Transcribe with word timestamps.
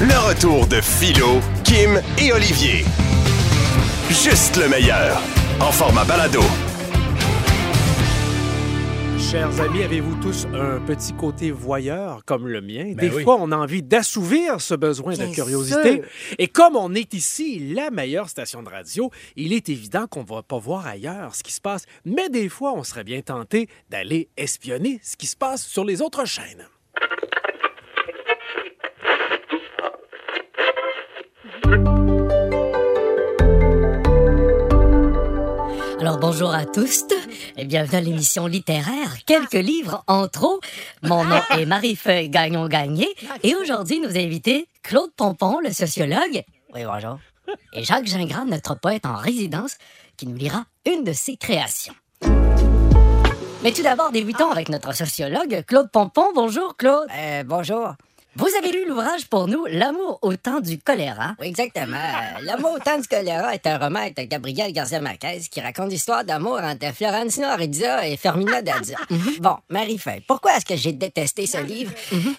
Le 0.00 0.28
retour 0.28 0.66
de 0.66 0.80
Philo, 0.80 1.40
Kim 1.64 2.00
et 2.18 2.32
Olivier. 2.32 2.84
Juste 4.10 4.56
le 4.58 4.68
meilleur. 4.68 5.20
En 5.60 5.72
format 5.72 6.04
balado. 6.04 6.40
Chers 9.18 9.58
amis, 9.60 9.82
avez-vous 9.82 10.14
tous 10.22 10.46
un 10.54 10.80
petit 10.80 11.12
côté 11.14 11.50
voyeur 11.50 12.24
comme 12.26 12.46
le 12.46 12.60
mien? 12.60 12.92
Ben 12.94 13.08
Des 13.08 13.10
oui. 13.10 13.24
fois, 13.24 13.38
on 13.40 13.50
a 13.50 13.56
envie 13.56 13.82
d'assouvir 13.82 14.60
ce 14.60 14.74
besoin 14.74 15.14
de 15.14 15.34
curiosité. 15.34 15.94
sûr. 15.96 16.04
Et 16.38 16.48
comme 16.48 16.76
on 16.76 16.94
est 16.94 17.14
ici 17.14 17.72
la 17.74 17.90
meilleure 17.90 18.28
station 18.28 18.62
de 18.62 18.68
radio, 18.68 19.10
il 19.34 19.52
est 19.54 19.68
évident 19.70 20.06
qu'on 20.06 20.22
ne 20.22 20.28
va 20.28 20.42
pas 20.42 20.58
voir 20.58 20.86
ailleurs 20.86 21.34
ce 21.34 21.42
qui 21.42 21.52
se 21.52 21.60
passe. 21.60 21.86
Mais 22.04 22.28
des 22.28 22.48
fois, 22.50 22.74
on 22.74 22.84
serait 22.84 23.04
bien 23.04 23.22
tenté 23.22 23.68
d'aller 23.90 24.28
espionner 24.36 25.00
ce 25.02 25.16
qui 25.16 25.26
se 25.26 25.36
passe 25.36 25.66
sur 25.66 25.84
les 25.84 26.02
autres 26.02 26.26
chaînes. 26.26 26.66
Alors 36.16 36.32
bonjour 36.32 36.54
à 36.54 36.64
tous 36.64 37.04
et 37.58 37.66
bienvenue 37.66 37.98
à 37.98 38.00
l'émission 38.00 38.46
littéraire 38.46 39.22
Quelques 39.26 39.52
livres 39.52 40.02
en 40.06 40.28
trop. 40.28 40.60
Mon 41.02 41.24
nom 41.24 41.42
est 41.58 41.66
Marie-Feuille 41.66 42.30
Gagnon-Gagné 42.30 43.06
et 43.42 43.54
aujourd'hui 43.54 44.00
nous 44.00 44.16
invitons 44.16 44.64
Claude 44.82 45.10
Pompon, 45.14 45.60
le 45.60 45.70
sociologue. 45.72 46.42
Oui, 46.74 46.84
bonjour. 46.86 47.18
Et 47.74 47.84
Jacques 47.84 48.06
Gingras, 48.06 48.46
notre 48.46 48.80
poète 48.80 49.04
en 49.04 49.16
résidence, 49.16 49.76
qui 50.16 50.26
nous 50.26 50.36
lira 50.36 50.64
une 50.90 51.04
de 51.04 51.12
ses 51.12 51.36
créations. 51.36 51.94
Mais 53.62 53.72
tout 53.72 53.82
d'abord, 53.82 54.10
débutons 54.10 54.50
avec 54.50 54.70
notre 54.70 54.94
sociologue, 54.94 55.64
Claude 55.66 55.90
Pompon. 55.90 56.32
Bonjour, 56.34 56.78
Claude. 56.78 57.08
Euh, 57.14 57.44
bonjour. 57.44 57.92
Vous 58.38 58.48
avez 58.58 58.70
lu 58.70 58.86
l'ouvrage 58.86 59.26
pour 59.30 59.48
nous, 59.48 59.64
L'amour 59.66 60.18
au 60.20 60.36
temps 60.36 60.60
du 60.60 60.78
choléra. 60.78 61.34
Oui, 61.40 61.46
exactement. 61.46 61.96
Euh, 61.96 62.44
L'amour 62.44 62.72
au 62.76 62.78
temps 62.78 62.98
du 62.98 63.08
choléra 63.08 63.54
est 63.54 63.66
un 63.66 63.78
roman 63.78 64.08
de 64.14 64.22
Gabriel 64.24 64.72
Garcia 64.74 65.00
Marquez 65.00 65.40
qui 65.50 65.58
raconte 65.62 65.90
l'histoire 65.90 66.22
d'amour 66.22 66.60
entre 66.62 66.92
Florentino 66.94 67.46
Arizza 67.46 68.06
et 68.06 68.18
Fermina 68.18 68.60
Dazza. 68.60 68.96
Bon, 69.40 69.56
Marie-Feuille, 69.70 70.22
pourquoi 70.28 70.56
est-ce 70.56 70.66
que 70.66 70.76
j'ai 70.76 70.92
détesté 70.92 71.46
ce 71.46 71.58
livre? 71.58 71.92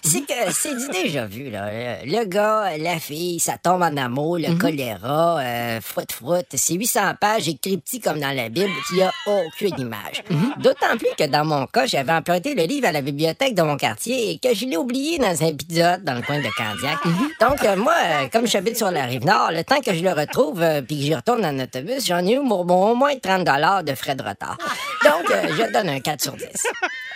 C'est 0.04 0.20
que 0.20 0.52
c'est 0.52 0.76
du 0.76 0.88
déjà 0.88 1.26
vu, 1.26 1.50
là. 1.50 1.68
Le 2.04 2.24
gars, 2.26 2.76
la 2.78 3.00
fille, 3.00 3.40
ça 3.40 3.58
tombe 3.58 3.82
en 3.82 3.96
amour, 3.96 4.38
le 4.38 4.56
choléra, 4.56 5.40
euh, 5.40 5.80
froute 5.80 6.12
froute. 6.12 6.46
C'est 6.54 6.74
800 6.74 7.14
pages 7.20 7.48
écrit 7.48 7.76
petit 7.78 7.98
comme 8.00 8.20
dans 8.20 8.34
la 8.34 8.48
Bible, 8.48 8.70
qui 8.88 9.02
a 9.02 9.10
aucune 9.26 9.78
image. 9.80 10.22
D'autant 10.60 10.96
plus 10.96 11.08
que 11.18 11.24
dans 11.28 11.44
mon 11.44 11.66
cas, 11.66 11.86
j'avais 11.86 12.12
emprunté 12.12 12.54
le 12.54 12.62
livre 12.64 12.86
à 12.86 12.92
la 12.92 13.02
bibliothèque 13.02 13.54
de 13.56 13.62
mon 13.62 13.76
quartier 13.76 14.30
et 14.30 14.38
que 14.38 14.54
je 14.54 14.64
l'ai 14.64 14.76
oublié 14.76 15.18
dans 15.18 15.42
un 15.42 15.52
pizza 15.54 15.87
Dans 15.96 16.14
le 16.14 16.22
coin 16.22 16.38
de 16.38 16.48
Candiac. 16.56 16.98
Donc, 17.40 17.64
euh, 17.64 17.76
moi, 17.76 17.94
euh, 18.04 18.28
comme 18.32 18.46
j'habite 18.46 18.76
sur 18.76 18.90
la 18.90 19.04
rive 19.04 19.24
nord, 19.24 19.50
le 19.52 19.64
temps 19.64 19.80
que 19.80 19.94
je 19.94 20.02
le 20.02 20.12
retrouve 20.12 20.62
euh, 20.62 20.82
puis 20.82 20.96
que 20.96 21.02
j'y 21.02 21.14
retourne 21.14 21.44
en 21.44 21.58
autobus, 21.58 22.04
j'en 22.06 22.24
ai 22.24 22.34
eu 22.34 22.46
pour 22.46 22.64
bon, 22.64 22.90
au 22.90 22.94
moins 22.94 23.16
30 23.18 23.44
de 23.84 23.94
frais 23.94 24.14
de 24.14 24.22
retard. 24.22 24.56
Donc, 25.04 25.30
euh, 25.30 25.48
je 25.56 25.72
donne 25.72 25.88
un 25.88 26.00
4 26.00 26.20
sur 26.20 26.32
10. 26.32 26.46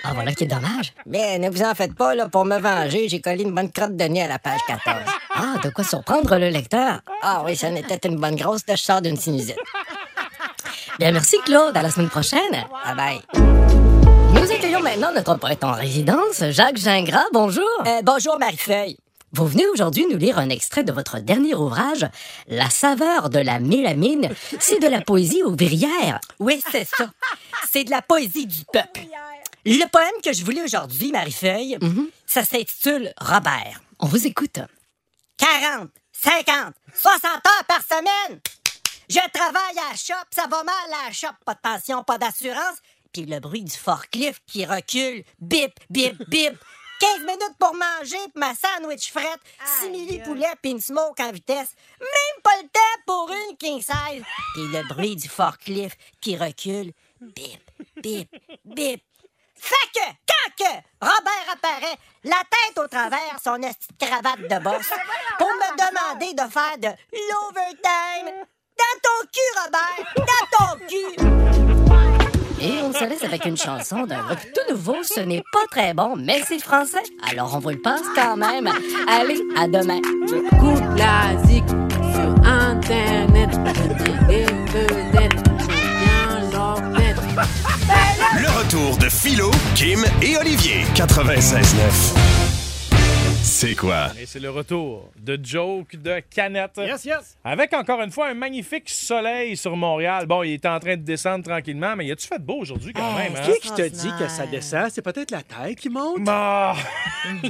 Ah, 0.05 0.13
voilà 0.15 0.33
qui 0.33 0.45
est 0.45 0.49
dommage. 0.49 0.93
Mais 1.07 1.39
ne 1.39 1.51
vous 1.51 1.63
en 1.63 1.75
faites 1.75 1.95
pas, 1.95 2.15
là, 2.15 2.29
pour 2.29 2.45
me 2.45 2.59
venger, 2.59 3.09
j'ai 3.09 3.21
collé 3.21 3.43
une 3.45 3.55
bonne 3.55 3.71
crotte 3.71 3.97
de 3.97 4.05
nez 4.05 4.23
à 4.23 4.29
la 4.29 4.39
page 4.39 4.61
14. 4.67 4.97
Ah, 5.35 5.59
de 5.63 5.71
quoi 5.71 5.85
surprendre 5.85 6.37
le 6.39 6.49
lecteur? 6.49 7.01
Ah 7.23 7.43
oui, 7.45 7.57
ça 7.57 7.71
n'était 7.71 8.09
une 8.09 8.17
bonne 8.17 8.37
grosse, 8.37 8.63
là, 8.67 8.75
je 8.77 8.83
sors 8.83 9.01
d'une 9.01 9.17
sinusite. 9.17 9.59
Bien, 10.99 11.13
merci, 11.13 11.37
Claude. 11.45 11.77
À 11.77 11.83
la 11.83 11.91
semaine 11.91 12.11
prochaine. 12.11 12.53
Bye 12.85 12.95
bye. 12.97 13.42
Nous 14.43 14.51
accueillons 14.51 14.81
maintenant 14.81 15.13
notre 15.13 15.37
poète 15.37 15.63
en 15.63 15.71
résidence, 15.71 16.43
Jacques 16.51 16.77
Gingras. 16.77 17.27
Bonjour. 17.33 17.63
Euh, 17.87 18.03
bonjour, 18.03 18.41
Marie-Feuille. 18.41 18.97
Vous 19.31 19.47
venez 19.47 19.69
aujourd'hui 19.69 20.05
nous 20.11 20.17
lire 20.17 20.37
un 20.37 20.49
extrait 20.49 20.83
de 20.83 20.91
votre 20.91 21.21
dernier 21.21 21.55
ouvrage, 21.55 22.09
La 22.49 22.69
saveur 22.69 23.31
de 23.31 23.39
la 23.39 23.61
mélamine. 23.61 24.35
C'est 24.59 24.81
de 24.81 24.89
la 24.89 25.01
poésie 25.01 25.45
aux 25.45 25.55
verrières. 25.55 26.19
Oui, 26.41 26.61
c'est 26.73 26.89
ça. 26.89 27.09
C'est 27.71 27.85
de 27.85 27.91
la 27.91 28.03
poésie 28.03 28.49
du 28.49 28.65
peuple. 28.65 29.03
Le 29.65 29.89
poème 29.89 30.21
que 30.25 30.33
je 30.33 30.45
voulais 30.45 30.63
aujourd'hui, 30.65 31.13
Marie-Feuille, 31.13 31.79
ça 32.27 32.43
s'intitule 32.43 33.13
Robert. 33.21 33.81
On 34.01 34.07
vous 34.07 34.27
écoute. 34.27 34.59
40, 35.39 35.89
50, 36.21 36.75
60 37.01 37.25
heures 37.25 37.65
par 37.69 37.83
semaine. 37.85 38.41
Je 39.09 39.21
travaille 39.33 39.79
à 39.79 39.91
la 39.93 39.97
shop, 39.97 40.25
ça 40.31 40.49
va 40.49 40.65
mal 40.65 40.75
à 40.89 41.07
la 41.07 41.13
shop, 41.13 41.35
pas 41.45 41.55
de 41.55 41.61
pension, 41.61 42.03
pas 42.03 42.19
d'assurance. 42.19 42.79
Puis 43.13 43.27
le 43.27 43.41
bruit 43.41 43.65
du 43.65 43.77
forklift 43.77 44.43
qui 44.47 44.65
recule, 44.65 45.25
bip, 45.39 45.73
bip, 45.91 46.29
bip. 46.29 46.55
15 47.03 47.19
minutes 47.23 47.57
pour 47.59 47.75
manger, 47.75 48.17
puis 48.33 48.37
ma 48.37 48.55
sandwich 48.55 49.11
frette, 49.11 49.41
simili 49.81 50.21
poulet, 50.21 50.53
puis 50.63 50.71
une 50.71 50.81
smoke 50.81 51.21
en 51.21 51.33
vitesse. 51.33 51.75
Même 52.01 52.43
pas 52.45 52.57
le 52.63 52.69
temps 52.69 53.03
pour 53.05 53.29
une 53.29 53.57
king 53.57 53.83
size. 53.83 54.23
Puis 54.55 54.69
le 54.69 54.87
bruit 54.87 55.17
du 55.17 55.29
forklift 55.29 55.99
qui 56.21 56.37
recule, 56.37 56.93
bip, 57.21 57.61
bip, 57.97 58.31
bip. 58.65 59.03
Fait 59.57 59.91
que, 59.93 60.01
quand 60.29 60.65
que 60.65 60.73
Robert 61.01 61.53
apparaît, 61.53 61.99
la 62.23 62.43
tête 62.49 62.79
au 62.79 62.87
travers, 62.87 63.37
son 63.43 63.61
esti 63.63 63.89
de 63.99 64.07
cravate 64.07 64.43
de 64.43 64.63
boss, 64.63 64.87
pour 65.39 65.49
me 65.49 65.71
demander 65.77 66.35
de 66.35 66.51
faire 66.53 66.79
de 66.79 66.89
l'overtime. 67.13 68.47
Dans 68.79 69.01
ton 69.03 69.27
cul, 69.33 69.53
Robert! 69.65 70.15
Dans 70.17 70.47
ton 70.57 70.87
cul! 70.87 72.19
Et 72.63 72.81
on 72.81 72.93
se 72.93 73.05
laisse 73.05 73.25
avec 73.25 73.45
une 73.45 73.57
chanson 73.57 74.07
d'un 74.07 74.23
groupe 74.23 74.39
tout 74.55 74.73
nouveau. 74.73 74.97
Ce 75.03 75.19
n'est 75.21 75.43
pas 75.53 75.67
très 75.69 75.95
bon, 75.95 76.15
mais 76.17 76.41
c'est 76.47 76.61
français. 76.61 77.03
Alors 77.29 77.57
on 77.57 77.59
vous 77.59 77.71
le 77.71 77.83
passe 77.83 78.03
quand 78.15 78.37
même. 78.37 78.69
Allez, 79.09 79.41
à 79.57 79.67
demain. 79.67 80.01
J'écoute 80.29 80.83
la 80.97 81.43
zik 81.49 81.65
sur 81.67 82.47
Internet. 82.47 83.51
Des 84.29 84.45
vedettes. 84.45 85.43
Le 88.39 88.59
retour 88.59 88.97
de 88.99 89.09
Philo, 89.09 89.51
Kim 89.75 90.05
et 90.23 90.37
Olivier. 90.37 90.85
96.9. 90.95 92.52
C'est 93.45 93.75
quoi? 93.75 94.09
Et 94.21 94.27
c'est 94.27 94.39
le 94.39 94.51
retour 94.51 95.11
de 95.19 95.39
Joke 95.43 95.97
de 95.97 96.21
Canette. 96.31 96.79
Yes, 96.79 97.05
yes. 97.05 97.37
Avec 97.45 97.73
encore 97.75 98.01
une 98.01 98.11
fois 98.11 98.29
un 98.29 98.35
magnifique 98.35 98.89
soleil 98.89 99.57
sur 99.57 99.77
Montréal. 99.77 100.27
Bon, 100.27 100.43
il 100.45 100.53
est 100.55 100.67
en 100.67 100.79
train 100.79 100.97
de 100.97 101.03
descendre 101.03 101.45
tranquillement, 101.45 101.97
mais 101.97 102.07
y 102.07 102.13
a-tu 102.13 102.27
fait 102.29 102.39
beau 102.41 102.59
aujourd'hui 102.61 102.93
quand 102.93 103.13
même? 103.15 103.35
Hein? 103.37 103.51
Qui 103.61 103.69
qui 103.69 103.75
te 103.75 103.89
dit 103.89 104.11
que 104.19 104.29
ça 104.29 104.47
descend? 104.47 104.91
C'est 104.91 105.03
peut-être 105.03 105.33
la 105.33 105.43
tête 105.43 105.79
qui 105.79 105.89
monte? 105.89 106.21
Ah, 106.29 106.75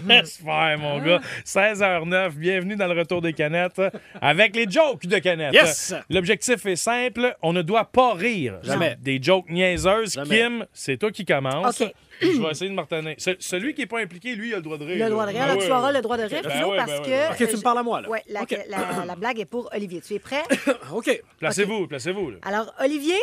laisse 0.06 0.36
faire, 0.44 0.78
mon 0.78 0.98
gars. 1.03 1.20
16h09, 1.44 2.30
bienvenue 2.32 2.76
dans 2.76 2.86
le 2.88 2.98
retour 2.98 3.20
des 3.20 3.34
canettes 3.34 3.80
avec 4.20 4.56
les 4.56 4.69
jokes 4.69 5.06
de 5.06 5.19
canettes. 5.19 5.53
Yes! 5.54 5.94
L'objectif 6.09 6.64
est 6.66 6.76
simple, 6.76 7.36
on 7.42 7.53
ne 7.53 7.62
doit 7.62 7.84
pas 7.84 8.14
rire. 8.14 8.59
Jamais. 8.62 8.97
Des 9.00 9.22
jokes 9.22 9.50
niaiseuses. 9.50 10.14
Jamais. 10.14 10.36
Kim, 10.38 10.66
c'est 10.72 10.97
toi 10.97 11.10
qui 11.10 11.24
commence. 11.26 11.80
OK. 11.82 11.92
Je 12.22 12.41
vais 12.41 12.50
essayer 12.50 12.71
de. 12.71 13.15
Ce- 13.19 13.37
celui 13.41 13.75
qui 13.75 13.81
n'est 13.83 13.87
pas 13.87 14.00
impliqué, 14.00 14.34
lui, 14.34 14.49
il 14.49 14.53
a 14.55 14.56
le 14.56 14.62
droit 14.62 14.78
de 14.78 14.84
rire. 14.84 15.05
Le 15.05 15.10
droit 15.10 15.27
de 15.27 15.31
rire. 15.33 15.41
Ben 15.41 15.47
Là, 15.49 15.56
ouais, 15.56 15.66
tu 15.66 15.72
auras 15.72 15.87
ouais. 15.88 15.93
le 15.93 16.00
droit 16.03 16.16
de 16.16 16.22
rire, 16.22 16.43
Ben 16.43 16.50
Philo, 16.50 16.71
ouais, 16.71 16.77
parce 16.77 16.91
ben 16.93 17.00
ouais, 17.00 17.37
que... 17.38 17.43
OK, 17.44 17.50
tu 17.50 17.56
me 17.56 17.62
parles 17.62 17.78
à 17.78 17.83
moi, 17.83 18.00
là. 18.00 18.09
Oui, 18.10 18.19
la, 18.28 18.43
OK. 18.43 18.59
la- 18.69 19.05
la 19.06 19.16
blague 19.16 19.41
est 19.41 19.44
pour 19.44 19.69
Olivier. 19.75 20.00
Tu 20.00 20.15
es 20.15 20.19
prêt? 20.19 20.43
OK. 20.93 21.22
Placez-vous, 21.38 21.87
placez-vous. 21.88 22.31
là. 22.31 22.37
Alors, 22.43 22.72
Olivier, 22.81 23.19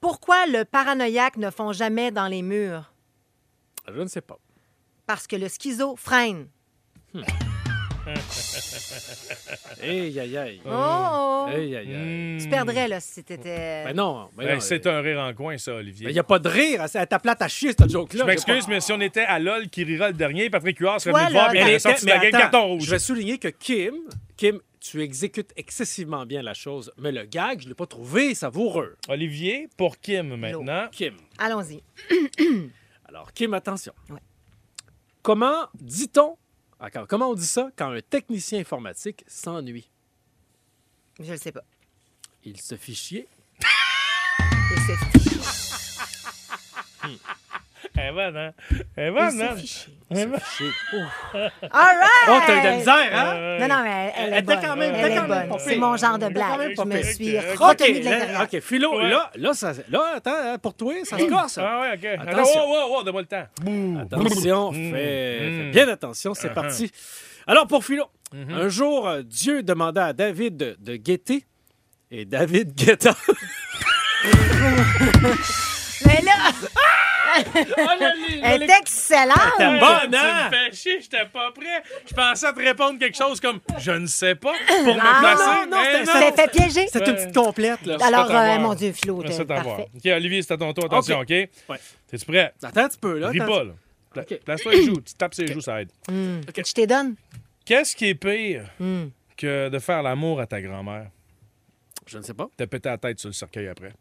pourquoi 0.00 0.46
le 0.46 0.64
paranoïaque 0.64 1.36
ne 1.36 1.50
fond 1.50 1.72
jamais 1.72 2.10
dans 2.10 2.26
les 2.28 2.42
murs? 2.42 2.92
Je 3.92 4.00
ne 4.00 4.06
sais 4.08 4.20
pas. 4.20 4.38
Parce 5.06 5.26
que 5.26 5.36
le 5.36 5.48
schizo 5.48 5.96
freine. 5.96 6.48
Aïe, 9.82 10.18
aïe, 10.18 10.36
aïe. 10.36 10.60
Oh, 10.64 10.70
oh. 10.70 11.46
Aïe, 11.48 11.76
aïe, 11.76 11.94
aïe. 11.94 12.38
Tu 12.40 12.48
perdrais, 12.48 12.88
là, 12.88 13.00
si 13.00 13.22
c'était... 13.26 13.36
Ben 13.84 13.94
non. 13.94 14.28
Ben 14.36 14.46
Ben, 14.46 14.54
non. 14.54 14.60
c'est 14.60 14.86
un 14.86 15.00
rire 15.00 15.20
en 15.20 15.32
coin, 15.34 15.56
ça, 15.58 15.74
Olivier. 15.74 16.08
Il 16.08 16.12
n'y 16.12 16.18
a 16.18 16.24
pas 16.24 16.38
de 16.38 16.48
rire. 16.48 16.84
Elle 16.92 17.06
ta 17.06 17.18
plate 17.18 17.42
à 17.42 17.48
chier, 17.48 17.70
cette 17.78 17.90
joke-là. 17.90 18.20
Je 18.22 18.26
m'excuse, 18.26 18.66
mais 18.68 18.80
si 18.80 18.92
on 18.92 19.00
était 19.00 19.22
à 19.22 19.38
LOL 19.38 19.68
qui 19.68 19.84
rira 19.84 20.08
le 20.08 20.14
dernier, 20.14 20.50
Patrick 20.50 20.78
Huard 20.78 21.00
serait 21.00 21.12
Toi, 21.12 21.20
venu 21.24 21.32
voir 21.32 21.54
et 21.54 21.58
il 21.58 21.64
Mais, 21.64 21.70
aurait 21.70 21.78
sorti 21.78 22.04
mais 22.06 22.10
la 22.12 22.18
game 22.18 22.34
attends, 22.34 22.38
carton 22.50 22.66
rouge. 22.66 22.82
je 22.84 22.90
vais 22.90 22.98
souligner 22.98 23.38
que 23.38 23.48
Kim, 23.48 23.94
Kim, 24.36 24.60
tu 24.80 25.02
exécutes 25.02 25.52
excessivement 25.56 26.26
bien 26.26 26.42
la 26.42 26.54
chose, 26.54 26.92
mais 26.98 27.12
le 27.12 27.24
gag, 27.24 27.60
je 27.60 27.64
ne 27.64 27.70
l'ai 27.70 27.74
pas 27.74 27.86
trouvé 27.86 28.34
savoureux. 28.34 28.96
Olivier, 29.08 29.68
pour 29.76 29.98
Kim 29.98 30.34
maintenant. 30.36 30.88
Kim. 30.92 31.14
Allons-y. 31.38 31.82
Alors, 33.08 33.32
Kim, 33.32 33.54
attention. 33.54 33.92
Ouais. 34.10 34.20
Comment 35.22 35.66
dit-on, 35.74 36.36
encore, 36.80 37.06
comment 37.08 37.30
on 37.30 37.34
dit 37.34 37.46
ça 37.46 37.70
quand 37.76 37.90
un 37.90 38.00
technicien 38.00 38.60
informatique 38.60 39.24
s'ennuie? 39.26 39.90
Je 41.20 41.32
le 41.32 41.38
sais 41.38 41.52
pas. 41.52 41.64
Il 42.44 42.60
se 42.60 42.76
fit 42.76 42.94
chier. 42.94 43.28
Et 43.60 44.80
c'est 44.86 45.18
fichier. 45.18 45.40
Elle 48.00 48.08
est 48.08 48.12
bonne, 48.12 48.36
hein? 48.36 48.52
Elle 48.96 49.06
est 49.08 49.10
bonne, 49.10 49.30
c'est 49.30 49.42
hein? 49.44 49.56
Elle 50.10 50.18
est 50.18 50.26
bonne. 50.26 50.40
Chier. 50.56 50.70
All 51.34 51.50
right! 51.72 52.28
Oh, 52.28 52.38
t'as 52.46 52.56
eu 52.56 52.60
de 52.60 52.64
la 52.64 52.76
misère, 52.76 52.94
hein? 53.12 53.58
Non, 53.60 53.68
non, 53.68 53.82
mais 53.82 53.90
elle, 53.90 54.12
elle 54.16 54.26
Elle 54.28 54.32
est 54.34 54.38
était 54.38 54.42
bonne. 54.54 54.64
quand 54.64 54.76
même- 54.76 54.94
Elle 54.94 55.00
était 55.00 55.12
est 55.12 55.16
quand 55.16 55.28
même 55.28 55.40
bonne. 55.40 55.48
pas 55.48 55.58
C'est 55.58 55.76
mon 55.76 55.96
genre 55.96 56.18
de 56.18 56.28
blague. 56.28 56.74
Je 56.78 56.82
me 56.84 57.02
suis 57.02 57.36
Ok. 57.38 57.44
retenue 57.58 58.00
de 58.00 58.04
l'intérieur. 58.04 58.38
là, 58.40 58.44
OK, 58.52 58.60
Philo, 58.60 58.96
Ouais. 58.98 59.08
là, 59.10 59.30
là, 59.34 59.52
ça, 59.54 59.72
là, 59.90 60.12
attends, 60.16 60.30
hein, 60.36 60.58
pour 60.58 60.74
toi, 60.74 60.94
ça 61.04 61.18
se 61.18 61.24
casse. 61.24 61.58
Ah 61.58 61.80
ouais, 61.80 61.92
OK. 61.94 62.04
Attention. 62.28 62.60
oh, 62.64 62.74
oh, 62.88 62.96
oh, 62.98 63.02
donne-moi 63.02 63.22
le 63.22 63.26
temps. 63.26 63.46
Bouh. 63.62 63.98
Attention, 64.00 64.70
Mm, 64.72 64.92
fais, 64.92 65.40
mm. 65.40 65.58
fais 65.64 65.70
bien 65.72 65.88
attention, 65.88 66.34
c'est 66.34 66.48
Uh-huh. 66.48 66.54
parti. 66.54 66.90
Alors, 67.46 67.66
pour 67.66 67.84
Philo, 67.84 68.04
Un 68.50 68.68
jour, 68.68 69.08
euh, 69.08 69.22
Dieu 69.22 69.62
demanda 69.62 70.04
à 70.06 70.12
David 70.12 70.56
de, 70.58 70.76
de 70.78 70.96
guetter. 70.96 71.44
Et 72.10 72.24
David 72.26 72.74
guetta. 72.74 73.14
Mais 76.06 76.20
là, 76.22 76.32
elle 78.42 78.62
est 78.62 78.78
excellente. 78.80 79.36
T'es 79.58 79.78
bonne, 79.80 80.10
tu 80.10 80.16
hein? 80.16 80.48
me 80.50 80.56
fais 80.56 80.76
chier, 80.76 81.00
j'étais 81.00 81.26
pas 81.26 81.50
prêt. 81.52 81.82
Je 82.08 82.14
pensais 82.14 82.52
te 82.52 82.58
répondre 82.60 82.98
quelque 82.98 83.16
chose 83.16 83.40
comme 83.40 83.60
je 83.78 83.90
ne 83.92 84.06
sais 84.06 84.34
pas 84.34 84.52
pour 84.66 84.84
me 84.94 85.00
Ah, 85.00 85.18
placer. 85.20 85.44
non, 85.70 85.76
non, 85.76 85.82
c'était- 85.84 85.98
Tu 86.04 86.34
t'es 86.34 86.42
fait 86.42 86.50
piéger. 86.50 86.86
C'est 86.92 87.06
une 87.06 87.14
petite 87.14 87.34
complète, 87.34 87.86
là. 87.86 87.96
Alors, 88.00 88.30
euh, 88.30 88.58
mon 88.58 88.74
Dieu, 88.74 88.92
Philo, 88.92 89.18
Merci 89.22 89.38
t'es 89.38 89.44
parfait. 89.44 89.86
OK, 89.94 90.06
Olivier, 90.06 90.42
c'est 90.42 90.54
à 90.54 90.56
ton 90.56 90.72
tour. 90.72 90.84
Attention, 90.86 91.20
OK? 91.20 91.28
Ouais. 91.30 91.48
T'es-tu 92.10 92.24
prêt? 92.24 92.52
Attends 92.62 92.80
un 92.84 92.88
petit 92.88 92.98
peu, 92.98 93.18
là. 93.18 93.28
Ris 93.28 93.40
attends. 93.40 93.52
pas, 93.52 93.64
là. 93.64 94.24
Place-toi 94.44 94.72
les 94.72 94.84
joues. 94.84 95.00
Tu 95.00 95.14
tapes 95.14 95.34
ses 95.34 95.46
joues, 95.46 95.60
ça 95.60 95.80
aide. 95.82 95.90
Je 96.08 96.72
t'ai 96.72 96.86
donne. 96.86 97.14
Qu'est-ce 97.64 97.94
qui 97.94 98.06
est 98.06 98.14
pire 98.14 98.64
Hmm. 98.80 99.08
que 99.36 99.68
de 99.68 99.78
faire 99.78 100.02
l'amour 100.02 100.40
à 100.40 100.46
ta 100.46 100.60
grand-mère? 100.60 101.08
Je 102.06 102.16
ne 102.16 102.22
sais 102.22 102.32
pas. 102.32 102.48
Te 102.56 102.64
péter 102.64 102.88
la 102.88 102.96
tête 102.96 103.20
sur 103.20 103.28
le 103.28 103.34
cercueil 103.34 103.68
après. 103.68 103.92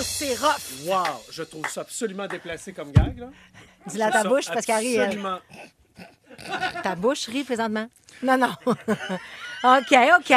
Oh! 0.00 0.02
C'est 0.02 0.34
rough. 0.34 0.86
Wow, 0.86 1.22
je 1.30 1.42
trouve 1.42 1.68
ça 1.68 1.82
absolument 1.82 2.26
déplacé 2.26 2.72
comme 2.72 2.90
gag, 2.92 3.18
là. 3.18 3.30
Dis-la 3.86 4.06
à 4.06 4.10
ta 4.10 4.24
bouche 4.24 4.46
parce 4.46 4.64
qu'elle 4.64 4.78
rit. 4.78 4.94
elle. 4.94 5.02
Absolument. 5.02 5.38
Ta 6.82 6.94
bouche 6.94 7.26
rit 7.26 7.44
présentement. 7.44 7.88
Non, 8.22 8.38
non. 8.38 8.54
OK, 8.66 9.94
OK. 10.18 10.34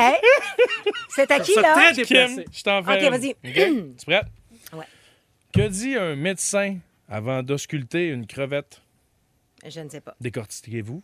C'est 1.10 1.32
à 1.32 1.40
qui, 1.40 1.56
là? 1.56 1.74
très 1.74 1.94
Kim, 2.04 2.44
je 2.52 2.64
t'en 2.64 2.84
fais 2.84 2.98
OK, 2.98 3.04
une. 3.04 3.10
vas-y. 3.10 3.30
OK? 3.32 3.96
Tu 3.98 4.06
prête? 4.06 4.26
Ouais. 4.74 4.86
Que 5.54 5.68
dit 5.68 5.96
un 5.96 6.16
médecin 6.16 6.80
avant 7.08 7.42
d'ausculter 7.42 8.10
une 8.10 8.28
crevette? 8.28 8.82
Je 9.66 9.80
ne 9.80 9.90
sais 9.90 10.02
pas. 10.02 10.16
Décortiquez-vous. 10.20 11.02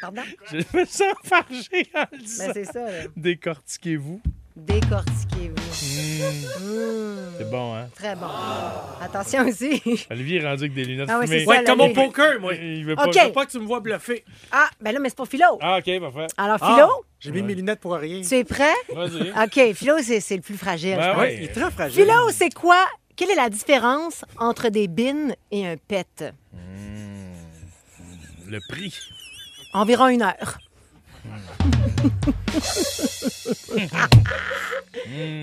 Pardon? 0.00 0.22
Je 0.50 0.56
me 0.76 0.84
sens 0.86 1.14
fâché 1.24 1.90
en 1.94 2.06
le 2.12 2.18
disant. 2.18 2.46
Ben, 2.46 2.52
c'est 2.54 2.64
ça, 2.64 2.90
là. 2.90 3.02
Décortiquez-vous. 3.16 4.22
Décortiquez-vous. 4.56 5.59
Mmh, 5.90 7.34
C'est 7.38 7.50
bon, 7.50 7.74
hein? 7.74 7.88
très 7.94 8.14
bon. 8.14 8.26
Attention 9.00 9.46
aussi. 9.48 9.82
Olivier 10.10 10.40
est 10.40 10.46
rendu 10.46 10.64
avec 10.64 10.74
des 10.74 10.84
lunettes 10.84 11.08
Ah 11.10 11.18
oui, 11.18 11.26
fumées. 11.26 11.38
c'est 11.40 11.44
ça, 11.46 11.50
Ouais, 11.50 11.64
comme 11.64 11.80
au 11.80 11.88
poker, 11.90 12.40
moi. 12.40 12.54
Il 12.54 12.84
veut 12.84 12.94
pas. 12.96 13.06
OK. 13.06 13.14
Je 13.18 13.26
veux 13.26 13.32
pas 13.32 13.46
que 13.46 13.50
tu 13.50 13.58
me 13.58 13.66
vois 13.66 13.80
bluffer. 13.80 14.24
Ah, 14.52 14.68
ben 14.80 14.92
là, 14.92 15.00
mais 15.00 15.08
c'est 15.08 15.16
pour 15.16 15.26
Philo. 15.28 15.58
Ah, 15.60 15.78
OK, 15.78 16.00
parfait. 16.00 16.26
Alors, 16.36 16.58
Ah, 16.60 16.74
Philo, 16.74 16.88
J'ai 17.18 17.32
mis 17.32 17.42
mes 17.42 17.54
lunettes 17.54 17.80
pour 17.80 17.94
rien. 17.94 18.20
tu 18.22 18.34
es 18.36 18.44
prêt? 18.44 18.72
Vas-y. 18.94 19.30
OK, 19.32 19.74
Philo, 19.74 19.94
c'est 20.02 20.20
c'est 20.20 20.36
le 20.36 20.42
plus 20.42 20.56
fragile. 20.56 20.96
Ben 20.96 21.12
pense. 21.12 21.20
ouais. 21.22 21.36
Il 21.36 21.44
est 21.44 21.48
très 21.52 21.70
fragile. 21.70 22.04
Philo, 22.04 22.30
c'est 22.30 22.52
quoi? 22.54 22.84
Quelle 23.16 23.30
est 23.30 23.34
la 23.36 23.50
différence 23.50 24.24
entre 24.38 24.68
des 24.68 24.88
bines 24.88 25.34
et 25.50 25.66
un 25.66 25.76
pet? 25.76 26.32
Le 28.48 28.58
prix. 28.68 28.94
Environ 29.74 30.08
une 30.08 30.22
heure. 30.22 30.58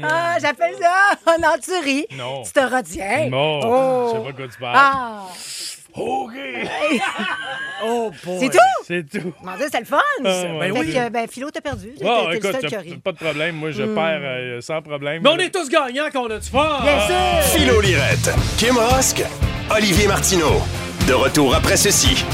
ah, 0.03 0.38
j'appelle 0.41 0.75
ça. 0.79 1.35
Non, 1.41 1.49
tu 1.63 1.71
ris. 1.83 2.05
Non. 2.17 2.44
Tu 2.44 2.51
te 2.51 2.59
retiens. 2.59 3.29
Non, 3.29 3.59
Oh. 3.63 4.11
je 4.13 4.17
sais 4.17 4.23
pas 4.25 4.31
de 4.31 4.38
quoi 4.38 4.47
tu 4.53 4.59
parles. 4.59 4.75
Ah, 4.77 5.23
OK. 5.94 6.33
Oh, 7.85 8.11
boy. 8.25 8.38
c'est 8.39 8.49
tout? 8.49 8.57
C'est 8.88 9.07
tout. 9.09 9.33
Mon 9.44 9.55
Dieu, 9.55 9.67
c'est 9.71 9.79
le 9.79 9.85
fun. 9.85 9.97
Ah. 10.25 10.29
Fait 10.59 10.71
oui. 10.71 10.91
que, 10.94 11.09
ben, 11.09 11.27
Philo, 11.27 11.51
t'as 11.51 11.61
perdu. 11.61 11.94
T'es 11.97 12.05
Oh, 12.07 12.23
t'es 12.25 12.31
le 12.31 12.35
écoute, 12.38 12.51
t'as 12.61 12.99
pas 13.03 13.11
de 13.11 13.17
problème. 13.17 13.55
Moi, 13.55 13.69
je 13.71 13.83
perds 13.83 14.19
euh, 14.23 14.61
sans 14.61 14.81
problème. 14.81 15.21
Mais 15.23 15.29
on 15.29 15.38
est 15.38 15.51
tous 15.53 15.69
gagnants 15.69 16.07
quand 16.11 16.23
on 16.23 16.31
a 16.31 16.39
du 16.39 16.49
fun. 16.49 16.79
Bien 16.81 16.99
sûr. 17.05 17.51
Philo 17.53 17.79
Lirette, 17.81 18.31
Kim 18.57 18.77
Rosk, 18.77 19.23
Olivier 19.69 20.07
Martineau. 20.07 20.61
De 21.07 21.13
retour 21.13 21.53
après 21.55 21.77
ceci. 21.77 22.25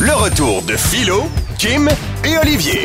Le 0.00 0.12
retour 0.14 0.62
de 0.62 0.76
Philo, 0.76 1.24
Kim 1.58 1.88
et 2.24 2.36
Olivier. 2.38 2.82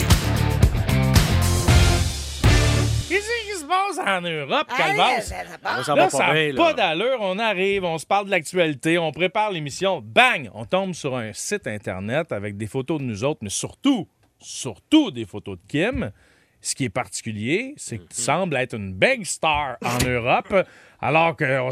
Qu'est-ce 3.09 3.45
qui 3.45 3.59
se 3.59 3.65
passe 3.65 3.99
en 4.05 4.21
Europe, 4.21 4.67
Allez, 4.69 4.97
Calvas? 4.97 5.21
ça- 5.21 5.35
ça 5.35 5.45
Ça 5.51 5.57
part. 5.57 5.81
va 5.83 5.95
Là, 5.95 6.03
pas 6.03 6.09
ça 6.09 6.33
n'a 6.33 6.53
pas 6.55 6.73
d'allure. 6.73 7.17
On 7.21 7.39
arrive, 7.39 7.83
on 7.83 7.97
se 7.97 8.05
parle 8.05 8.25
de 8.25 8.31
l'actualité, 8.31 8.97
on 8.97 9.11
prépare 9.11 9.51
l'émission. 9.51 10.01
Bang! 10.03 10.49
On 10.53 10.65
tombe 10.65 10.93
sur 10.93 11.15
un 11.15 11.31
site 11.33 11.67
Internet 11.67 12.31
avec 12.31 12.57
des 12.57 12.67
photos 12.67 12.99
de 12.99 13.03
nous 13.05 13.23
autres, 13.23 13.39
mais 13.43 13.49
surtout, 13.49 14.07
surtout 14.39 15.11
des 15.11 15.25
photos 15.25 15.57
de 15.57 15.61
Kim. 15.67 16.11
Ce 16.59 16.73
qui 16.73 16.85
est 16.85 16.89
particulier, 16.89 17.75
c'est 17.77 17.99
que 17.99 18.07
tu 18.13 18.19
sembles 18.19 18.55
être 18.57 18.73
une 18.75 18.91
big 18.91 19.23
star 19.25 19.77
en 19.85 20.03
Europe, 20.05 20.53
alors 21.01 21.35
qu'on 21.37 21.69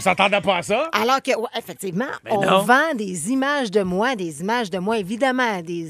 s'attendait 0.00 0.40
pas 0.40 0.56
à 0.58 0.62
ça. 0.62 0.88
Alors 0.92 1.22
que, 1.22 1.36
ouais, 1.36 1.48
effectivement, 1.56 2.06
Ben 2.24 2.32
on 2.36 2.42
non. 2.42 2.62
vend 2.62 2.94
des 2.94 3.30
images 3.30 3.70
de 3.70 3.82
moi, 3.82 4.16
des 4.16 4.40
images 4.40 4.70
de 4.70 4.78
moi, 4.78 4.98
évidemment, 4.98 5.60
des, 5.62 5.88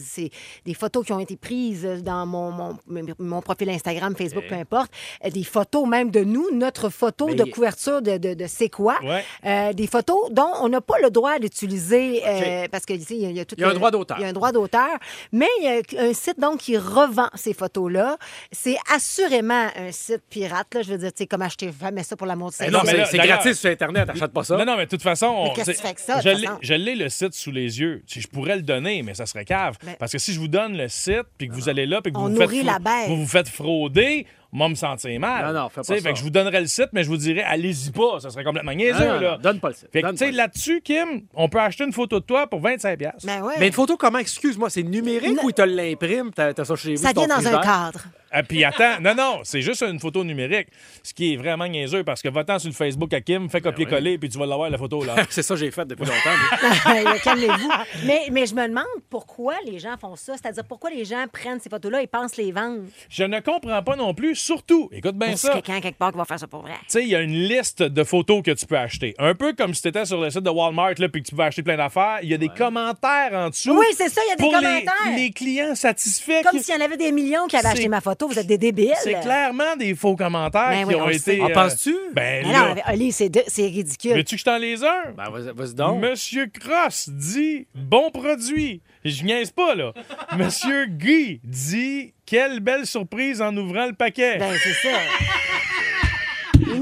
des 0.66 0.74
photos 0.74 1.04
qui 1.06 1.12
ont 1.12 1.20
été 1.20 1.36
prises 1.36 1.84
dans 2.02 2.26
mon, 2.26 2.50
mon, 2.52 2.76
mon 3.18 3.40
profil 3.42 3.70
Instagram, 3.70 4.14
Facebook, 4.16 4.44
peu 4.48 4.54
importe, 4.56 4.90
Euh, 5.24 5.30
des 5.30 5.44
photos 5.44 5.86
même 5.88 6.10
de 6.10 6.22
nous, 6.24 6.48
notre 6.52 6.88
photo 6.90 7.26
Mais- 7.28 7.34
de 7.34 7.44
couverture 7.44 8.02
de, 8.02 8.18
de, 8.18 8.34
de 8.34 8.46
C'est 8.46 8.68
quoi, 8.68 8.98
Ouais. 9.02 9.24
Euh, 9.46 9.72
des 9.72 9.86
photos 9.86 10.30
dont 10.30 10.50
on 10.60 10.68
n'a 10.68 10.80
pas 10.80 10.98
le 11.02 11.10
droit 11.10 11.38
d'utiliser 11.38 12.22
euh, 12.26 12.66
parce 12.70 12.84
que 12.84 12.92
il 12.92 13.12
y 13.22 13.26
a, 13.26 13.30
il 13.30 13.36
y 13.36 13.40
a 13.40 13.44
tout 13.44 13.54
Il 13.56 13.62
y 13.62 13.64
a 13.64 13.68
un 13.68 13.70
le- 13.70 13.76
droit 13.76 13.90
d'auteur. 13.90 14.18
Il 14.18 14.22
y 14.22 14.24
a 14.24 14.28
un 14.28 14.32
droit 14.32 14.52
d'auteur, 14.52 14.88
mais 15.32 15.48
il 15.60 15.64
y 15.64 15.98
a 15.98 16.02
un 16.02 16.12
site 16.12 16.38
donc 16.38 16.58
qui 16.58 16.76
revend 16.76 17.28
ces 17.34 17.54
photos-là. 17.54 18.16
C'est 18.52 18.76
assurément 18.94 19.66
un 19.76 19.92
site 19.92 20.22
pirate, 20.28 20.74
là. 20.74 20.82
Je 20.82 20.92
veux 20.92 20.98
dire, 20.98 21.12
tu 21.12 21.18
sais, 21.22 21.26
comme 21.26 21.42
acheter 21.42 21.70
jamais 21.80 22.02
ça 22.02 22.16
pour 22.16 22.26
l'amour 22.26 22.49
de 22.50 22.54
Eh 22.60 22.64
sa 22.64 22.70
non, 22.70 22.80
mais 22.84 23.04
c'est 23.06 23.18
gratis 23.18 23.58
sur 23.58 23.70
Internet, 23.70 24.08
achète 24.10 24.32
pas 24.32 24.44
ça. 24.44 24.56
Non, 24.56 24.64
non, 24.64 24.76
mais 24.76 24.84
de 24.84 24.90
toute 24.90 25.02
façon. 25.02 25.26
on- 25.26 25.44
Mais 25.44 25.52
qu'est-ce 25.54 25.70
que 25.70 25.76
tu 25.76 25.80
fais 25.82 25.86
avec 25.88 25.98
ça, 25.98 26.20
Je 26.20 26.74
l'ai- 26.74 26.94
le 26.94 27.08
site 27.08 27.34
sous 27.34 27.50
les 27.50 27.80
yeux. 27.80 28.02
Si 28.06 28.20
je 28.20 28.28
pourrais 28.28 28.56
le 28.56 28.62
donner, 28.62 29.02
mais 29.02 29.14
ça 29.14 29.26
serait 29.26 29.44
cave. 29.44 29.76
Mais- 29.84 29.96
Parce 29.98 30.12
que 30.12 30.18
si 30.18 30.32
je 30.32 30.40
vous 30.40 30.48
donne 30.48 30.76
le 30.76 30.88
site, 30.88 31.24
puis 31.38 31.48
que 31.48 31.54
vous 31.54 31.68
allez 31.68 31.86
là, 31.86 32.00
puis 32.02 32.12
que 32.12 32.18
vous 32.18 32.28
vous, 32.28 32.36
faites 32.36 32.40
nourrit 32.50 32.58
frau- 32.58 32.66
la 32.66 32.78
bête. 32.78 33.08
vous 33.08 33.16
vous 33.16 33.26
faites 33.28 33.48
frauder, 33.48 34.26
moi, 34.52 34.68
me 34.68 34.74
sentir 34.74 35.18
mal. 35.20 35.46
Non, 35.46 35.60
non, 35.62 35.68
fais 35.68 35.76
pas 35.76 35.82
ça. 35.84 35.96
Fait 35.96 36.12
que 36.12 36.18
je 36.18 36.22
vous 36.24 36.30
donnerais 36.30 36.60
le 36.60 36.66
site, 36.66 36.88
mais 36.92 37.04
je 37.04 37.08
vous 37.08 37.16
dirais, 37.16 37.42
allez-y 37.42 37.90
pas. 37.92 38.18
Ça 38.20 38.30
serait 38.30 38.42
complètement 38.42 38.72
niaiseux, 38.72 38.98
non, 39.06 39.14
non, 39.14 39.20
là. 39.20 39.38
donne 39.40 39.60
pas 39.60 39.68
le 39.68 39.74
site. 39.74 39.88
Fait 39.92 40.02
que, 40.02 40.10
tu 40.10 40.16
sais, 40.16 40.32
là-dessus, 40.32 40.80
Kim, 40.82 41.22
on 41.34 41.48
peut 41.48 41.60
acheter 41.60 41.84
une 41.84 41.92
photo 41.92 42.18
de 42.18 42.24
toi 42.24 42.48
pour 42.48 42.60
25$. 42.60 42.96
piastres. 42.96 43.24
Ben 43.26 43.42
ouais. 43.42 43.54
Mais 43.60 43.68
une 43.68 43.72
photo 43.72 43.96
comment? 43.96 44.18
Excuse-moi, 44.18 44.68
c'est 44.70 44.82
numérique 44.82 45.42
ou 45.44 45.52
tu 45.52 45.64
l'imprimes, 45.64 46.30
t'as 46.34 46.52
t'as 46.52 46.64
ça 46.64 46.74
chez 46.74 46.94
vous? 46.96 47.02
ça 47.02 47.12
vient 47.12 47.28
dans 47.28 47.46
un 47.46 47.60
cadre. 47.60 48.00
Ah, 48.32 48.42
puis 48.42 48.64
attends, 48.64 49.00
non, 49.00 49.14
non, 49.14 49.40
c'est 49.44 49.60
juste 49.60 49.82
une 49.82 49.98
photo 49.98 50.22
numérique. 50.24 50.68
Ce 51.02 51.12
qui 51.12 51.34
est 51.34 51.36
vraiment 51.36 51.66
niaiseux 51.66 52.04
parce 52.04 52.22
que 52.22 52.28
va-t'en 52.28 52.58
sur 52.58 52.68
le 52.68 52.74
Facebook 52.74 53.12
à 53.12 53.20
Kim, 53.20 53.48
fais 53.50 53.60
copier-coller, 53.60 54.18
puis 54.18 54.28
tu 54.28 54.38
vas 54.38 54.46
l'avoir 54.46 54.70
la 54.70 54.78
photo, 54.78 55.04
là. 55.04 55.16
C'est 55.30 55.42
ça 55.42 55.54
que 55.54 55.60
j'ai 55.60 55.70
fait 55.70 55.84
depuis 55.84 56.04
longtemps. 56.04 56.64
mais- 56.86 57.18
Calmez-vous. 57.24 57.70
Mais, 58.04 58.20
mais 58.30 58.46
je 58.46 58.54
me 58.54 58.66
demande 58.68 58.84
pourquoi 59.08 59.54
les 59.66 59.78
gens 59.78 59.96
font 60.00 60.16
ça. 60.16 60.34
C'est-à-dire 60.34 60.64
pourquoi 60.64 60.90
les 60.90 61.04
gens 61.04 61.24
prennent 61.32 61.60
ces 61.60 61.68
photos-là 61.68 62.02
et 62.02 62.06
pensent 62.06 62.36
les 62.36 62.52
vendre? 62.52 62.82
Je 63.08 63.24
ne 63.24 63.40
comprends 63.40 63.82
pas 63.82 63.96
non 63.96 64.14
plus, 64.14 64.34
surtout, 64.36 64.88
écoute 64.92 65.16
bien 65.16 65.36
ça. 65.36 65.52
quelqu'un 65.54 65.80
quelque 65.80 65.98
part 65.98 66.12
qui 66.12 66.18
va 66.18 66.24
faire 66.24 66.38
ça 66.38 66.46
pour 66.46 66.62
vrai? 66.62 66.74
Tu 66.82 66.84
sais, 66.88 67.02
il 67.02 67.08
y 67.08 67.16
a 67.16 67.20
une 67.20 67.34
liste 67.34 67.82
de 67.82 68.04
photos 68.04 68.42
que 68.42 68.52
tu 68.52 68.66
peux 68.66 68.78
acheter. 68.78 69.14
Un 69.18 69.34
peu 69.34 69.52
comme 69.54 69.74
si 69.74 69.82
tu 69.82 69.88
étais 69.88 70.04
sur 70.04 70.20
le 70.20 70.30
site 70.30 70.42
de 70.42 70.50
Walmart 70.50 70.94
là, 70.98 71.08
puis 71.08 71.22
que 71.22 71.28
tu 71.28 71.34
peux 71.34 71.42
acheter 71.42 71.62
plein 71.62 71.76
d'affaires. 71.76 72.18
Il 72.22 72.28
y 72.28 72.34
a 72.34 72.38
des 72.38 72.48
commentaires 72.48 73.30
en 73.32 73.48
dessous. 73.50 73.76
Oui, 73.78 73.86
c'est 73.96 74.08
ça, 74.08 74.20
il 74.26 74.30
y 74.30 74.32
a 74.32 74.36
des 74.36 74.42
pour 74.42 74.52
les- 74.56 74.62
commentaires. 74.62 75.16
Les, 75.16 75.30
clients 75.30 75.74
satisfaits. 75.74 76.42
Comme 76.42 76.60
s'il 76.60 76.74
y 76.74 76.78
en 76.78 76.84
avait 76.84 76.96
des 76.96 77.12
millions 77.12 77.46
qui 77.46 77.56
avaient 77.56 77.68
acheté 77.68 77.88
ma 77.88 78.00
photo. 78.00 78.19
Vous 78.28 78.38
êtes 78.38 78.46
des 78.46 78.58
débiles. 78.58 78.92
C'est 79.02 79.20
clairement 79.20 79.76
des 79.76 79.94
faux 79.94 80.16
commentaires 80.16 80.68
Ben 80.70 80.86
qui 80.88 80.94
oui, 80.94 81.00
ont 81.00 81.08
été. 81.08 81.40
En 81.40 81.48
euh, 81.50 81.52
penses-tu? 81.52 81.94
Ben 82.12 82.44
Mais 82.46 82.52
là, 82.52 82.74
non, 82.74 82.82
Oli, 82.92 83.12
c'est 83.12 83.28
de- 83.28 83.42
c'est 83.46 83.66
ridicule. 83.66 84.14
veux-tu 84.14 84.36
que 84.36 84.40
je 84.40 84.44
t'en 84.44 84.58
les 84.58 84.82
un? 84.84 85.12
Ben, 85.16 85.30
vas-y 85.30 85.52
vas-y 85.54 85.74
donc. 85.74 86.00
Monsieur 86.02 86.46
Cross 86.46 87.08
dit 87.10 87.66
bon 87.74 88.10
produit. 88.10 88.82
Je 89.04 89.24
niaise 89.24 89.50
pas, 89.50 89.74
là. 89.74 89.92
Monsieur 90.36 90.86
Guy 90.86 91.40
dit 91.44 92.12
quelle 92.26 92.60
belle 92.60 92.86
surprise 92.86 93.40
en 93.40 93.56
ouvrant 93.56 93.86
le 93.86 93.94
paquet. 93.94 94.36
Ben, 94.38 94.52
c'est 94.62 94.74
ça. 94.74 94.96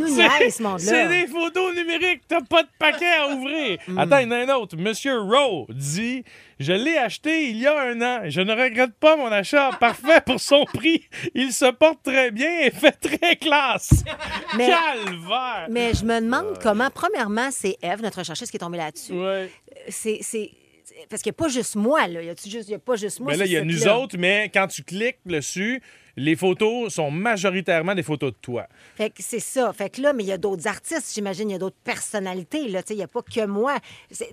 Nous 0.08 0.16
C'est- 0.16 0.38
niaisent, 0.40 0.56
ce 0.56 0.62
monde-là. 0.62 0.78
C'est 0.86 1.08
des 1.08 1.26
photos 1.26 1.74
numériques, 1.74 2.22
t'as 2.28 2.40
pas 2.40 2.62
de 2.62 2.68
paquet 2.78 3.06
à 3.18 3.28
ouvrir. 3.28 3.78
Mm. 3.88 3.98
Attends, 3.98 4.18
il 4.18 4.24
y 4.24 4.26
en 4.26 4.30
a 4.32 4.36
un 4.36 4.48
autre. 4.56 4.76
Monsieur 4.76 5.18
Rowe 5.20 5.66
dit 5.70 6.22
Je 6.58 6.72
l'ai 6.72 6.96
acheté 6.98 7.48
il 7.50 7.58
y 7.58 7.66
a 7.66 7.78
un 7.80 8.00
an. 8.02 8.20
Je 8.26 8.40
ne 8.40 8.52
regrette 8.52 8.94
pas 9.00 9.16
mon 9.16 9.26
achat. 9.32 9.70
Parfait 9.80 10.20
pour 10.24 10.40
son 10.40 10.64
prix. 10.64 11.02
Il 11.34 11.52
se 11.52 11.70
porte 11.70 12.02
très 12.02 12.30
bien 12.30 12.60
et 12.60 12.70
fait 12.70 12.92
très 12.92 13.36
classe. 13.36 14.04
Mais- 14.56 14.68
Calvaire. 14.68 15.66
Mais 15.70 15.94
je 15.94 16.04
me 16.04 16.20
demande 16.20 16.58
comment, 16.62 16.88
premièrement, 16.92 17.48
c'est 17.50 17.76
Eve, 17.82 18.02
notre 18.02 18.18
recherchiste, 18.18 18.50
qui 18.50 18.56
est 18.56 18.60
tombée 18.60 18.78
là-dessus. 18.78 19.12
Ouais. 19.12 19.50
C'est. 19.88 20.20
Parce 21.08 21.22
qu'il 21.22 21.30
n'y 21.30 21.36
a 21.36 21.42
pas 21.44 21.48
juste 21.48 21.76
moi, 21.76 22.06
là. 22.08 22.20
Il 22.22 22.26
y 22.26 22.74
a 22.74 22.78
pas 22.78 22.96
juste 22.96 23.20
moi. 23.20 23.32
Mais 23.32 23.38
là, 23.38 23.44
il 23.46 23.52
y 23.52 23.56
a 23.56 23.64
nous 23.64 23.86
autres, 23.88 24.16
mais 24.18 24.50
quand 24.52 24.66
tu 24.66 24.82
cliques 24.82 25.18
dessus, 25.26 25.80
les 26.18 26.36
photos 26.36 26.92
sont 26.92 27.10
majoritairement 27.10 27.94
des 27.94 28.02
photos 28.02 28.32
de 28.32 28.36
toi. 28.40 28.66
Fait 28.96 29.10
que 29.10 29.22
c'est 29.22 29.40
ça. 29.40 29.72
Fait 29.72 29.88
que 29.90 30.00
là, 30.02 30.12
mais 30.12 30.24
il 30.24 30.28
y 30.28 30.32
a 30.32 30.38
d'autres 30.38 30.66
artistes, 30.66 31.12
j'imagine, 31.14 31.48
il 31.50 31.52
y 31.52 31.56
a 31.56 31.58
d'autres 31.58 31.76
personnalités. 31.84 32.68
Là. 32.68 32.82
Il 32.90 32.96
n'y 32.96 33.02
a 33.02 33.08
pas 33.08 33.22
que 33.22 33.46
moi. 33.46 33.76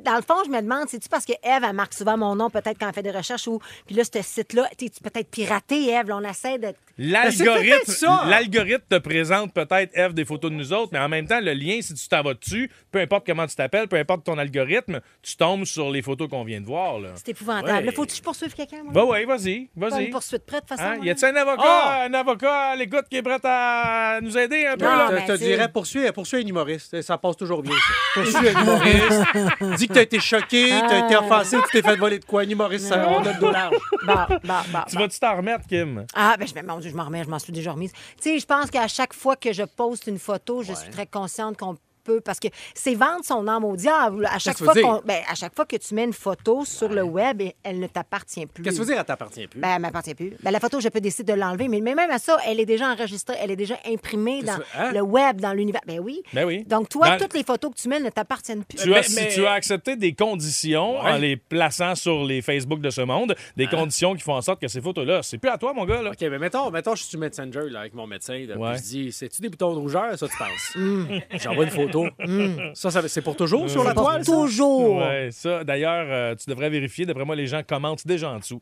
Dans 0.03 0.15
le 0.15 0.21
fond, 0.21 0.43
je 0.45 0.49
me 0.49 0.61
demande, 0.61 0.89
c'est-tu 0.89 1.09
parce 1.09 1.25
que 1.25 1.33
Eve, 1.43 1.63
elle 1.67 1.73
marque 1.75 1.93
souvent 1.93 2.17
mon 2.17 2.35
nom, 2.35 2.49
peut-être 2.49 2.77
quand 2.79 2.87
elle 2.87 2.93
fait 2.93 3.03
des 3.03 3.11
recherches, 3.11 3.47
ou. 3.47 3.59
Puis 3.85 3.95
là, 3.95 4.03
ce 4.03 4.21
site-là, 4.21 4.67
tu 4.77 4.89
peut-être 5.03 5.29
piraté, 5.29 5.89
Eve. 5.91 6.07
là, 6.07 6.17
on 6.17 6.27
essaie 6.29 6.57
de. 6.57 6.73
L'algorithme 6.97 7.91
ça. 7.91 8.23
l'algorithme 8.27 8.85
te 8.89 8.97
présente 8.97 9.53
peut-être, 9.53 9.91
Eve, 9.97 10.13
des 10.13 10.25
photos 10.25 10.49
de 10.51 10.55
nous 10.55 10.71
autres, 10.73 10.89
mais 10.93 10.99
en 10.99 11.09
même 11.09 11.27
temps, 11.27 11.39
le 11.41 11.53
lien, 11.53 11.79
si 11.81 11.93
tu 11.93 12.07
t'en 12.07 12.21
vas 12.23 12.33
dessus, 12.33 12.71
peu 12.91 12.99
importe 12.99 13.25
comment 13.25 13.45
tu 13.45 13.55
t'appelles, 13.55 13.87
peu 13.87 13.97
importe 13.97 14.23
ton 14.23 14.37
algorithme, 14.37 15.01
tu 15.21 15.35
tombes 15.35 15.65
sur 15.65 15.91
les 15.91 16.01
photos 16.01 16.29
qu'on 16.29 16.43
vient 16.43 16.61
de 16.61 16.65
voir. 16.65 16.99
Là. 16.99 17.09
C'est 17.15 17.29
épouvantable. 17.29 17.71
Ouais. 17.79 17.81
Là, 17.83 17.91
faut 17.91 18.05
que 18.05 18.13
je 18.15 18.21
poursuive 18.21 18.53
quelqu'un, 18.53 18.83
moi? 18.83 18.93
Bah 18.93 19.03
ouais, 19.05 19.25
vas-y, 19.25 19.65
Pas 19.77 19.89
vas-y. 19.89 20.05
une 20.05 20.11
poursuite 20.11 20.45
prête, 20.45 20.63
de 20.63 20.69
toute 20.69 20.77
façon. 20.77 20.99
Hein? 21.01 21.03
Y 21.03 21.09
a-t-il 21.09 21.25
un 21.25 21.35
avocat, 21.35 21.63
Ah! 21.83 22.03
un 22.09 22.13
avocat 22.13 22.53
à 22.71 22.75
l'écoute 22.75 23.05
qui 23.09 23.17
est 23.17 23.21
prêt 23.21 23.39
à 23.43 24.19
nous 24.21 24.37
aider 24.37 24.65
un 24.67 24.77
peu? 24.77 24.85
Non, 24.85 24.95
là? 24.95 25.09
Je 25.21 25.25
te 25.25 25.37
c'est- 25.37 25.43
dirais, 25.45 25.69
poursuis, 25.71 26.11
poursuis 26.13 26.37
un 26.37 26.47
humoriste. 26.47 27.01
Ça 27.01 27.17
passe 27.17 27.37
toujours 27.37 27.61
bien, 27.61 27.73
ça. 27.73 27.93
Poursuis 28.21 28.49
un 28.49 28.61
humoriste. 28.61 29.77
Dis 29.77 29.87
que 29.87 29.93
t'as 29.93 30.01
été 30.03 30.19
choqué, 30.19 30.69
t'as 30.87 31.05
été 31.05 31.15
offensé, 31.17 31.57
tu 31.57 31.69
t'es 31.71 31.81
fait 31.81 31.95
voler 31.95 32.19
de 32.19 32.25
quoi? 32.25 32.41
Un 32.41 32.49
humoriste, 32.49 32.87
ça, 32.87 33.07
on 33.09 33.23
a 33.25 33.33
le 33.33 33.39
dos 33.39 33.51
large. 33.51 33.75
Bon, 34.05 34.13
bon, 34.13 34.37
bon, 34.43 34.79
Tu 34.87 34.95
bon. 34.95 35.01
vas-tu 35.01 35.19
t'en 35.19 35.37
remettre, 35.37 35.65
Kim? 35.67 36.05
Ah, 36.13 36.35
ben, 36.37 36.47
je, 36.47 36.61
mon 36.65 36.79
Dieu, 36.79 36.89
je 36.91 36.95
m'en 36.95 37.05
remets, 37.05 37.23
je 37.23 37.29
m'en 37.29 37.39
suis 37.39 37.53
déjà 37.53 37.71
remise. 37.71 37.91
Tu 37.91 37.99
sais, 38.21 38.39
je 38.39 38.45
pense 38.45 38.69
qu'à 38.71 38.87
chaque 38.87 39.13
fois 39.13 39.35
que 39.35 39.51
je 39.53 39.63
poste 39.63 40.07
une 40.07 40.19
photo, 40.19 40.63
je 40.63 40.73
suis 40.73 40.89
très 40.89 41.05
consciente 41.07 41.57
qu'on 41.57 41.75
parce 42.23 42.39
que 42.39 42.47
c'est 42.73 42.95
vendre 42.95 43.23
son 43.23 43.47
âme 43.47 43.63
au 43.63 43.75
diable. 43.75 44.25
À 44.31 44.39
chaque, 44.39 44.57
fois 44.57 44.73
ben, 45.05 45.19
à 45.29 45.35
chaque 45.35 45.55
fois 45.55 45.65
que 45.65 45.75
tu 45.75 45.93
mets 45.93 46.03
une 46.05 46.13
photo 46.13 46.63
sur 46.65 46.89
le 46.89 47.03
web, 47.03 47.41
et- 47.41 47.55
elle 47.63 47.79
ne 47.79 47.87
t'appartient 47.87 48.45
plus. 48.45 48.63
Qu'est-ce 48.63 48.75
que 48.77 48.81
tu 48.81 48.87
veux 48.87 48.93
dire, 48.93 48.99
elle 48.99 49.05
t'appartient 49.05 49.47
plus? 49.47 49.59
Ben, 49.59 49.75
elle 49.75 49.81
m'appartient 49.81 50.15
plus. 50.15 50.33
Ben, 50.43 50.51
la 50.51 50.59
photo, 50.59 50.79
je 50.79 50.89
peux 50.89 51.01
décider 51.01 51.33
de 51.33 51.39
l'enlever, 51.39 51.67
mais 51.67 51.81
même 51.81 51.99
à 52.09 52.17
ça, 52.19 52.37
elle 52.45 52.59
est 52.59 52.65
déjà 52.65 52.89
enregistrée, 52.89 53.35
elle 53.41 53.51
est 53.51 53.55
déjà 53.55 53.77
imprimée 53.85 54.41
dans 54.43 54.57
hein? 54.77 54.91
le 54.93 55.01
web, 55.01 55.39
dans 55.41 55.53
l'univers. 55.53 55.81
Ben 55.85 55.99
oui. 55.99 56.21
Ben 56.33 56.45
oui. 56.45 56.63
Donc, 56.65 56.89
toi, 56.89 57.09
Dans- 57.09 57.17
toutes 57.17 57.33
les 57.33 57.43
photos 57.43 57.71
que 57.73 57.79
tu 57.79 57.87
mets 57.89 57.99
ne 57.99 58.09
t'appartiennent 58.09 58.63
plus. 58.63 58.77
Tu 58.77 58.93
as, 58.93 58.97
Mais- 58.97 59.03
si 59.03 59.15
mais- 59.15 59.27
tu 59.29 59.45
as 59.45 59.51
accepté 59.53 59.95
des 59.95 60.13
conditions 60.13 60.95
Ouais. 61.03 61.11
en 61.11 61.17
les 61.17 61.37
plaçant 61.37 61.95
sur 61.95 62.23
les 62.23 62.41
Facebook 62.41 62.79
de 62.81 62.89
ce 62.89 63.01
monde, 63.01 63.35
des 63.55 63.67
conditions 63.67 64.13
qui 64.15 64.21
font 64.21 64.33
en 64.35 64.41
sorte 64.41 64.61
que 64.61 64.67
ces 64.67 64.81
photos-là, 64.81 65.21
c'est 65.23 65.37
plus 65.37 65.49
à 65.49 65.57
toi, 65.57 65.73
mon 65.73 65.85
gars. 65.85 66.01
Là. 66.01 66.11
OK, 66.11 66.21
mais 66.21 66.39
mettons, 66.39 66.69
mettons, 66.71 66.95
je 66.95 67.03
suis 67.03 67.17
Messenger 67.17 67.69
là, 67.69 67.81
avec 67.81 67.93
mon 67.93 68.07
médecin. 68.07 68.45
Là, 68.47 68.57
Ouais. 68.57 68.73
puis 68.73 68.77
je 68.79 68.83
dis, 68.83 69.11
c'est-tu 69.11 69.41
des 69.41 69.49
boutons 69.49 69.73
de 69.73 69.79
rougeur, 69.79 70.17
ça, 70.17 70.27
tu 70.27 70.37
penses? 70.37 70.75
Mm. 70.75 71.05
J'envoie 71.43 71.65
une 71.65 71.71
photo. 71.71 71.94
Ça, 72.73 72.91
ça 72.91 73.07
c'est 73.07 73.21
pour 73.21 73.35
toujours 73.35 73.69
sur 73.69 73.83
la 73.83 73.93
Pour 73.93 74.03
toile? 74.03 74.23
ça? 74.25 74.31
toujours. 74.31 74.97
Ouais, 74.97 75.29
ça. 75.31 75.63
D'ailleurs, 75.63 76.05
euh, 76.09 76.35
tu 76.35 76.49
devrais 76.49 76.69
vérifier. 76.69 77.05
D'après 77.05 77.25
moi, 77.25 77.35
les 77.35 77.47
gens 77.47 77.61
commentent 77.67 78.05
déjà 78.05 78.29
en 78.31 78.39
dessous. 78.39 78.61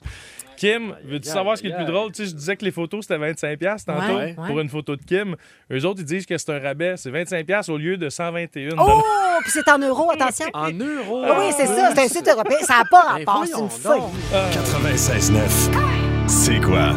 Kim, 0.58 0.96
veux-tu 1.06 1.28
savoir 1.30 1.58
ce 1.58 1.62
qui 1.62 1.68
est 1.68 1.72
le 1.72 1.78
plus 1.78 1.86
drôle? 1.92 2.12
Tu 2.12 2.24
sais, 2.24 2.30
je 2.30 2.36
disais 2.36 2.56
que 2.56 2.64
les 2.66 2.72
photos, 2.72 3.06
c'était 3.08 3.18
25$ 3.20 3.58
piastres 3.58 3.92
tantôt 3.94 4.16
Ouais, 4.16 4.34
pour 4.36 4.56
ouais. 4.56 4.62
une 4.62 4.70
photo 4.70 4.96
de 4.96 5.02
Kim. 5.04 5.36
Eux 5.72 5.86
autres, 5.86 6.02
ils 6.02 6.06
disent 6.06 6.26
que 6.26 6.38
c'est 6.38 6.52
un 6.52 6.60
rabais. 6.60 6.96
C'est 6.98 7.10
25$ 7.12 7.44
piastres 7.46 7.72
au 7.74 7.78
lieu 7.78 7.98
de 7.98 8.10
121$. 8.10 8.74
Oh! 8.80 9.02
Puis 9.42 9.52
c'est 9.52 9.68
en 9.72 9.80
euros, 9.80 10.12
attention. 10.12 10.46
En 10.54 10.70
euros. 10.72 11.24
Ah 11.26 11.36
oui, 11.40 11.46
c'est 11.58 11.66
ça, 11.66 11.92
c'est 11.96 12.04
un 12.04 12.08
site 12.08 12.28
européen. 12.28 12.58
Ça 12.62 12.78
n'a 12.80 12.86
pas 12.86 13.04
Ben 13.18 13.26
rapport, 13.26 13.44
c'est 13.46 13.60
une 13.60 13.70
folie. 13.70 14.00
donc. 14.00 14.12
96.9. 14.54 16.28
C'est 16.28 16.60
quoi? 16.62 16.94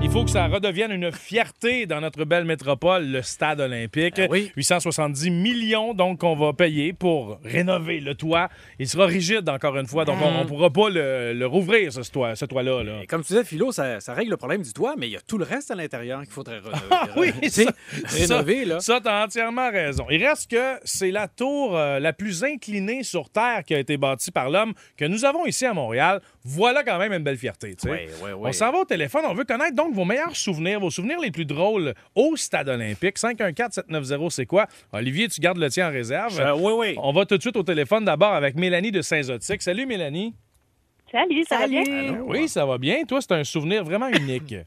Il 0.00 0.10
faut 0.10 0.24
que 0.24 0.30
ça 0.30 0.46
redevienne 0.46 0.92
une 0.92 1.10
fierté 1.12 1.84
dans 1.84 2.00
notre 2.00 2.24
belle 2.24 2.44
métropole, 2.44 3.04
le 3.08 3.20
stade 3.20 3.60
olympique. 3.60 4.14
Ah 4.18 4.26
oui. 4.30 4.50
870 4.56 5.28
millions 5.30 5.92
donc 5.92 6.20
qu'on 6.20 6.36
va 6.36 6.52
payer 6.52 6.92
pour 6.92 7.40
rénover 7.44 8.00
le 8.00 8.14
toit. 8.14 8.48
Il 8.78 8.88
sera 8.88 9.06
rigide 9.06 9.48
encore 9.48 9.76
une 9.76 9.86
fois, 9.86 10.04
donc 10.04 10.16
on 10.22 10.40
ne 10.40 10.44
pourra 10.44 10.70
pas 10.70 10.88
le, 10.88 11.34
le 11.34 11.46
rouvrir 11.46 11.92
ce 11.92 12.00
toit, 12.10 12.36
ce 12.36 12.44
toit-là. 12.46 12.84
là. 12.84 12.92
Comme 13.08 13.22
tu 13.22 13.28
disais, 13.32 13.44
Philo, 13.44 13.70
ça, 13.72 14.00
ça 14.00 14.14
règle 14.14 14.30
le 14.30 14.36
problème 14.36 14.62
du 14.62 14.72
toit, 14.72 14.94
mais 14.96 15.08
il 15.08 15.12
y 15.12 15.16
a 15.16 15.20
tout 15.20 15.36
le 15.36 15.44
reste 15.44 15.72
à 15.72 15.74
l'intérieur 15.74 16.20
qu'il 16.22 16.32
faudrait 16.32 16.58
rénover. 16.64 16.78
Ah 16.90 17.08
oui, 17.16 17.32
ça- 17.50 17.64
rénover, 18.06 18.64
là. 18.64 18.80
Ça, 18.80 19.00
t'as 19.02 19.24
entièrement 19.24 19.70
raison. 19.70 20.06
Il 20.10 20.24
reste 20.24 20.50
que 20.50 20.76
c'est 20.84 21.10
la 21.10 21.26
tour 21.28 21.76
euh, 21.76 21.98
la 21.98 22.12
plus 22.12 22.44
inclinée 22.44 23.02
sur 23.02 23.28
Terre 23.30 23.62
qui 23.66 23.74
a 23.74 23.78
été 23.80 23.96
bâtie 23.96 24.30
par 24.30 24.48
l'homme 24.48 24.72
que 24.96 25.04
nous 25.04 25.24
avons 25.24 25.44
ici 25.44 25.66
à 25.66 25.74
Montréal. 25.74 26.22
Voilà 26.44 26.82
quand 26.84 26.98
même 26.98 27.12
une 27.12 27.22
belle 27.22 27.36
fierté. 27.36 27.74
tu 27.74 27.82
sais. 27.82 27.90
Ouais, 27.90 28.08
ouais, 28.22 28.32
ouais. 28.32 28.48
On 28.48 28.52
s'en 28.52 28.70
va 28.72 28.78
au 28.78 28.84
téléphone. 28.84 29.22
On 29.28 29.34
veut 29.34 29.44
connaître 29.44 29.74
donc 29.74 29.94
vos 29.94 30.04
meilleurs 30.04 30.34
souvenirs, 30.36 30.80
vos 30.80 30.90
souvenirs 30.90 31.18
les 31.20 31.30
plus 31.30 31.44
drôles 31.44 31.94
au 32.14 32.36
stade 32.36 32.68
olympique. 32.68 33.16
514-790, 33.18 34.30
c'est 34.30 34.46
quoi? 34.46 34.66
Olivier, 34.92 35.28
tu 35.28 35.40
gardes 35.40 35.58
le 35.58 35.68
tien 35.68 35.88
en 35.88 35.92
réserve. 35.92 36.38
Euh, 36.40 36.54
oui, 36.54 36.72
oui. 36.76 36.94
On 37.02 37.12
va 37.12 37.26
tout 37.26 37.36
de 37.36 37.42
suite 37.42 37.56
au 37.56 37.62
téléphone 37.62 38.04
d'abord 38.04 38.32
avec 38.32 38.54
Mélanie 38.56 38.92
de 38.92 39.02
Saint-Zotique. 39.02 39.62
Salut 39.62 39.86
Mélanie. 39.86 40.34
Salut, 41.10 41.44
ça 41.48 41.58
va 41.58 41.66
bien? 41.68 41.84
Salut. 41.84 42.20
Oui, 42.26 42.48
ça 42.48 42.66
va 42.66 42.78
bien. 42.78 43.04
Toi, 43.04 43.20
c'est 43.20 43.32
un 43.32 43.44
souvenir 43.44 43.84
vraiment 43.84 44.08
unique. 44.08 44.54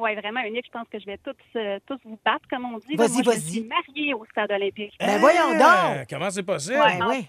Oui, 0.00 0.14
vraiment 0.14 0.42
unique. 0.46 0.64
Je 0.66 0.70
pense 0.70 0.86
que 0.92 1.00
je 1.00 1.06
vais 1.06 1.18
tous, 1.18 1.34
euh, 1.56 1.80
tous 1.84 1.98
vous 2.04 2.16
battre, 2.24 2.44
comme 2.48 2.64
on 2.66 2.78
dit. 2.78 2.94
Vas-y, 2.94 3.08
je 3.14 3.18
me 3.18 3.24
vas-y. 3.34 3.40
suis 3.40 3.64
mariée 3.64 4.14
au 4.14 4.24
stade 4.30 4.52
olympique. 4.52 4.94
Ben 5.00 5.18
voyons 5.18 5.58
Ah, 5.60 5.96
donc. 5.98 6.06
Comment 6.08 6.30
c'est 6.30 6.44
possible? 6.44 6.76
Ouais, 6.78 7.02
ouais. 7.04 7.24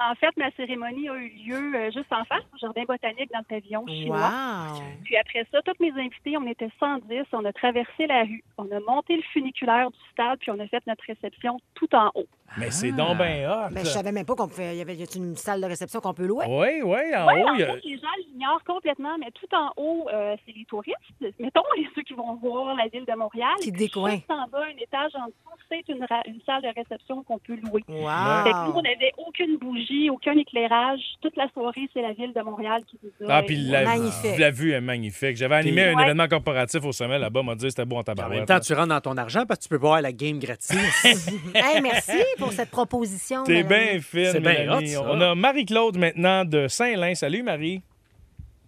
En 0.00 0.14
fait, 0.14 0.36
ma 0.36 0.50
cérémonie 0.52 1.08
a 1.08 1.14
eu 1.16 1.28
lieu 1.44 1.74
euh, 1.74 1.90
juste 1.90 2.12
en 2.12 2.24
face 2.24 2.44
au 2.54 2.58
jardin 2.58 2.84
botanique 2.86 3.30
dans 3.32 3.40
le 3.40 3.44
pavillon 3.44 3.84
chinois. 3.86 4.16
Wow. 4.18 4.82
Puis 5.04 5.16
après 5.16 5.44
ça, 5.50 5.60
toutes 5.62 5.80
mes 5.80 5.90
invités, 5.92 6.36
on 6.36 6.46
était 6.46 6.68
110, 6.78 7.22
on 7.32 7.44
a 7.44 7.52
traversé 7.52 8.06
la 8.06 8.22
rue, 8.22 8.44
on 8.58 8.70
a 8.70 8.78
monté 8.80 9.16
le 9.16 9.22
funiculaire 9.32 9.90
du 9.90 9.98
stade, 10.12 10.38
puis 10.38 10.50
on 10.52 10.58
a 10.60 10.66
fait 10.68 10.86
notre 10.86 11.04
réception 11.06 11.58
tout 11.74 11.92
en 11.94 12.10
haut. 12.14 12.26
Mais 12.56 12.70
c'est 12.70 12.92
donc 12.92 13.18
bien 13.18 13.50
hot. 13.50 13.70
Ben, 13.72 13.80
je 13.84 13.90
savais 13.90 14.10
même 14.12 14.24
pas 14.24 14.34
qu'on 14.34 14.48
pouvait. 14.48 14.74
Il 14.74 14.78
y 14.78 14.80
avait 14.80 14.94
y 14.96 15.02
a 15.02 15.06
une 15.16 15.36
salle 15.36 15.60
de 15.60 15.66
réception 15.66 16.00
qu'on 16.00 16.14
peut 16.14 16.26
louer? 16.26 16.46
Oui, 16.48 16.80
oui, 16.82 17.14
en 17.14 17.26
Ouais, 17.26 17.42
haut, 17.42 17.48
en 17.48 17.54
il 17.54 17.60
y 17.60 17.62
a- 17.64 17.74
fait, 17.74 17.80
les 17.84 17.98
gens 17.98 18.06
l'ignorent 18.26 18.64
complètement, 18.64 19.18
mais 19.18 19.30
tout 19.32 19.54
en 19.54 19.70
haut, 19.76 20.08
euh, 20.12 20.34
c'est 20.46 20.52
les 20.56 20.64
touristes. 20.64 20.96
Mettons, 21.38 21.60
les 21.76 21.86
ceux 21.94 22.02
qui 22.02 22.14
vont 22.14 22.34
voir 22.36 22.74
la 22.74 22.86
ville 22.88 23.04
de 23.04 23.12
Montréal. 23.14 23.52
Qui 23.60 23.70
décoin. 23.72 24.12
Juste 24.12 24.30
en 24.30 24.46
bas, 24.48 24.64
un 24.64 24.76
étage 24.80 25.14
en 25.16 25.26
dessous, 25.26 25.58
c'est 25.68 25.86
une, 25.92 26.04
ra- 26.04 26.22
une 26.26 26.40
salle 26.46 26.62
de 26.62 26.68
réception 26.74 27.22
qu'on 27.24 27.38
peut 27.38 27.56
louer. 27.56 27.82
Fait 27.86 27.92
que 27.92 27.98
nous, 27.98 28.72
Wow. 28.72 28.78
on 28.78 28.82
n'avait 28.82 29.12
aucune 29.18 29.58
bougie, 29.58 29.87
aucun 30.10 30.32
éclairage. 30.32 31.00
Toute 31.20 31.36
la 31.36 31.48
soirée, 31.50 31.88
c'est 31.92 32.02
la 32.02 32.12
ville 32.12 32.32
de 32.32 32.40
Montréal 32.42 32.82
qui 32.86 32.98
nous 33.02 33.28
a. 33.28 33.36
Ah, 33.38 33.42
puis 33.42 33.56
la, 33.56 33.84
Magnifique. 33.84 34.38
la 34.38 34.50
vue 34.50 34.72
est 34.72 34.80
magnifique. 34.80 35.36
J'avais 35.36 35.56
animé 35.56 35.82
un 35.84 35.96
Ouais. 35.96 36.02
événement 36.04 36.28
corporatif 36.28 36.84
au 36.84 36.92
sommet 36.92 37.18
là-bas, 37.18 37.42
m'a 37.42 37.54
dit 37.54 37.64
que 37.64 37.70
c'était 37.70 37.84
beau 37.84 37.96
en 37.96 38.00
En 38.00 38.02
tabarouette. 38.04 38.36
même 38.38 38.46
temps, 38.46 38.60
tu 38.60 38.72
rentres 38.74 38.88
dans 38.88 39.00
ton 39.00 39.16
argent 39.16 39.44
parce 39.46 39.58
que 39.60 39.64
tu 39.64 39.68
peux 39.70 39.78
boire 39.78 40.00
la 40.00 40.12
game 40.12 40.38
gratis. 40.38 40.70
Hey, 41.54 41.80
merci 41.82 42.18
pour 42.38 42.52
cette 42.52 42.70
proposition. 42.70 43.44
T'es 43.44 43.62
bien 43.62 43.98
fine, 44.00 44.26
C'est 44.32 44.40
bien 44.40 44.52
Mélanie. 44.52 44.96
hot, 44.96 45.02
ça. 45.02 45.10
On 45.10 45.20
a 45.20 45.34
Marie-Claude 45.34 45.96
maintenant 45.98 46.44
de 46.44 46.68
Saint-Lin. 46.68 47.14
Salut, 47.14 47.42
Marie. 47.42 47.82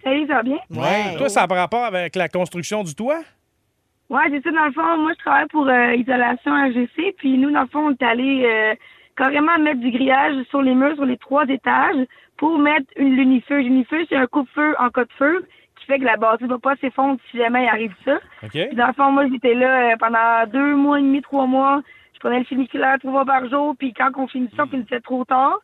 Salut, 0.03 0.27
ça 0.27 0.35
va 0.37 0.43
bien? 0.43 0.59
Ouais. 0.71 1.17
Toi, 1.19 1.29
ça 1.29 1.43
a 1.43 1.49
par 1.49 1.59
rapport 1.59 1.85
avec 1.85 2.17
la 2.17 2.29
construction 2.29 2.83
du 2.83 2.95
toit? 2.95 3.21
Ouais, 4.09 4.23
c'est 4.31 4.43
ça, 4.43 4.51
dans 4.51 4.65
le 4.65 4.73
fond, 4.73 4.99
moi, 4.99 5.13
je 5.17 5.19
travaille 5.23 5.47
pour 5.49 5.69
euh, 5.69 5.95
Isolation 5.95 6.51
RGC, 6.53 7.15
puis 7.19 7.39
nous, 7.39 7.53
dans 7.53 7.61
le 7.63 7.69
fond, 7.69 7.87
on 7.87 7.91
est 7.93 8.03
allé 8.03 8.45
euh, 8.45 8.75
carrément 9.21 9.59
mettre 9.59 9.81
du 9.81 9.91
grillage 9.91 10.43
sur 10.49 10.63
les 10.63 10.75
murs, 10.75 10.95
sur 10.95 11.05
les 11.05 11.19
trois 11.19 11.45
étages, 11.47 12.07
pour 12.39 12.59
mettre 12.59 12.87
une 12.97 13.17
lunifeu. 13.17 13.59
Lunifeu, 13.59 14.07
c'est 14.09 14.17
un 14.17 14.27
coupe-feu 14.27 14.75
en 14.79 14.89
cas 14.89 15.05
de 15.05 15.13
feu, 15.19 15.45
qui 15.79 15.85
fait 15.85 15.99
que 15.99 16.05
la 16.05 16.17
bâtisse 16.17 16.47
va 16.49 16.59
pas 16.59 16.75
s'effondrer 16.77 17.19
si 17.31 17.37
jamais 17.37 17.65
il 17.65 17.69
arrive 17.69 17.93
ça. 18.05 18.15
OK? 18.43 18.51
Puis 18.53 18.75
dans 18.77 18.87
le 18.87 18.93
fond, 18.95 19.11
moi, 19.13 19.27
j'étais 19.31 19.53
là 19.55 19.93
euh, 19.93 19.97
pendant 19.99 20.51
deux 20.51 20.75
mois 20.75 20.99
et 20.99 21.03
demi, 21.03 21.21
trois 21.21 21.47
mois. 21.47 21.83
Je 22.15 22.19
prenais 22.21 22.39
le 22.39 22.45
funiculaire 22.47 22.99
trois 22.99 23.13
fois 23.13 23.25
par 23.27 23.47
jour, 23.49 23.75
puis 23.79 23.93
quand 23.93 24.11
on 24.17 24.27
finissait, 24.27 24.61
on 24.61 24.67
finissait 24.67 25.01
trop 25.01 25.25
tard. 25.27 25.59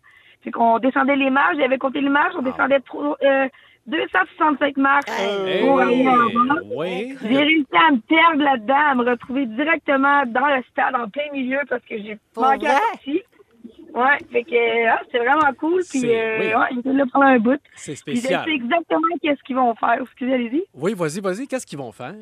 Fait 0.44 0.50
qu'on 0.50 0.78
descendait 0.78 1.16
les 1.16 1.30
marches, 1.30 1.56
j'avais 1.58 1.78
compté 1.78 2.00
les 2.02 2.08
marches, 2.10 2.34
on 2.38 2.42
descendait 2.42 2.80
trop, 2.80 3.16
euh, 3.22 3.48
265 3.86 4.76
marches 4.78 5.04
Hey, 5.18 5.60
pour 5.60 5.80
aller 5.80 6.06
en 6.08 6.16
bas. 6.16 6.60
oui. 6.76 7.14
J'ai 7.22 7.38
réussi 7.38 7.66
à 7.88 7.92
me 7.92 8.00
perdre 8.00 8.42
là-dedans, 8.42 8.84
à 8.90 8.94
me 8.96 9.04
retrouver 9.08 9.46
directement 9.46 10.25
dans 10.26 10.46
le 10.46 10.62
stade, 10.70 10.94
en 10.94 11.08
plein 11.08 11.30
milieu, 11.32 11.60
parce 11.68 11.82
que 11.84 11.96
j'ai 11.96 12.18
manqué 12.36 12.66
à 12.66 12.78
partie. 12.92 13.22
Ouais, 13.97 14.19
fait 14.31 14.45
que 14.45 14.87
ah, 14.88 15.00
c'était 15.07 15.19
vraiment 15.25 15.53
cool. 15.59 15.81
Puis, 15.91 16.00
C'est- 16.00 16.21
euh, 16.23 16.38
oui. 16.41 16.47
ouais, 16.55 16.67
j'étais 16.75 16.93
là 16.93 17.05
pendant 17.12 17.26
un 17.26 17.38
bout. 17.38 17.61
C'est 17.75 17.93
Puis 18.05 18.17
je 18.17 18.21
sais 18.21 18.26
spécial. 18.29 18.49
exactement 18.50 19.17
qu'est-ce 19.23 19.43
qu'ils 19.43 19.57
vont 19.57 19.75
faire. 19.75 19.99
Excusez, 20.03 20.35
allez-y. 20.35 20.65
Oui, 20.75 20.93
vas-y, 20.95 21.21
vas-y. 21.21 21.47
Qu'est-ce 21.49 21.67
qu'ils 21.67 21.79
vont 21.79 21.93
faire? 21.93 22.15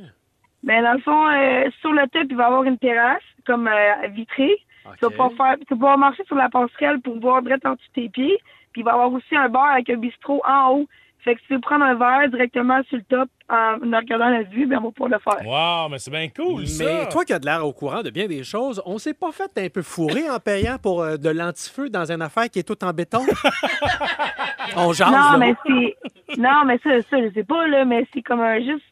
Ben, 0.63 0.83
dans 0.83 0.93
le 0.95 1.01
fond, 1.01 1.27
euh, 1.29 1.69
sur 1.81 1.93
le 1.93 2.07
top, 2.09 2.23
il 2.31 2.37
va 2.37 2.45
y 2.45 2.47
avoir 2.47 2.63
une 2.65 2.79
terrasse, 2.79 3.23
comme 3.45 3.67
euh, 3.69 4.07
vitrée. 4.13 4.57
Tu 4.99 5.05
vas 5.07 5.11
pouvoir 5.11 5.33
faire, 5.33 5.57
tu 5.59 5.65
vas 5.71 5.77
pouvoir 5.77 5.99
marcher 5.99 6.25
sur 6.25 6.37
la 6.37 6.49
passerelle 6.49 7.01
pour 7.01 7.19
voir 7.19 7.43
direct 7.43 7.67
en 7.67 7.73
dessous 7.75 7.89
de 7.97 8.03
tes 8.03 8.09
pieds. 8.09 8.39
Puis 8.73 8.83
il 8.83 8.85
va 8.85 8.93
y 8.93 8.95
avoir 8.95 9.13
aussi 9.13 9.35
un 9.37 9.49
bar 9.49 9.67
avec 9.73 9.91
un 9.91 9.97
bistrot 9.97 10.43
en 10.47 10.71
haut. 10.71 10.87
Fait 11.25 11.35
que 11.35 11.41
si 11.41 11.47
tu 11.47 11.55
veux 11.55 11.61
prendre 11.61 11.85
un 11.85 11.95
verre 11.95 12.29
directement 12.29 12.83
sur 12.85 12.99
le 12.99 13.03
top 13.05 13.29
en, 13.49 13.77
regardant 13.81 14.29
la 14.29 14.43
vue, 14.43 14.67
ben 14.67 14.79
on 14.79 14.87
va 14.87 14.91
pouvoir 14.91 15.11
le 15.11 15.19
faire. 15.19 15.47
Wow, 15.47 15.89
mais 15.89 15.99
c'est 15.99 16.11
bien 16.11 16.29
cool, 16.29 16.67
ça. 16.67 16.85
Mais 16.85 17.09
toi 17.09 17.25
qui 17.25 17.33
as 17.33 17.39
de 17.39 17.47
l'air 17.47 17.67
au 17.67 17.73
courant 17.73 18.03
de 18.03 18.11
bien 18.11 18.27
des 18.27 18.45
choses, 18.45 18.83
on 18.85 18.99
s'est 18.99 19.15
pas 19.15 19.33
fait 19.33 19.51
un 19.57 19.69
peu 19.71 19.81
fourrer 19.83 20.29
en 20.29 20.39
payant 20.39 20.77
pour 20.79 21.03
euh, 21.03 21.17
de 21.17 21.31
l'antifeu 21.31 21.89
dans 21.89 22.11
une 22.13 22.21
affaire 22.21 22.51
qui 22.51 22.59
est 22.59 22.63
toute 22.63 22.83
en 22.83 22.93
béton? 22.93 23.25
on 24.77 24.93
jase, 24.93 25.11
Non, 25.11 25.17
là. 25.17 25.39
mais 25.39 25.55
c'est. 25.67 25.97
Non, 26.39 26.65
mais 26.67 26.79
ça, 26.83 27.01
ça, 27.09 27.23
je 27.23 27.33
sais 27.33 27.45
pas, 27.45 27.67
là, 27.69 27.85
mais 27.85 28.07
c'est 28.13 28.23
comme 28.23 28.41
un 28.41 28.59
juste. 28.61 28.85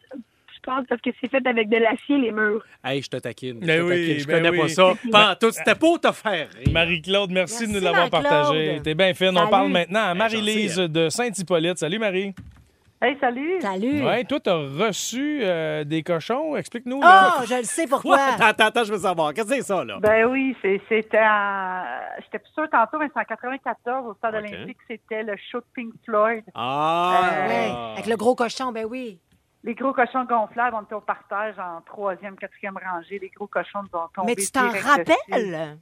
Je 0.64 0.70
pense 0.70 0.86
parce 0.88 1.00
que 1.00 1.10
c'est 1.20 1.28
fait 1.28 1.44
avec 1.44 1.68
de 1.68 1.76
l'acier, 1.76 2.18
les 2.18 2.30
murs. 2.30 2.64
Hey, 2.84 3.02
je 3.02 3.08
te 3.08 3.16
taquine. 3.16 3.58
je 3.60 3.66
Ben 3.66 3.80
te 3.80 3.84
oui, 3.84 3.90
taquine. 4.06 4.18
Je 4.20 4.26
ben 4.28 4.36
connais 4.36 4.50
oui. 4.50 4.58
pas 4.60 4.68
ça. 4.68 5.34
Tout. 5.40 5.50
C'était 5.50 5.74
pour 5.74 6.00
te 6.00 6.12
faire. 6.12 6.48
Marie-Claude, 6.70 7.30
merci, 7.32 7.66
de 7.66 7.72
nous 7.72 7.80
l'avoir 7.80 8.08
partagé. 8.10 8.80
T'es 8.84 8.94
bien 8.94 9.12
fine. 9.14 9.36
On 9.36 9.48
parle 9.48 9.70
maintenant 9.70 10.04
à 10.04 10.14
Marie-Lise 10.14 10.76
Gentil, 10.76 10.92
de 10.92 11.08
Saint-Hippolyte. 11.08 11.78
Salut, 11.78 11.98
Marie. 11.98 12.32
Hey, 13.04 13.16
salut! 13.20 13.60
Salut! 13.60 14.04
Ouais, 14.04 14.22
toi, 14.22 14.38
t'as 14.38 14.54
reçu 14.54 15.40
euh, 15.42 15.82
des 15.82 16.04
cochons? 16.04 16.54
Explique-nous. 16.56 17.00
Oh, 17.02 17.42
je 17.48 17.54
le 17.56 17.64
sais 17.64 17.88
Quoi? 17.88 17.96
pourquoi. 17.98 18.18
Attends, 18.36 18.44
attends, 18.46 18.64
attends, 18.66 18.84
je 18.84 18.92
veux 18.92 18.98
savoir. 19.00 19.34
Qu'est-ce 19.34 19.48
que 19.48 19.54
c'est 19.56 19.62
ça, 19.62 19.84
là? 19.84 19.98
Ben 20.00 20.26
oui, 20.26 20.54
c'est- 20.62 20.80
c'était 20.88 21.18
en... 21.18 21.82
J'étais 22.22 22.38
plus 22.38 22.52
sûre 22.54 22.70
tantôt, 22.70 22.98
mais 23.00 23.08
c'est 23.12 23.20
en 23.20 23.24
94 23.24 24.06
au 24.06 24.14
Stade 24.14 24.36
Ok. 24.36 24.44
olympique. 24.52 24.76
C'était 24.86 25.24
le 25.24 25.34
show 25.50 25.58
de 25.58 25.64
Pink 25.74 25.92
Floyd. 26.04 26.44
Ah! 26.54 27.46
Ouais, 27.48 27.72
avec 27.94 28.06
le 28.06 28.14
gros 28.16 28.36
cochon, 28.36 28.70
ben 28.70 28.86
oui. 28.88 29.18
Les 29.64 29.74
gros 29.74 29.92
cochons 29.92 30.24
gonflables, 30.24 30.76
on 30.76 30.82
était 30.82 30.94
au 30.94 31.00
partage 31.00 31.54
en 31.58 31.80
troisième, 31.82 32.36
quatrième 32.36 32.76
rangée. 32.76 33.18
Les 33.20 33.28
gros 33.30 33.46
cochons 33.46 33.82
nous 33.82 33.98
ont 33.98 34.08
tombé 34.14 34.34
Mais 34.36 34.42
tu 34.42 34.50
t'en 34.50 34.68
rappelles? 34.70 35.78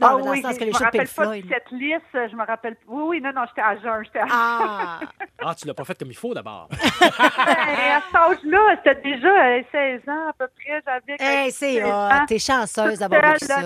Non, 0.00 0.08
ah 0.08 0.16
oui, 0.16 0.38
le 0.38 0.42
sens 0.42 0.58
que 0.58 0.64
je 0.64 0.70
me 0.70 0.84
rappelle 0.84 1.06
pas 1.08 1.26
de 1.36 1.42
cette 1.48 1.70
liste. 1.70 2.02
Je 2.12 2.34
me 2.34 2.44
rappelle... 2.44 2.76
Oui, 2.88 3.02
oui, 3.06 3.20
non, 3.20 3.30
non, 3.32 3.42
j'étais 3.46 3.60
à 3.60 3.76
jeun. 3.76 4.04
J'étais 4.04 4.18
à 4.20 4.26
Ah! 4.30 5.00
Ah, 5.44 5.54
tu 5.54 5.66
l'as 5.66 5.74
pas 5.74 5.84
fait 5.84 5.96
comme 5.96 6.08
il 6.10 6.16
faut 6.16 6.34
d'abord. 6.34 6.68
Et 6.72 7.90
à 7.90 8.00
cet 8.06 8.14
âge-là, 8.16 8.76
c'était 8.82 9.00
déjà 9.02 9.28
euh, 9.28 9.62
16 9.70 10.00
ans 10.08 10.28
à 10.30 10.32
peu 10.32 10.48
près. 10.56 10.82
J'avais 10.84 11.16
Hey, 11.20 11.52
c'est 11.52 11.74
16 11.74 11.84
hot. 11.84 11.88
ans. 11.88 12.26
T'es 12.26 12.38
chanceuse 12.38 12.98
d'avoir 12.98 13.22
vécu 13.34 13.44
ça. 13.44 13.60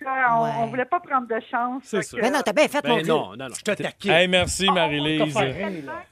Tu. 0.00 0.06
On, 0.06 0.42
Ouais. 0.44 0.50
on 0.60 0.66
voulait 0.66 0.84
pas 0.84 1.00
prendre 1.00 1.26
de 1.28 1.40
chance. 1.50 1.82
C'est 1.84 2.02
ça. 2.02 2.16
que- 2.16 2.22
Mais 2.22 2.30
non, 2.30 2.40
t'as 2.44 2.52
bien 2.52 2.68
fait, 2.68 2.86
mon 2.86 2.96
Ben 2.96 3.02
Dieu. 3.02 3.12
non, 3.12 3.30
non, 3.36 3.48
non, 3.48 3.54
je 3.56 3.62
te 3.62 3.82
taquine. 3.82 4.10
Hey, 4.10 4.28
merci, 4.28 4.66
Marie-Lise. 4.70 5.34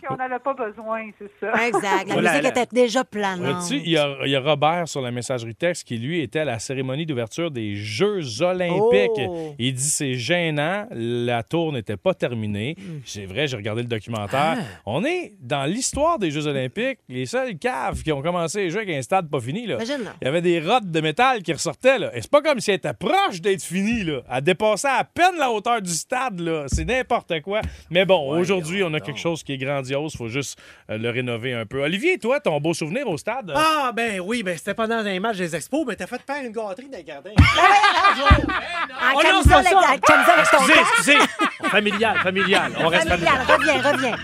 qu'on 0.07 0.17
n'avait 0.17 0.39
pas 0.39 0.55
besoin, 0.55 1.09
c'est 1.19 1.31
ça. 1.41 1.67
Exact. 1.67 2.07
La 2.09 2.13
Voilà, 2.15 2.31
musique 2.33 2.43
là. 2.45 2.49
était 2.63 2.67
déjà 2.75 3.05
planante. 3.05 3.41
Vois-tu, 3.67 3.77
il 3.85 3.91
y, 3.91 3.97
a, 3.99 4.17
il 4.25 4.31
y 4.31 4.37
a 4.37 4.41
Robert 4.41 4.89
sur 4.89 5.01
la 5.01 5.11
messagerie 5.11 5.55
texte 5.55 5.87
qui, 5.87 5.97
lui, 5.99 6.21
était 6.21 6.41
à 6.41 6.45
la 6.45 6.59
cérémonie 6.59 7.07
d'ouverture 7.07 7.51
des 7.51 7.75
Jeux 7.77 8.43
olympiques. 8.43 9.11
Oh. 9.19 9.55
Il 9.59 9.75
dit 9.75 9.83
c'est 9.83 10.15
gênant, 10.15 10.87
la 10.91 11.43
tour 11.43 11.73
n'était 11.73 11.97
pas 11.97 12.15
terminée. 12.15 12.77
Hmm. 12.79 13.01
C'est 13.05 13.27
vrai, 13.27 13.47
j'ai 13.47 13.57
regardé 13.57 13.83
le 13.83 13.89
documentaire. 13.89 14.57
Ah. 14.59 14.63
On 14.87 15.05
est 15.05 15.33
dans 15.41 15.65
l'histoire 15.65 16.19
des 16.19 16.31
Jeux 16.31 16.47
olympiques, 16.47 16.99
les 17.09 17.27
seuls 17.27 17.57
caves 17.57 18.03
qui 18.03 18.13
ont 18.13 18.23
commencé 18.23 18.67
à 18.67 18.69
jouer 18.69 18.83
avec 18.83 18.97
un 18.97 19.03
stade 19.03 19.29
pas 19.31 19.41
fini. 19.41 19.67
Là. 19.67 19.77
Imagine, 19.77 20.05
là. 20.05 20.13
Il 20.21 20.25
y 20.25 20.29
avait 20.29 20.43
des 20.43 20.61
rottes 20.61 20.91
de 20.91 21.01
métal 21.01 21.43
qui 21.43 21.53
ressortaient. 21.53 21.99
Là. 21.99 22.11
Et 22.15 22.21
c'est 22.23 22.31
pas 22.31 22.43
comme 22.43 22.61
si 22.61 22.71
elle 22.71 22.77
était 22.77 22.93
proche 22.93 23.41
d'être 23.41 23.63
finie. 23.63 23.78
Là. 24.05 24.21
Elle 24.33 24.43
dépassait 24.43 24.89
à 24.89 25.05
peine 25.05 25.37
la 25.39 25.51
hauteur 25.51 25.81
du 25.83 25.91
stade. 25.93 26.41
Là. 26.41 26.65
C'est 26.69 26.85
n'importe 26.85 27.41
quoi. 27.43 27.61
Mais 27.91 28.05
bon, 28.05 28.37
aujourd'hui, 28.39 28.83
on 28.83 28.93
a 28.95 29.01
quelque 29.01 29.19
chose 29.21 29.43
qui 29.43 29.53
est 29.55 29.59
grandiose. 29.59 30.15
faut 30.17 30.29
juste 30.29 30.59
euh, 30.91 30.99
le 30.99 31.11
rénover 31.11 31.53
un 31.55 31.65
peu. 31.67 31.83
Olivier, 31.83 32.19
toi, 32.19 32.41
ton 32.41 32.59
beau 32.61 32.75
souvenir 32.75 33.07
au 33.09 33.17
stade? 33.17 33.53
Ah, 33.55 33.93
ben 33.95 34.21
oui, 34.21 34.43
ben 34.43 34.57
c'était 34.57 34.75
pendant 34.75 34.97
un 34.97 35.21
match 35.21 35.37
des 35.37 35.55
expos, 35.55 35.85
mais 35.87 35.97
t'as 35.97 36.07
fait 36.07 36.21
faire 36.27 36.43
une 36.45 36.53
gâterie 36.53 36.89
dans 36.89 36.99
le 36.99 37.07
jardin. 37.07 37.31
En 37.39 39.15
Oh 39.15 39.15
non, 39.15 39.21
camisole 39.21 39.43
c'est 39.45 39.51
pas 39.51 39.59
avec- 39.59 39.71
ça. 39.71 39.93
en 39.93 39.99
camisole 39.99 40.35
avec 40.39 40.51
ton 40.51 40.59
Excusez, 40.59 40.81
excusez. 40.81 41.69
familial, 41.71 42.19
familial. 42.19 42.73
On 42.81 42.89
reste 42.89 43.09
Familial, 43.09 43.41
familial. 43.47 43.77
reviens, 43.81 43.93
reviens. 43.93 44.17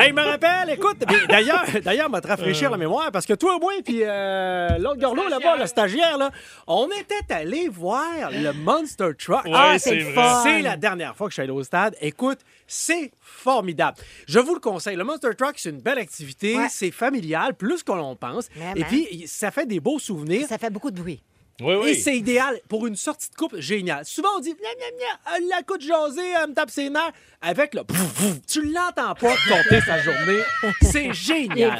Hey, 0.00 0.08
je 0.10 0.14
me 0.14 0.22
rappelle, 0.22 0.70
écoute, 0.70 0.98
d'ailleurs, 1.28 1.64
d'ailleurs, 1.82 2.10
m'a 2.10 2.20
te 2.20 2.28
rafraîchir 2.28 2.70
la 2.70 2.76
mémoire, 2.76 3.10
parce 3.12 3.24
que 3.26 3.32
toi, 3.34 3.58
moi, 3.60 3.72
puis 3.84 4.00
euh, 4.02 4.76
l'autre 4.78 5.00
gorlot 5.00 5.28
là-bas, 5.28 5.56
le 5.58 5.66
stagiaire, 5.66 6.18
là, 6.18 6.30
on 6.66 6.88
était 6.88 7.32
allé 7.34 7.68
voir 7.68 8.25
le 8.30 8.52
Monster 8.52 9.10
Truck. 9.18 9.44
Ouais, 9.44 9.52
Ah, 9.54 9.78
c'est 9.78 9.90
c'est 9.90 9.94
le 9.96 10.04
vrai. 10.04 10.14
fun. 10.14 10.42
C'est 10.44 10.62
la 10.62 10.76
dernière 10.76 11.16
fois 11.16 11.26
que 11.26 11.30
je 11.32 11.34
suis 11.34 11.42
allé 11.42 11.52
au 11.52 11.62
stade. 11.62 11.96
Écoute, 12.00 12.38
c'est 12.66 13.10
formidable. 13.20 13.96
Je 14.28 14.38
vous 14.38 14.54
le 14.54 14.60
conseille. 14.60 14.96
Le 14.96 15.04
Monster 15.04 15.30
Truck, 15.36 15.54
c'est 15.56 15.70
une 15.70 15.80
belle 15.80 15.98
activité. 15.98 16.56
Ouais. 16.56 16.66
C'est 16.70 16.90
familial, 16.90 17.54
plus 17.54 17.82
qu'on 17.82 17.96
l'on 17.96 18.16
pense. 18.16 18.48
Et 18.74 18.84
puis, 18.84 19.24
ça 19.26 19.50
fait 19.50 19.66
des 19.66 19.80
beaux 19.80 19.98
souvenirs. 19.98 20.46
Ça 20.48 20.58
fait 20.58 20.70
beaucoup 20.70 20.90
de 20.90 21.00
bruit. 21.00 21.20
Oui, 21.60 21.74
oui. 21.74 21.90
Et 21.90 21.94
c'est 21.94 22.16
idéal 22.16 22.60
pour 22.68 22.86
une 22.86 22.96
sortie 22.96 23.30
de 23.30 23.34
couple 23.34 23.60
géniale. 23.60 24.04
Souvent, 24.04 24.28
on 24.36 24.40
dit, 24.40 24.50
nya, 24.50 24.90
nya, 24.98 25.36
elle 25.36 25.48
la 25.48 25.62
coûte 25.62 25.80
jaser, 25.80 26.22
elle 26.42 26.50
me 26.50 26.54
tape 26.54 26.70
ses 26.70 26.90
nerfs. 26.90 27.12
Avec 27.42 27.74
le 27.74 27.84
pouf, 27.84 28.14
pouf, 28.14 28.40
tu 28.48 28.62
l'entends 28.72 29.14
pas 29.14 29.34
compter 29.48 29.80
sa 29.82 30.00
journée. 30.00 30.40
C'est 30.82 31.12
génial. 31.12 31.78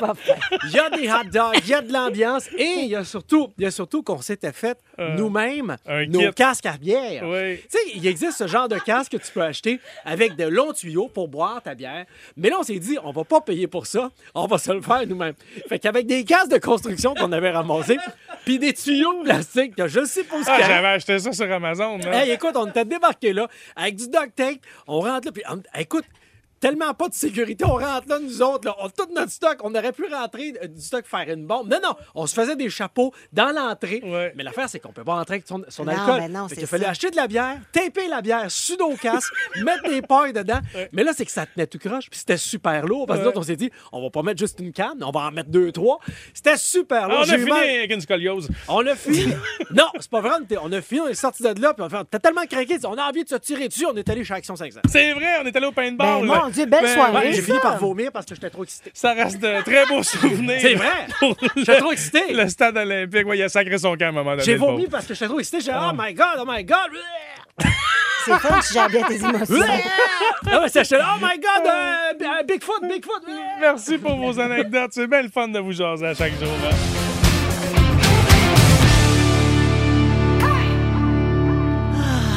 Il 0.65 0.71
y 0.71 0.79
a 0.79 0.91
des 0.91 1.09
hot 1.09 1.31
dogs, 1.33 1.59
il 1.65 1.69
y 1.69 1.75
a 1.75 1.81
de 1.81 1.93
l'ambiance 1.93 2.47
et 2.57 2.83
il 2.83 2.89
y 2.89 2.95
a 2.95 3.05
surtout, 3.05 3.53
il 3.59 3.65
y 3.65 3.67
a 3.67 3.71
surtout 3.71 4.03
qu'on 4.03 4.21
s'était 4.21 4.53
fait 4.53 4.79
nous-mêmes 5.17 5.77
un 5.87 6.07
nos 6.07 6.21
kit. 6.21 6.35
casques 6.35 6.67
à 6.67 6.77
bière. 6.77 7.25
Oui. 7.27 7.57
Tu 7.63 7.67
sais, 7.71 7.79
il 7.95 8.07
existe 8.07 8.39
ce 8.39 8.47
genre 8.47 8.69
de 8.69 8.79
casque 8.79 9.13
que 9.13 9.17
tu 9.17 9.33
peux 9.33 9.43
acheter 9.43 9.81
avec 10.05 10.37
de 10.37 10.45
longs 10.45 10.73
tuyaux 10.75 11.09
pour 11.09 11.27
boire 11.27 11.63
ta 11.63 11.75
bière. 11.75 12.05
Mais 12.37 12.51
là, 12.51 12.59
on 12.61 12.63
s'est 12.63 12.79
dit, 12.79 12.99
on 13.03 13.11
va 13.13 13.25
pas 13.25 13.41
payer 13.41 13.67
pour 13.67 13.87
ça, 13.87 14.11
on 14.35 14.47
va 14.47 14.59
se 14.59 14.71
le 14.71 14.83
faire 14.83 15.07
nous-mêmes. 15.07 15.35
Fait 15.69 15.79
qu'avec 15.79 16.07
des 16.07 16.25
casques 16.25 16.51
de 16.53 16.59
construction 16.59 17.15
qu'on 17.15 17.33
avait 17.33 17.51
ramassés, 17.51 17.99
puis 18.45 18.59
des 18.59 18.75
tuyaux 18.75 19.21
de 19.21 19.25
plastique 19.25 19.66
que 19.75 19.89
je 19.89 20.05
sais 20.05 20.25
pas 20.25 20.37
où 20.37 20.43
Ah, 20.47 20.59
j'avais 20.61 20.89
acheté 20.89 21.19
ça 21.19 21.33
sur 21.33 21.51
Amazon. 21.51 21.99
Hey, 22.01 22.31
écoute, 22.31 22.55
on 22.57 22.67
était 22.67 22.85
débarqué 22.85 23.33
là 23.33 23.49
avec 23.75 23.97
du 23.97 24.09
duct 24.09 24.35
tape. 24.35 24.59
On 24.87 25.01
rentre 25.01 25.27
là, 25.27 25.33
puis 25.33 25.43
on- 25.51 25.63
écoute, 25.81 26.05
tellement 26.61 26.95
pas 26.95 27.09
de 27.09 27.15
sécurité, 27.15 27.65
on 27.65 27.75
rentre 27.77 28.09
là, 28.09 28.19
nous 28.19 28.43
autres, 28.43 28.67
là, 28.69 28.77
on, 28.81 28.89
tout 28.89 29.09
notre 29.15 29.31
stock, 29.31 29.59
on 29.63 29.75
aurait 29.75 29.93
pu 29.93 30.07
rentrer 30.13 30.55
euh, 30.63 30.67
du 30.69 30.81
stock 30.81 31.05
faire 31.07 31.29
une 31.29 31.47
bombe. 31.47 31.69
Non, 31.71 31.79
non, 31.83 31.95
on 32.15 32.27
se 32.27 32.35
faisait 32.35 32.57
des 32.57 32.71
chapeaux 32.71 33.13
dans 33.33 33.53
l'entrée. 33.55 34.01
Ouais. 34.05 34.33
Mais 34.37 34.43
l'affaire, 34.43 34.69
c'est 34.69 34.81
qu'on 34.81 34.93
peut 34.93 35.05
pas 35.05 35.15
rentrer 35.15 35.35
avec 35.37 35.47
son, 35.47 35.63
son 35.69 35.85
Non, 35.85 35.93
alcool. 35.93 36.21
mais 36.21 36.29
non, 36.29 36.49
Fait 36.49 36.55
c'est 36.55 36.55
qu'il 36.57 36.65
a 36.65 36.67
fallu 36.69 36.85
ça. 36.85 36.91
acheter 36.91 37.11
de 37.11 37.17
la 37.17 37.27
bière, 37.29 37.59
taper 37.73 38.09
la 38.09 38.21
bière, 38.23 38.51
sudo-casque, 38.51 39.33
mettre 39.63 39.89
des 39.89 40.03
pailles 40.03 40.33
dedans. 40.33 40.61
Mais 40.93 41.05
là, 41.05 41.13
c'est 41.17 41.25
que 41.25 41.33
ça 41.33 41.47
tenait 41.47 41.67
tout 41.67 41.79
croche, 41.79 42.09
puis 42.11 42.19
c'était 42.19 42.37
super 42.37 42.87
lourd. 42.87 43.07
Parce 43.07 43.19
que 43.21 43.25
Ouais. 43.25 43.25
nous 43.25 43.31
autres, 43.31 43.41
on 43.41 43.45
s'est 43.45 43.57
dit, 43.57 43.71
on 43.93 44.03
va 44.03 44.11
pas 44.11 44.23
mettre 44.23 44.39
juste 44.39 44.59
une 44.61 44.73
canne, 44.73 45.03
on 45.03 45.11
va 45.11 45.21
en 45.21 45.31
mettre 45.31 45.51
deux, 45.51 45.73
trois. 45.73 45.99
C'était 46.35 46.57
super 46.57 47.05
Ah, 47.05 47.09
lourd. 47.09 47.19
on 47.19 47.23
a 47.23 47.25
J'ai 47.27 47.35
eu 47.37 47.39
fini 47.39 47.51
mal- 47.51 47.69
avec 47.69 47.91
une 47.93 48.01
scoliose. 48.01 48.49
on 48.69 48.87
a 48.87 48.95
fini. 48.95 49.27
non, 49.73 49.87
c'est 49.99 50.11
pas 50.11 50.21
vrai. 50.21 50.31
on 50.41 50.45
était- 50.45 50.57
On 50.63 50.73
a 50.73 50.81
fini, 50.81 51.01
on 51.03 51.09
est 51.09 51.15
sorti 51.15 51.43
de 51.43 51.61
là, 51.61 51.75
puis 51.75 51.83
on 51.83 51.87
a 51.87 51.91
fait. 51.91 52.07
T'as 52.11 52.19
tellement 52.19 52.45
craqué, 52.47 52.77
on 52.85 52.97
a 52.97 53.03
envie 53.09 53.25
de 53.25 53.29
se 53.29 53.37
tirer 53.37 53.69
dessus, 53.69 53.87
on 53.87 53.95
est 53.97 54.09
allé 54.09 54.25
chez 54.25 54.35
Action 54.35 54.57
500. 54.57 54.81
C'est 54.89 55.13
vrai, 55.13 55.37
on 55.43 55.47
est 55.47 55.55
allé 55.57 55.67
au 55.67 55.73
paintball. 55.73 56.27
Ben, 56.27 56.46
mon 56.47 56.53
Dieu, 56.53 56.67
belle 56.67 56.83
Ben, 56.83 56.95
soirée. 56.95 57.27
Oui, 57.29 57.35
j'ai 57.35 57.43
fini 57.43 57.59
par 57.61 57.79
vomir 57.79 58.11
parce 58.13 58.27
que 58.27 58.35
j'étais 58.35 58.51
trop 58.51 58.65
excité. 58.65 58.91
Ça 58.95 59.13
reste 59.13 59.39
de 59.41 59.63
très 59.63 59.85
beaux 59.87 60.03
souvenirs. 60.05 60.59
C'est 60.61 60.75
vrai. 60.75 61.07
J'étais 61.57 61.79
trop 61.79 61.93
excité. 61.93 62.33
Le 62.33 62.49
stade 62.49 62.77
olympique, 62.77 63.27
ouais, 63.27 63.39
il 63.39 63.43
a 63.43 63.49
sacré 63.49 63.79
son 63.79 63.97
camp 63.97 64.07
à 64.07 64.09
un 64.09 64.13
moment 64.13 64.31
donné. 64.33 64.43
J'ai 64.45 64.57
vomi 64.57 64.87
parce 64.87 65.07
que 65.07 65.15
j'étais 65.15 65.27
trop 65.27 65.39
excité. 65.41 65.61
J'ai 65.61 65.73
dit, 65.73 65.79
oh 65.81 65.93
my 65.97 66.13
God, 66.15 66.27
oh 66.41 66.45
my 66.47 66.65
God. 66.65 66.91
C'est 68.25 68.39
fun, 68.39 68.59
tu 68.67 68.75
gères 68.75 68.89
bien 68.91 69.03
tes 69.05 69.15
émotions. 69.17 69.57
Ah 70.51 70.61
ouais, 70.61 70.69
c'est- 70.69 70.83
j'étais 70.83 70.99
là, 70.99 71.15
oh 71.17 71.19
my 71.25 71.39
God, 71.39 71.67
euh, 71.67 72.25
euh, 72.41 72.43
Bigfoot, 72.43 72.83
Bigfoot. 72.83 73.23
Merci 73.61 73.99
pour 73.99 74.17
vos 74.17 74.41
anecdotes. 74.41 74.91
C'est 74.93 75.07
bien 75.07 75.23
le 75.23 75.29
fun 75.29 75.47
de 75.49 75.61
vous 75.61 75.73
jaser 75.73 76.07
à 76.09 76.15
chaque 76.15 76.33
jour. 76.39 76.49
hein. 76.69 77.06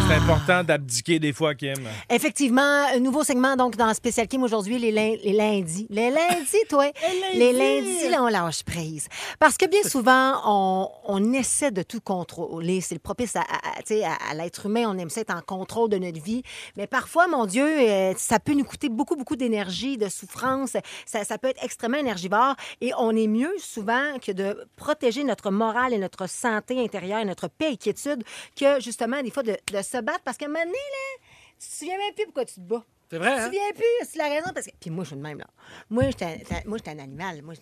C'est 0.09 0.15
important 0.15 0.63
d'abdiquer 0.63 1.19
des 1.19 1.33
fois, 1.33 1.53
Kim. 1.53 1.75
Effectivement, 2.09 2.87
un 2.91 2.99
nouveau 2.99 3.23
segment 3.23 3.55
donc 3.55 3.75
dans 3.75 3.93
Spécial 3.93 4.27
Kim 4.27 4.41
aujourd'hui, 4.41 4.79
les, 4.79 4.91
lin- 4.91 5.15
les 5.23 5.33
lundis. 5.33 5.85
Les 5.91 6.09
lundis, 6.09 6.65
toi? 6.67 6.91
les 7.35 7.53
lundis, 7.53 8.09
là, 8.09 8.23
on 8.23 8.27
lâche 8.27 8.63
prise. 8.63 9.07
Parce 9.37 9.55
que 9.55 9.67
bien 9.67 9.83
souvent, 9.83 10.41
on, 10.45 10.89
on 11.05 11.31
essaie 11.33 11.69
de 11.69 11.83
tout 11.83 12.01
contrôler. 12.01 12.81
C'est 12.81 12.95
le 12.95 12.99
propice 12.99 13.35
à, 13.35 13.41
à- 13.41 13.43
à- 13.43 13.81
tu 13.83 13.93
sais, 13.99 14.03
à- 14.03 14.17
à 14.31 14.33
l'être 14.33 14.65
humain. 14.65 14.85
On 14.87 14.97
aime 14.97 15.11
ça 15.11 15.21
être 15.21 15.35
en 15.35 15.41
contrôle 15.41 15.89
de 15.91 15.97
notre 15.97 16.21
vie. 16.23 16.41
Mais 16.75 16.87
parfois, 16.87 17.27
mon 17.27 17.45
Dieu, 17.45 17.67
euh, 17.67 18.13
ça 18.17 18.39
peut 18.39 18.53
nous 18.53 18.65
coûter 18.65 18.89
beaucoup, 18.89 19.15
beaucoup 19.15 19.35
d'énergie, 19.35 19.97
de 19.99 20.09
souffrance. 20.09 20.75
Ça, 21.05 21.23
ça 21.23 21.37
peut 21.37 21.49
être 21.49 21.63
extrêmement 21.63 21.99
énergivore. 21.99 22.55
Et 22.81 22.91
on 22.97 23.15
est 23.15 23.27
mieux 23.27 23.53
souvent 23.59 24.17
que 24.25 24.31
de 24.31 24.57
protéger 24.75 25.23
notre 25.23 25.51
morale 25.51 25.93
et 25.93 25.99
notre 25.99 26.27
santé 26.27 26.83
intérieure 26.83 27.19
et 27.19 27.25
notre 27.25 27.47
paix 27.47 27.73
et 27.73 27.77
quiétude 27.77 28.23
que 28.59 28.79
justement, 28.81 29.21
des 29.21 29.29
fois, 29.29 29.43
de, 29.43 29.55
de 29.71 29.81
se 29.83 29.98
Parce 30.23 30.37
qu'à 30.37 30.45
un 30.45 30.49
moment 30.49 30.63
donné, 30.63 30.73
là, 30.73 31.23
tu 31.59 31.67
te 31.67 31.73
souviens 31.73 31.97
même 31.97 32.13
plus 32.13 32.25
pourquoi 32.25 32.45
tu 32.45 32.55
te 32.55 32.59
bats. 32.61 32.85
C'est 33.11 33.17
vrai, 33.17 33.33
Tu 33.35 33.39
hein? 33.39 33.45
souviens 33.45 33.71
plus, 33.75 34.07
c'est 34.09 34.17
la 34.19 34.25
raison. 34.29 34.49
Parce 34.53 34.67
que... 34.67 34.71
Puis 34.79 34.89
moi, 34.89 35.03
je 35.03 35.09
suis 35.09 35.17
de 35.17 35.21
même, 35.21 35.39
là. 35.39 35.47
Moi, 35.89 36.03
j'étais 36.05 36.25
un- 36.25 36.91
un 36.91 36.99
animal. 36.99 37.41
Moi, 37.41 37.53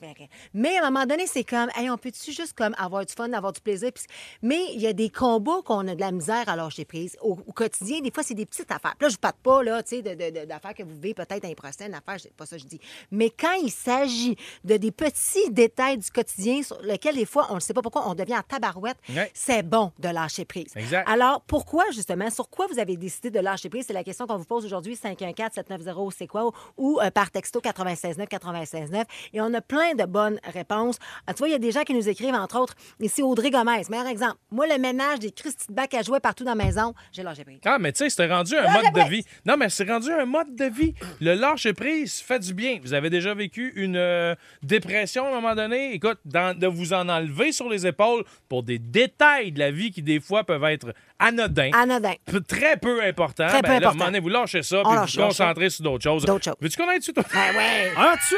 Mais 0.53 0.77
à 0.77 0.86
un 0.86 0.91
moment 0.91 1.05
donné, 1.05 1.25
c'est 1.27 1.43
comme, 1.43 1.69
hey, 1.75 1.89
on 1.89 1.97
peut-tu 1.97 2.31
juste 2.31 2.53
comme 2.53 2.75
avoir 2.77 3.05
du 3.05 3.13
fun, 3.13 3.31
avoir 3.33 3.53
du 3.53 3.62
plaisir? 3.62 3.91
Puis- 3.93 4.05
Mais 4.41 4.60
il 4.73 4.81
y 4.81 4.88
a 4.88 4.93
des 4.93 5.10
combats 5.10 5.62
qu'on 5.63 5.88
a 5.88 5.95
de 5.95 5.99
la 5.99 6.12
misère 6.12 6.47
à 6.49 6.55
lâcher 6.55 6.86
prise. 6.86 7.15
Au, 7.21 7.38
au 7.45 7.51
quotidien, 7.53 8.01
des 8.01 8.12
fois, 8.12 8.23
c'est 8.23 8.33
des 8.33 8.45
petites 8.45 8.69
affaires. 8.71 8.95
Puis 8.97 9.05
là, 9.05 9.10
je 9.10 9.15
ne 9.15 9.19
parle 9.19 9.33
pas, 9.41 9.63
là, 9.63 9.83
tu 9.83 10.01
sais, 10.01 10.01
d'affaires 10.45 10.73
que 10.73 10.83
vous 10.83 10.93
vivez 10.95 11.13
peut-être 11.13 11.41
dans 11.43 11.49
les 11.49 11.55
prochaines 11.55 11.93
affaires. 11.93 12.17
C'est 12.19 12.33
pas 12.33 12.45
ça 12.45 12.57
que 12.57 12.62
je 12.63 12.67
dis. 12.67 12.79
Mais 13.12 13.29
quand 13.29 13.53
il 13.62 13.71
s'agit 13.71 14.36
de 14.63 14.77
des 14.77 14.91
petits 14.91 15.49
détails 15.51 15.97
du 15.97 16.10
quotidien 16.12 16.62
sur 16.63 16.81
lesquels, 16.81 17.15
des 17.15 17.25
fois, 17.25 17.47
on 17.51 17.55
ne 17.55 17.60
sait 17.60 17.73
pas 17.73 17.81
pourquoi 17.81 18.07
on 18.10 18.15
devient 18.15 18.36
en 18.38 18.41
tabarouette, 18.43 18.97
Ouais. 19.10 19.31
c'est 19.33 19.63
bon 19.63 19.91
de 19.99 20.10
lâcher 20.10 20.45
prise. 20.45 20.71
Exact. 20.75 21.07
Alors, 21.10 21.41
pourquoi, 21.47 21.86
justement, 21.91 22.29
sur 22.29 22.49
quoi 22.49 22.67
vous 22.67 22.79
avez 22.79 22.97
décidé 22.97 23.29
de 23.31 23.39
lâcher 23.39 23.69
prise? 23.69 23.86
C'est 23.88 23.93
la 23.93 24.03
question 24.03 24.27
qu'on 24.27 24.38
vous 24.38 24.45
pose 24.45 24.65
aujourd'hui, 24.65 24.95
514-790, 25.38 26.12
c'est 26.17 26.28
quoi? 26.28 26.52
Ou 26.78 27.00
euh, 27.02 27.12
par 27.12 27.32
texto 27.32 27.62
969 27.63 28.28
969 28.32 29.06
Et 29.34 29.41
on 29.41 29.54
a 29.54 29.62
plein 29.62 29.93
de 29.95 30.06
bonnes 30.06 30.39
réponses. 30.54 30.97
Ah, 31.26 31.34
tu 31.34 31.39
vois, 31.39 31.50
il 31.50 31.52
y 31.52 31.56
a 31.56 31.60
des 31.60 31.71
gens 31.71 31.84
qui 31.84 31.93
nous 31.93 32.08
écrivent, 32.10 32.34
entre 32.34 32.60
autres, 32.60 32.76
ici 33.00 33.21
Audrey 33.21 33.50
Gomez. 33.52 33.84
Meilleur 33.89 34.08
exemple. 34.08 34.36
Moi, 34.52 34.67
le 34.67 34.78
ménage 34.80 35.19
des 35.19 35.32
Christy 35.32 35.67
de 35.69 35.73
bac 35.73 35.93
à 35.93 36.02
jouer 36.02 36.19
partout 36.19 36.43
dans 36.43 36.56
la 36.56 36.63
maison, 36.65 36.93
j'ai 37.12 37.23
lâché 37.23 37.43
prise. 37.43 37.60
Ah, 37.65 37.78
mais 37.80 37.91
tu 37.91 38.00
sais, 38.00 38.10
c'était 38.10 38.28
rendu 38.34 38.56
un 38.56 38.71
mode 38.71 38.93
de 38.93 39.10
vie. 39.10 39.23
Non, 39.45 39.58
mais 39.58 39.69
c'est 39.69 39.89
rendu 39.89 40.12
un 40.12 40.26
mode 40.26 40.56
de 40.56 40.65
vie. 40.65 40.93
Le 41.21 41.34
lâcher 41.34 41.73
prise 41.73 42.19
fait 42.19 42.39
du 42.39 42.54
bien. 42.54 42.80
Vous 42.82 42.93
avez 42.93 43.10
déjà 43.10 43.34
vécu 43.34 43.73
une 43.76 43.95
euh, 43.97 44.36
dépression 44.63 45.26
à 45.26 45.30
un 45.30 45.32
moment 45.41 45.56
donné? 45.56 45.93
Écoute, 45.93 46.19
dans- 46.26 46.58
de 46.58 46.67
vous 46.67 46.93
en 46.93 47.08
enlever 47.10 47.52
sur 47.52 47.69
les 47.69 47.86
épaules 47.86 48.23
pour 48.50 48.63
des 48.63 48.80
détails 48.80 49.52
de 49.52 49.60
la 49.60 49.71
vie 49.71 49.91
qui, 49.91 50.02
des 50.02 50.19
fois, 50.19 50.43
peuvent 50.43 50.63
être 50.65 50.93
anodin. 51.19 51.71
Anodin. 51.73 52.13
Peu- 52.25 52.41
Très 52.41 52.77
peu 52.77 53.03
important. 53.03 53.47
Très 53.47 53.62
peu 53.62 53.67
ben 53.67 53.69
là, 53.69 53.73
à 53.73 53.75
un 53.75 53.77
important. 53.77 53.93
moment 53.97 54.06
donné, 54.08 54.19
vous 54.19 54.30
lâchez 54.30 54.62
ça, 54.63 54.77
On 54.80 54.84
puis 54.84 54.89
vous 54.89 54.95
lâche 54.95 55.15
vous 55.15 55.21
ça. 55.21 55.27
concentrez 55.27 55.69
sur 55.69 55.84
d'autres 55.84 56.03
choses. 56.03 56.25
D'autres 56.25 56.43
choses. 56.45 56.56
Veux-tu 56.62 56.77
qu'on 56.77 56.88
aille 56.89 56.99
tout 56.99 57.12
de 57.12 57.17
suite 57.17 57.17
au... 57.19 57.21
Ben 57.34 57.58
ouais. 57.58 57.91
Ah, 57.97 58.13
tu 58.27 58.36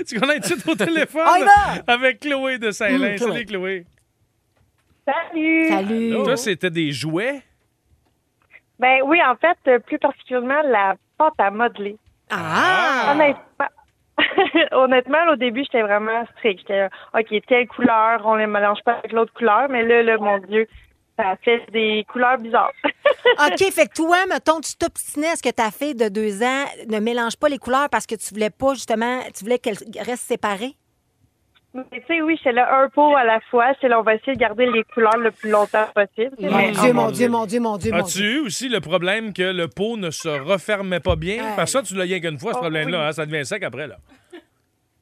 es! 0.00 0.04
tu 0.04 0.20
qu'on 0.20 0.28
aille 0.28 0.40
tout 0.40 0.54
de 0.54 0.60
suite 0.60 0.68
au 0.68 0.74
téléphone? 0.74 1.22
On 1.26 1.36
y 1.36 1.42
va! 1.44 1.82
avec 1.92 2.20
Chloé 2.20 2.58
de 2.58 2.70
Saint-Lin. 2.70 3.16
Chloé. 3.16 3.18
Salut, 3.18 3.46
Chloé. 3.46 3.86
Salut! 5.06 5.68
Salut. 5.68 6.14
Toi, 6.24 6.36
c'était 6.36 6.70
des 6.70 6.92
jouets? 6.92 7.42
Ben 8.78 9.00
oui, 9.04 9.18
en 9.22 9.34
fait, 9.36 9.56
euh, 9.68 9.78
plus 9.80 9.98
particulièrement 9.98 10.62
la 10.64 10.94
pâte 11.16 11.34
à 11.38 11.50
modeler. 11.50 11.96
Ah! 12.30 13.12
Honnêtement, 13.12 13.66
honnêtement, 14.72 15.32
au 15.32 15.36
début, 15.36 15.62
j'étais 15.64 15.82
vraiment 15.82 16.24
stricte. 16.36 16.60
J'étais, 16.68 16.88
OK, 17.14 17.46
telle 17.48 17.66
couleur, 17.68 18.20
on 18.24 18.34
les 18.36 18.46
mélange 18.46 18.78
pas 18.84 18.92
avec 18.98 19.12
l'autre 19.12 19.32
couleur, 19.32 19.68
mais 19.68 19.82
là, 19.82 20.02
là, 20.02 20.18
mon 20.18 20.38
Dieu, 20.38 20.66
ça 21.18 21.34
fait 21.44 21.62
des 21.72 22.06
couleurs 22.10 22.38
bizarres. 22.38 22.72
OK, 23.46 23.72
fait 23.72 23.88
que 23.88 23.94
toi, 23.94 24.18
mettons, 24.28 24.60
tu 24.60 24.74
t'obstinais 24.76 25.28
à 25.30 25.36
ce 25.36 25.42
que 25.42 25.50
ta 25.50 25.70
fille 25.70 25.94
de 25.94 26.08
deux 26.08 26.42
ans 26.42 26.64
ne 26.88 26.98
mélange 27.00 27.36
pas 27.36 27.48
les 27.48 27.58
couleurs 27.58 27.88
parce 27.90 28.06
que 28.06 28.14
tu 28.14 28.32
voulais 28.32 28.50
pas, 28.50 28.74
justement, 28.74 29.20
tu 29.36 29.44
voulais 29.44 29.58
qu'elle 29.58 29.76
reste 30.00 30.22
séparée? 30.28 30.74
Mais 31.74 31.82
tu 31.92 32.00
sais, 32.06 32.22
oui, 32.22 32.38
c'est 32.42 32.52
là 32.52 32.82
un 32.82 32.88
pot 32.88 33.14
à 33.14 33.24
la 33.24 33.40
fois. 33.50 33.72
C'est 33.80 33.88
là, 33.88 34.00
on 34.00 34.02
va 34.02 34.14
essayer 34.14 34.32
de 34.32 34.38
garder 34.38 34.66
les 34.66 34.84
couleurs 34.84 35.18
le 35.18 35.30
plus 35.30 35.50
longtemps 35.50 35.86
possible. 35.94 36.34
Mon 36.40 36.56
Mais- 36.56 36.70
Dieu, 36.72 36.92
mon 36.94 37.10
Dieu, 37.10 37.28
mon 37.28 37.44
Dieu, 37.46 37.60
mon 37.60 37.76
Dieu, 37.76 37.92
mon 37.92 37.98
As-tu 37.98 38.18
Dieu. 38.18 38.30
eu 38.36 38.38
aussi 38.46 38.68
le 38.70 38.80
problème 38.80 39.32
que 39.34 39.42
le 39.42 39.68
pot 39.68 39.96
ne 39.98 40.10
se 40.10 40.28
refermait 40.28 41.00
pas 41.00 41.14
bien? 41.16 41.42
Parce 41.56 41.72
que 41.72 41.78
ça, 41.78 41.82
tu 41.84 41.94
l'as 41.94 42.04
rien 42.04 42.20
qu'une 42.20 42.38
fois, 42.38 42.52
ce 42.52 42.58
Oh, 42.58 42.62
problème-là. 42.62 42.98
oui. 43.00 43.04
hein, 43.08 43.12
ça 43.12 43.26
devient 43.26 43.44
sec 43.44 43.62
après. 43.62 43.86
là. 43.86 43.96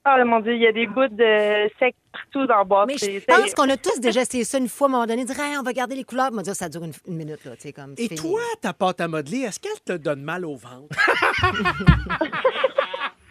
Ah, 0.08 0.16
là, 0.18 0.24
mon 0.24 0.38
Dieu, 0.38 0.54
il 0.54 0.62
y 0.62 0.66
a 0.68 0.72
des 0.72 0.86
bouts 0.86 1.08
de 1.08 1.68
sec 1.80 1.96
partout 2.12 2.46
dans 2.46 2.60
le 2.60 2.64
boîte. 2.64 2.86
Mais 2.86 2.96
je 2.96 3.24
pense 3.24 3.52
qu'on 3.54 3.68
a 3.68 3.76
tous 3.76 3.98
déjà 3.98 4.20
essayé 4.20 4.44
ça 4.44 4.56
une 4.58 4.68
fois, 4.68 4.86
à 4.86 4.90
un 4.90 4.92
moment 4.92 5.06
donné, 5.06 5.24
dire, 5.24 5.38
Hey, 5.40 5.56
on 5.58 5.62
va 5.64 5.72
garder 5.72 5.96
les 5.96 6.04
couleurs. 6.04 6.28
On 6.32 6.36
va 6.36 6.42
dire, 6.42 6.54
ça 6.54 6.68
dure 6.68 6.84
une, 6.84 6.92
une 7.08 7.16
minute, 7.16 7.44
là, 7.44 7.52
comme. 7.74 7.94
Et 7.98 8.08
toi, 8.14 8.38
ta 8.62 8.72
pâte 8.72 9.00
à 9.00 9.08
modeler, 9.08 9.38
est-ce 9.40 9.58
qu'elle 9.58 9.80
te 9.84 9.94
donne 10.00 10.22
mal 10.22 10.44
au 10.44 10.54
ventre? 10.54 10.86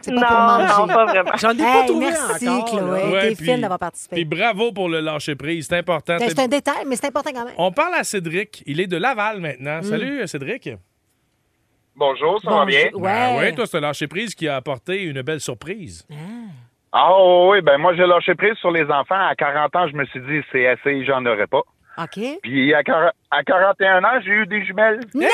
C'est 0.02 0.14
pas 0.14 0.20
non, 0.20 0.26
pour 0.28 0.36
manger. 0.38 0.66
non, 0.78 0.86
pas 0.86 1.04
vraiment. 1.06 1.30
J'en 1.36 1.50
ai 1.50 1.56
pas 1.56 1.80
Hey, 1.80 1.86
trouvé 1.86 2.06
merci, 2.06 2.48
encore. 2.48 2.78
Chloé. 2.78 3.02
Ouais, 3.10 3.28
T'es 3.30 3.34
puis- 3.34 3.44
fine 3.46 3.60
d'avoir 3.60 3.78
Puis 3.78 3.86
participé. 3.86 4.24
bravo 4.24 4.70
pour 4.72 4.88
le 4.88 5.00
lâcher 5.00 5.34
prise. 5.34 5.66
C'est 5.68 5.78
important. 5.78 6.16
Ben, 6.18 6.28
C'est 6.28 6.38
un 6.38 6.46
détail, 6.46 6.84
mais 6.86 6.94
c'est 6.94 7.06
important 7.08 7.30
quand 7.34 7.44
même. 7.44 7.54
On 7.58 7.72
parle 7.72 7.94
à 7.94 8.04
Cédric. 8.04 8.62
Il 8.66 8.80
est 8.80 8.86
de 8.86 8.98
Laval 8.98 9.38
Mm. 9.38 9.42
maintenant. 9.42 9.82
Salut, 9.82 10.28
Cédric. 10.28 10.68
Bonjour, 11.96 12.40
ça 12.44 12.50
va 12.50 12.64
bien? 12.66 12.90
Ouais. 12.94 13.36
oui, 13.40 13.54
toi, 13.54 13.66
c'est 13.66 13.78
un 13.78 13.80
lâcher 13.80 14.06
prise 14.06 14.34
qui 14.34 14.46
a 14.46 14.56
apporté 14.56 15.02
une 15.02 15.22
belle 15.22 15.40
surprise. 15.40 16.06
Ah 16.12 16.14
oui, 17.50 17.60
ben 17.62 17.78
moi 17.78 17.94
j'ai 17.94 18.06
lâché 18.06 18.34
prise 18.34 18.54
sur 18.60 18.70
les 18.70 18.84
enfants. 18.84 19.18
À 19.28 19.34
40 19.34 19.76
ans, 19.76 19.88
je 19.88 19.94
me 19.96 20.04
suis 20.06 20.20
dit 20.20 20.40
c'est 20.52 20.66
assez, 20.66 21.04
j'en 21.04 21.24
aurais 21.26 21.46
pas. 21.46 21.62
OK. 21.98 22.20
Puis 22.42 22.74
à, 22.74 22.80
à 23.30 23.42
41 23.42 24.04
ans, 24.04 24.20
j'ai 24.22 24.30
eu 24.30 24.46
des 24.46 24.64
jumelles. 24.64 25.00
No 25.14 25.20
way! 25.22 25.28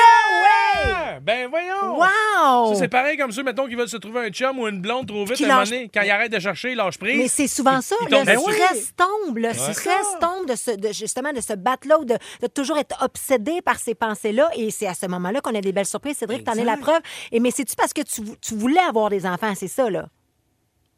Ah, 0.85 1.19
ben 1.21 1.49
voyons! 1.49 1.97
Wow! 1.99 2.73
Ça, 2.73 2.75
c'est 2.75 2.87
pareil 2.87 3.17
comme 3.17 3.31
ceux, 3.31 3.43
mettons, 3.43 3.67
qui 3.67 3.75
veulent 3.75 3.87
se 3.89 3.97
trouver 3.97 4.21
un 4.27 4.29
chum 4.29 4.57
ou 4.59 4.67
une 4.67 4.81
blonde 4.81 5.05
trop 5.07 5.25
vite 5.25 5.35
Qui 5.35 5.43
à 5.43 5.47
un 5.47 5.49
moment 5.49 5.61
lâche- 5.61 5.69
donné. 5.71 5.89
Quand 5.93 6.01
ils 6.01 6.09
arrêtent 6.11 6.31
de 6.31 6.39
chercher, 6.39 6.71
ils 6.71 6.75
lâchent 6.77 6.97
prise. 6.97 7.17
Mais 7.17 7.27
c'est 7.27 7.47
souvent 7.47 7.81
ça. 7.81 7.95
ils 8.01 8.09
Le 8.15 8.25
stress 8.39 8.95
tombe. 8.95 9.37
Le 9.37 9.53
stress 9.53 10.17
tombe 10.21 10.47
de, 10.47 10.55
ce, 10.55 10.71
de 10.71 10.93
justement 10.93 11.31
de 11.33 11.41
ce 11.41 11.53
battre-là 11.53 11.99
ou 11.99 12.05
de, 12.05 12.15
de 12.41 12.47
toujours 12.47 12.77
être 12.77 12.97
obsédé 13.03 13.61
par 13.61 13.75
ces 13.75 13.93
pensées-là. 13.93 14.49
Et 14.55 14.71
c'est 14.71 14.87
à 14.87 14.93
ce 14.93 15.05
moment-là 15.07 15.41
qu'on 15.41 15.55
a 15.55 15.61
des 15.61 15.73
belles 15.73 15.85
surprises. 15.85 16.17
Cédric, 16.17 16.43
t'en 16.45 16.53
es 16.53 16.63
la 16.63 16.77
preuve. 16.77 17.01
Et 17.31 17.39
mais 17.41 17.51
c'est-tu 17.51 17.75
parce 17.75 17.93
que 17.93 18.01
tu, 18.01 18.21
tu 18.41 18.55
voulais 18.55 18.79
avoir 18.87 19.09
des 19.09 19.25
enfants? 19.25 19.53
C'est 19.55 19.67
ça, 19.67 19.89
là? 19.89 20.05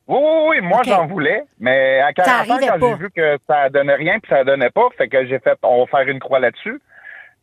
Oui, 0.08 0.20
oui, 0.22 0.46
oui, 0.50 0.62
moi 0.62 0.82
j'en 0.84 1.08
voulais, 1.08 1.44
mais 1.60 2.00
à 2.00 2.13
40 2.13 2.30
ans, 2.30 2.58
quand 2.60 2.88
j'ai 2.88 2.96
vu 2.96 3.10
que 3.10 3.38
ça 3.48 3.70
donnait 3.70 3.96
rien 3.96 4.20
puis 4.20 4.30
ça 4.30 4.44
donnait 4.44 4.70
pas, 4.70 4.88
fait 4.98 5.08
que 5.08 5.26
j'ai 5.26 5.39
fait, 5.39 5.58
on 5.63 5.84
va 5.84 5.86
faire 5.88 6.08
une 6.08 6.20
croix 6.20 6.39
là-dessus. 6.39 6.80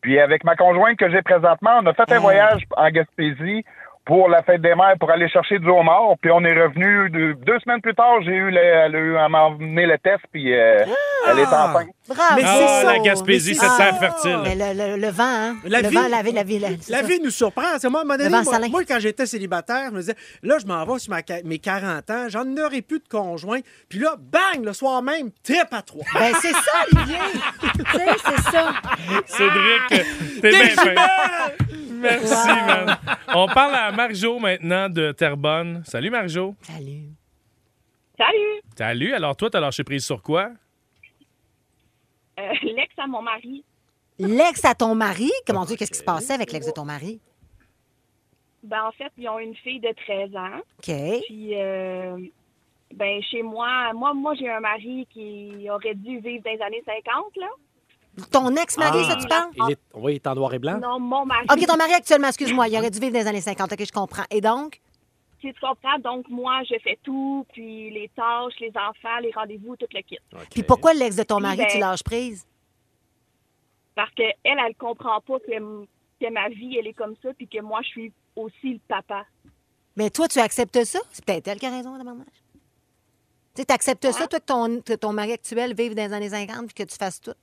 Puis 0.01 0.19
avec 0.19 0.43
ma 0.43 0.55
conjointe 0.55 0.97
que 0.97 1.09
j'ai 1.09 1.21
présentement, 1.21 1.79
on 1.81 1.85
a 1.87 1.93
fait 1.93 2.11
un 2.11 2.19
voyage 2.19 2.63
en 2.75 2.89
Gaspésie 2.89 3.65
pour 4.05 4.27
la 4.27 4.43
fête 4.43 4.61
des 4.61 4.75
mères 4.75 4.95
pour 4.99 5.09
aller 5.11 5.29
chercher 5.29 5.59
du 5.59 5.67
homard. 5.69 6.15
Puis 6.21 6.29
on 6.31 6.43
est 6.43 6.53
revenu 6.61 7.09
deux, 7.09 7.33
deux 7.35 7.59
semaines 7.59 7.81
plus 7.81 7.95
tard, 7.95 8.21
j'ai 8.23 8.31
eu 8.31 8.49
le, 8.51 8.57
elle, 8.57 8.95
a 8.95 8.99
eu- 8.99 9.15
elle 9.15 9.29
m'a 9.31 9.43
emmené 9.43 9.85
le 9.85 9.97
test 9.97 10.19
puis 10.31 10.53
euh, 10.53 10.83
elle 11.29 11.39
est 11.39 11.45
enceinte. 11.45 11.87
Bravo! 12.07 12.35
Mais 12.35 12.41
Ah, 12.45 12.55
c'est 12.57 12.67
ça. 12.67 12.93
la 12.93 12.99
Gaspésie, 12.99 13.55
cette 13.55 13.69
c'est 13.69 13.77
terre 13.77 13.93
ça. 13.93 13.99
fertile. 13.99 14.39
Mais 14.43 14.55
le, 14.55 14.77
le- 14.95 14.97
le 15.01 15.07
vent, 15.09 15.23
hein? 15.23 15.55
La 15.63 15.81
le 15.81 15.87
vie- 15.87 15.95
vent, 15.95 16.07
la 16.09 16.21
vie, 16.21 16.31
la 16.33 16.43
vie. 16.43 16.59
La, 16.89 17.01
vie 17.01 17.21
nous 17.23 17.29
surprend. 17.29 17.61
C'est 17.79 17.87
moi, 17.89 18.01
à 18.01 18.03
un 18.03 18.05
moment 18.05 18.17
donné, 18.17 18.29
Le 18.29 18.35
vent 18.35 18.43
moi, 18.43 18.53
salin. 18.53 18.67
moi, 18.67 18.81
quand 18.85 18.99
j'étais 18.99 19.25
célibataire, 19.25 19.85
je 19.89 19.95
me 19.95 19.99
disais, 20.01 20.15
là, 20.41 20.57
je 20.61 20.65
m'en 20.67 20.83
vais 20.85 20.99
sur 20.99 21.11
ma 21.13 21.21
mes 21.45 21.59
40 21.59 22.09
ans, 22.09 22.25
j'en 22.27 22.45
aurais 22.57 22.81
plus 22.81 22.99
de 22.99 23.07
conjoint. 23.09 23.59
Puis 23.87 23.99
là, 23.99 24.15
bang, 24.19 24.65
le 24.65 24.73
soir 24.73 25.01
même, 25.01 25.29
trip 25.45 25.67
à 25.71 25.81
trois. 25.81 26.03
Ben, 26.13 26.33
c'est 26.41 26.51
ça, 26.51 26.83
Olivier! 26.93 27.17
tu 27.61 27.97
sais, 27.97 28.05
c'est 28.25 28.51
ça. 28.51 28.73
Cédric, 29.25 30.05
t'es 30.41 30.49
bien 30.49 30.67
fin. 30.69 30.93
Merci, 32.03 32.33
Wow. 32.49 32.65
man. 32.85 32.97
On 33.35 33.47
parle 33.47 33.75
à 33.75 33.91
Marjo 33.91 34.37
maintenant 34.39 34.89
de 34.89 35.11
Terrebonne. 35.11 35.83
Salut, 35.85 36.09
Marjo. 36.09 36.55
Salut. 36.61 37.03
Salut! 38.17 38.61
Salut. 38.77 39.13
Alors, 39.13 39.35
toi, 39.35 39.49
t'as 39.49 39.59
lâché 39.59 39.83
prise 39.83 40.05
sur 40.05 40.21
quoi? 40.21 40.51
Euh, 42.39 42.51
L'ex 42.63 42.93
à 42.97 43.07
mon 43.07 43.21
mari, 43.21 43.63
L'ex 44.19 44.63
à 44.65 44.75
ton 44.75 44.93
mari, 44.95 45.31
comment 45.47 45.65
Dieu, 45.65 45.75
qu'est-ce 45.75 45.91
qui 45.91 45.97
se 45.97 46.03
passait 46.03 46.33
avec 46.33 46.51
l'ex 46.51 46.65
de 46.67 46.71
ton 46.71 46.85
mari? 46.85 47.19
ben 48.63 48.85
en 48.85 48.91
fait, 48.93 49.11
ils 49.17 49.27
ont 49.27 49.39
une 49.39 49.55
fille 49.55 49.79
de 49.81 49.91
13 50.05 50.35
ans. 50.37 50.59
OK. 50.77 50.95
Puis, 51.27 51.59
euh, 51.59 52.17
ben 52.93 53.21
chez 53.23 53.41
moi, 53.41 53.91
moi, 53.93 54.13
moi 54.13 54.35
j'ai 54.35 54.49
un 54.49 54.61
mari 54.61 55.05
qui 55.11 55.67
aurait 55.69 55.95
dû 55.95 56.19
vivre 56.19 56.43
dans 56.45 56.51
les 56.51 56.61
années 56.61 56.83
50, 56.85 57.35
là. 57.37 57.47
Ton 58.31 58.55
ex-mari, 58.55 58.99
Ah. 59.05 59.09
ça, 59.09 59.15
tu 59.15 59.27
parles? 59.27 59.49
Il 59.55 59.71
est, 59.71 59.79
oui, 59.95 60.11
il 60.13 60.15
est 60.15 60.27
en 60.27 60.35
noir 60.35 60.53
et 60.53 60.59
blanc. 60.59 60.77
Non, 60.79 60.99
mon 60.99 61.25
mari. 61.25 61.45
OK, 61.51 61.65
ton 61.65 61.77
mari 61.77 61.93
actuellement, 61.93 62.27
excuse-moi, 62.27 62.67
il 62.67 62.77
aurait 62.77 62.91
dû 62.91 62.99
vivre 62.99 63.13
dans 63.13 63.19
les 63.19 63.27
années 63.27 63.41
50. 63.41 63.73
OK, 63.73 63.85
je 63.85 63.91
comprends. 63.91 64.23
Et 64.29 64.39
donc? 64.41 64.79
Tu 65.39 65.51
tu 65.53 65.59
comprends? 65.59 65.97
Donc, 65.99 66.29
moi, 66.29 66.61
je 66.69 66.75
fais 66.83 66.97
tout, 67.03 67.45
puis 67.51 67.89
les 67.89 68.09
tâches, 68.15 68.53
les 68.61 68.69
enfants, 68.77 69.17
les 69.21 69.31
rendez-vous, 69.31 69.75
tout 69.75 69.87
le 69.93 70.01
kit. 70.01 70.17
Puis 70.51 70.63
pourquoi 70.63 70.93
l'ex 70.93 71.15
de 71.15 71.23
ton 71.23 71.39
mari, 71.39 71.57
ben- 71.57 71.67
tu 71.69 71.79
lâches 71.79 72.03
prise? 72.03 72.45
Parce 73.95 74.11
qu'elle, 74.13 74.33
elle, 74.43 74.57
elle 74.67 74.75
comprend 74.75 75.19
pas 75.21 75.39
que, 75.39 75.51
m- 75.51 75.85
que 76.21 76.31
ma 76.31 76.49
vie, 76.49 76.77
elle 76.79 76.87
est 76.87 76.93
comme 76.93 77.15
ça, 77.21 77.29
puis 77.33 77.47
que 77.47 77.61
moi, 77.61 77.81
je 77.83 77.87
suis 77.89 78.13
aussi 78.35 78.73
le 78.73 78.79
papa. 78.87 79.25
Mais 79.95 80.09
toi, 80.09 80.27
tu 80.27 80.39
acceptes 80.39 80.83
ça? 80.85 80.99
C'est 81.11 81.23
peut-être 81.25 81.47
elle 81.47 81.59
qui 81.59 81.65
a 81.65 81.69
raison, 81.71 81.95
davantage. 81.97 82.25
Tu 83.55 83.61
sais, 83.61 83.65
t'acceptes 83.65 84.11
ça, 84.11 84.27
toi, 84.27 84.39
que 84.39 84.43
ton, 84.45 84.81
que 84.81 84.93
ton 84.93 85.13
mari 85.13 85.33
actuel 85.33 85.75
vive 85.75 85.93
dans 85.93 86.07
les 86.07 86.13
années 86.13 86.29
50 86.29 86.65
puis 86.73 86.73
que 86.85 86.89
tu 86.89 86.95
fasses 86.95 87.21
tout? 87.21 87.35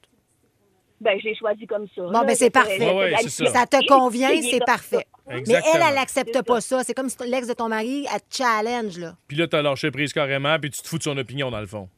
Ben, 1.01 1.19
j'ai 1.23 1.35
choisi 1.35 1.67
comme 1.67 1.87
ça. 1.89 2.03
Bon, 2.03 2.11
là. 2.11 2.25
ben, 2.25 2.35
c'est 2.35 2.47
Je- 2.47 2.51
parfait. 2.51 2.79
Ouais, 2.79 2.95
ouais, 2.95 3.15
je- 3.23 3.29
c'est 3.29 3.47
ça. 3.47 3.61
Ça 3.61 3.67
te 3.67 3.87
convient, 3.87 4.29
c'est 4.43 4.65
parfait. 4.65 5.07
Mais 5.27 5.43
elle, 5.49 5.81
elle 5.89 5.95
n'accepte 5.95 6.43
pas 6.43 6.61
ça. 6.61 6.83
C'est 6.85 6.93
comme 6.95 7.09
si 7.09 7.17
l'ex 7.27 7.49
de 7.49 7.55
ton 7.55 7.69
mari, 7.69 8.07
elle 8.13 8.21
te 8.21 8.37
challenge, 8.37 8.99
là. 8.99 9.15
Puis 9.27 9.37
là, 9.37 9.47
t'as 9.49 9.63
lâché 9.63 9.91
prise 9.91 10.13
carrément, 10.13 10.59
puis 10.59 10.71
tu 10.71 10.83
te 10.83 10.89
fous 10.89 10.99
de 10.99 11.03
son 11.03 11.17
opinion, 11.17 11.51
dans 11.51 11.61
le 11.61 11.67
fond. 11.67 11.89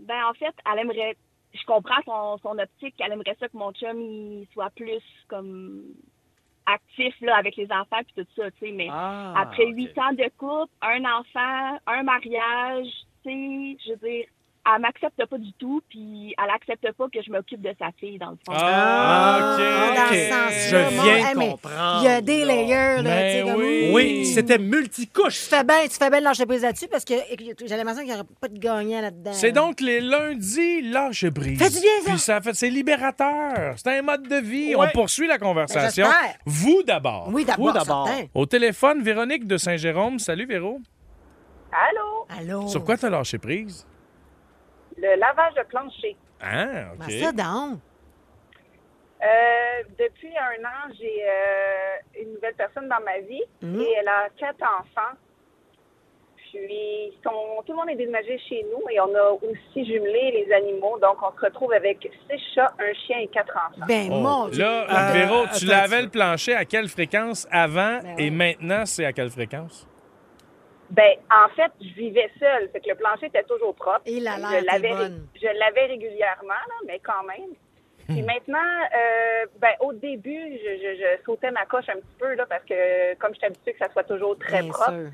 Ben, 0.00 0.24
en 0.28 0.34
fait, 0.34 0.54
elle 0.72 0.80
aimerait. 0.80 1.16
Je 1.54 1.64
comprends 1.66 2.00
son, 2.06 2.38
son 2.42 2.58
optique. 2.58 2.94
Elle 2.98 3.12
aimerait 3.12 3.36
ça 3.38 3.46
que 3.48 3.56
mon 3.56 3.72
chum 3.72 4.00
il 4.00 4.46
soit 4.54 4.70
plus 4.70 5.02
comme 5.28 5.82
actif 6.64 7.14
là, 7.20 7.36
avec 7.36 7.56
les 7.56 7.66
enfants 7.70 8.00
puis 8.06 8.24
tout 8.24 8.26
ça, 8.36 8.50
tu 8.52 8.66
sais. 8.66 8.72
Mais 8.72 8.88
Ah, 8.90 9.34
après 9.36 9.66
huit 9.66 9.96
ans 9.98 10.12
de 10.12 10.30
couple, 10.38 10.72
un 10.80 11.04
enfant, 11.04 11.78
un 11.86 12.02
mariage, 12.04 12.86
tu 13.24 13.30
sais, 13.30 13.76
je 13.84 13.90
veux 13.92 14.08
dire, 14.08 14.24
elle 14.64 14.80
m'accepte 14.80 15.26
pas 15.26 15.38
du 15.38 15.52
tout, 15.54 15.82
puis 15.88 16.34
elle 16.38 16.50
accepte 16.54 16.92
pas 16.92 17.06
que 17.12 17.20
je 17.20 17.30
m'occupe 17.32 17.60
de 17.62 17.74
sa 17.78 17.90
fille, 17.98 18.18
dans 18.18 18.30
le 18.30 18.36
fond. 18.36 18.52
Ah, 18.54 19.56
OK. 19.56 19.96
dans 19.96 20.04
OK. 20.04 20.14
ce 20.14 20.30
sens-là. 20.30 20.88
Je 20.88 20.94
viens 21.02 21.28
hey, 21.28 21.50
comprendre. 21.50 22.00
Il 22.00 22.04
y 22.04 22.08
a 22.08 22.20
des 22.20 22.44
layers, 22.44 23.02
là. 23.02 23.02
Mais 23.02 23.32
tu 23.32 23.38
sais, 23.48 23.52
comme- 23.52 23.60
oui. 23.60 23.90
Oui, 23.92 24.26
c'était 24.26 24.58
multicouche. 24.58 25.40
Tu 25.42 25.46
fais 25.48 25.64
bien, 25.64 25.82
tu 25.82 25.96
fais 25.96 26.10
bien 26.10 26.20
de 26.20 26.24
lâcher 26.24 26.46
prise 26.46 26.62
là-dessus 26.62 26.86
parce 26.88 27.04
que 27.04 27.14
j'ai 27.14 27.76
l'impression 27.76 28.02
qu'il 28.02 28.12
n'y 28.12 28.14
aurait 28.14 28.28
pas 28.40 28.48
de 28.48 28.58
gagnant 28.58 29.00
là-dedans. 29.00 29.32
C'est 29.32 29.52
donc 29.52 29.80
les 29.80 30.00
lundis 30.00 30.82
lâche 30.82 31.28
prise. 31.30 31.58
Fait 31.58 31.70
du 31.70 31.80
bien, 31.80 32.00
ça. 32.04 32.10
Puis 32.10 32.18
ça 32.20 32.40
fait, 32.40 32.54
c'est 32.54 32.70
libérateur. 32.70 33.74
C'est 33.76 33.98
un 33.98 34.02
mode 34.02 34.28
de 34.28 34.36
vie. 34.36 34.76
Ouais. 34.76 34.86
On 34.88 34.90
poursuit 34.92 35.26
la 35.26 35.38
conversation. 35.38 36.06
Ben. 36.06 36.30
Vous 36.46 36.82
d'abord. 36.84 37.28
Oui, 37.32 37.44
d'abord. 37.44 38.08
Au 38.34 38.46
téléphone, 38.46 39.02
Véronique 39.02 39.46
de 39.46 39.56
Saint-Jérôme. 39.56 40.20
Salut, 40.20 40.46
Véro. 40.46 40.80
Allô? 41.72 42.26
Allô? 42.38 42.68
Sur 42.68 42.84
quoi 42.84 42.96
t'as 42.96 43.10
lâché 43.10 43.38
prise? 43.38 43.86
Le 45.02 45.16
lavage 45.18 45.54
de 45.54 45.62
plancher. 45.64 46.16
Ah, 46.40 46.64
Ben, 46.64 47.04
OK. 47.06 47.10
ça, 47.10 47.32
donc. 47.32 47.80
Euh, 49.22 49.82
depuis 49.98 50.32
un 50.36 50.64
an, 50.64 50.92
j'ai 50.98 51.22
euh, 51.24 52.20
une 52.22 52.32
nouvelle 52.34 52.54
personne 52.54 52.88
dans 52.88 53.00
ma 53.04 53.18
vie 53.20 53.42
Mhm. 53.62 53.80
et 53.80 53.92
elle 54.00 54.08
a 54.08 54.28
quatre 54.36 54.62
enfants. 54.62 55.16
Puis, 56.36 57.12
son- 57.24 57.62
tout 57.64 57.72
le 57.72 57.76
monde 57.78 57.88
est 57.90 57.94
déménagé 57.96 58.38
chez 58.48 58.64
nous 58.70 58.86
et 58.90 59.00
on 59.00 59.14
a 59.14 59.30
aussi 59.30 59.86
jumelé 59.86 60.32
les 60.46 60.52
animaux. 60.52 60.98
Donc, 60.98 61.16
on 61.22 61.32
se 61.38 61.46
retrouve 61.46 61.72
avec 61.72 61.98
six 62.28 62.42
chats, 62.54 62.72
un 62.78 62.92
chien 63.06 63.18
et 63.20 63.28
quatre 63.28 63.56
enfants. 63.56 63.86
Ben, 63.88 64.08
Oh, 64.10 64.16
mon 64.16 64.48
Dieu. 64.48 64.62
Là, 64.62 64.86
Euh, 65.08 65.12
Véro, 65.12 65.46
tu 65.58 65.64
lavais 65.66 66.02
le 66.02 66.08
plancher 66.10 66.54
à 66.54 66.64
quelle 66.66 66.88
fréquence 66.88 67.46
avant 67.50 68.00
Ben 68.02 68.16
et 68.18 68.30
maintenant, 68.30 68.84
c'est 68.84 69.04
à 69.06 69.12
quelle 69.12 69.30
fréquence? 69.30 69.86
Ben, 70.94 71.14
en 71.30 71.48
fait, 71.56 71.72
je 71.80 71.92
vivais 71.94 72.30
seule. 72.38 72.68
Fait 72.70 72.80
que 72.80 72.88
le 72.90 72.94
plancher 72.96 73.26
était 73.26 73.42
toujours 73.44 73.74
propre. 73.74 74.02
Et 74.06 74.20
la 74.20 74.36
je 74.36 74.40
l'air, 74.40 74.50
t'es 74.50 74.60
l'avais, 74.62 74.88
bonne. 74.90 75.26
je 75.40 75.46
l'avais 75.58 75.86
régulièrement, 75.86 76.48
là, 76.70 76.74
mais 76.86 76.98
quand 77.00 77.22
même. 77.24 77.50
Puis 78.08 78.20
maintenant, 78.22 78.58
euh, 78.94 79.46
ben, 79.58 79.72
au 79.80 79.92
début, 79.94 80.58
je, 80.58 80.70
je, 80.82 80.96
je 81.00 81.24
sautais 81.24 81.50
ma 81.50 81.64
coche 81.64 81.88
un 81.88 81.94
petit 81.94 82.16
peu, 82.18 82.34
là, 82.34 82.44
parce 82.46 82.64
que 82.64 83.14
comme 83.14 83.32
je 83.32 83.38
suis 83.38 83.46
habituée 83.46 83.72
que 83.72 83.78
ça 83.78 83.90
soit 83.92 84.04
toujours 84.04 84.36
très 84.38 84.60
Bien 84.60 84.70
propre, 84.70 84.90
sûr. 84.90 85.10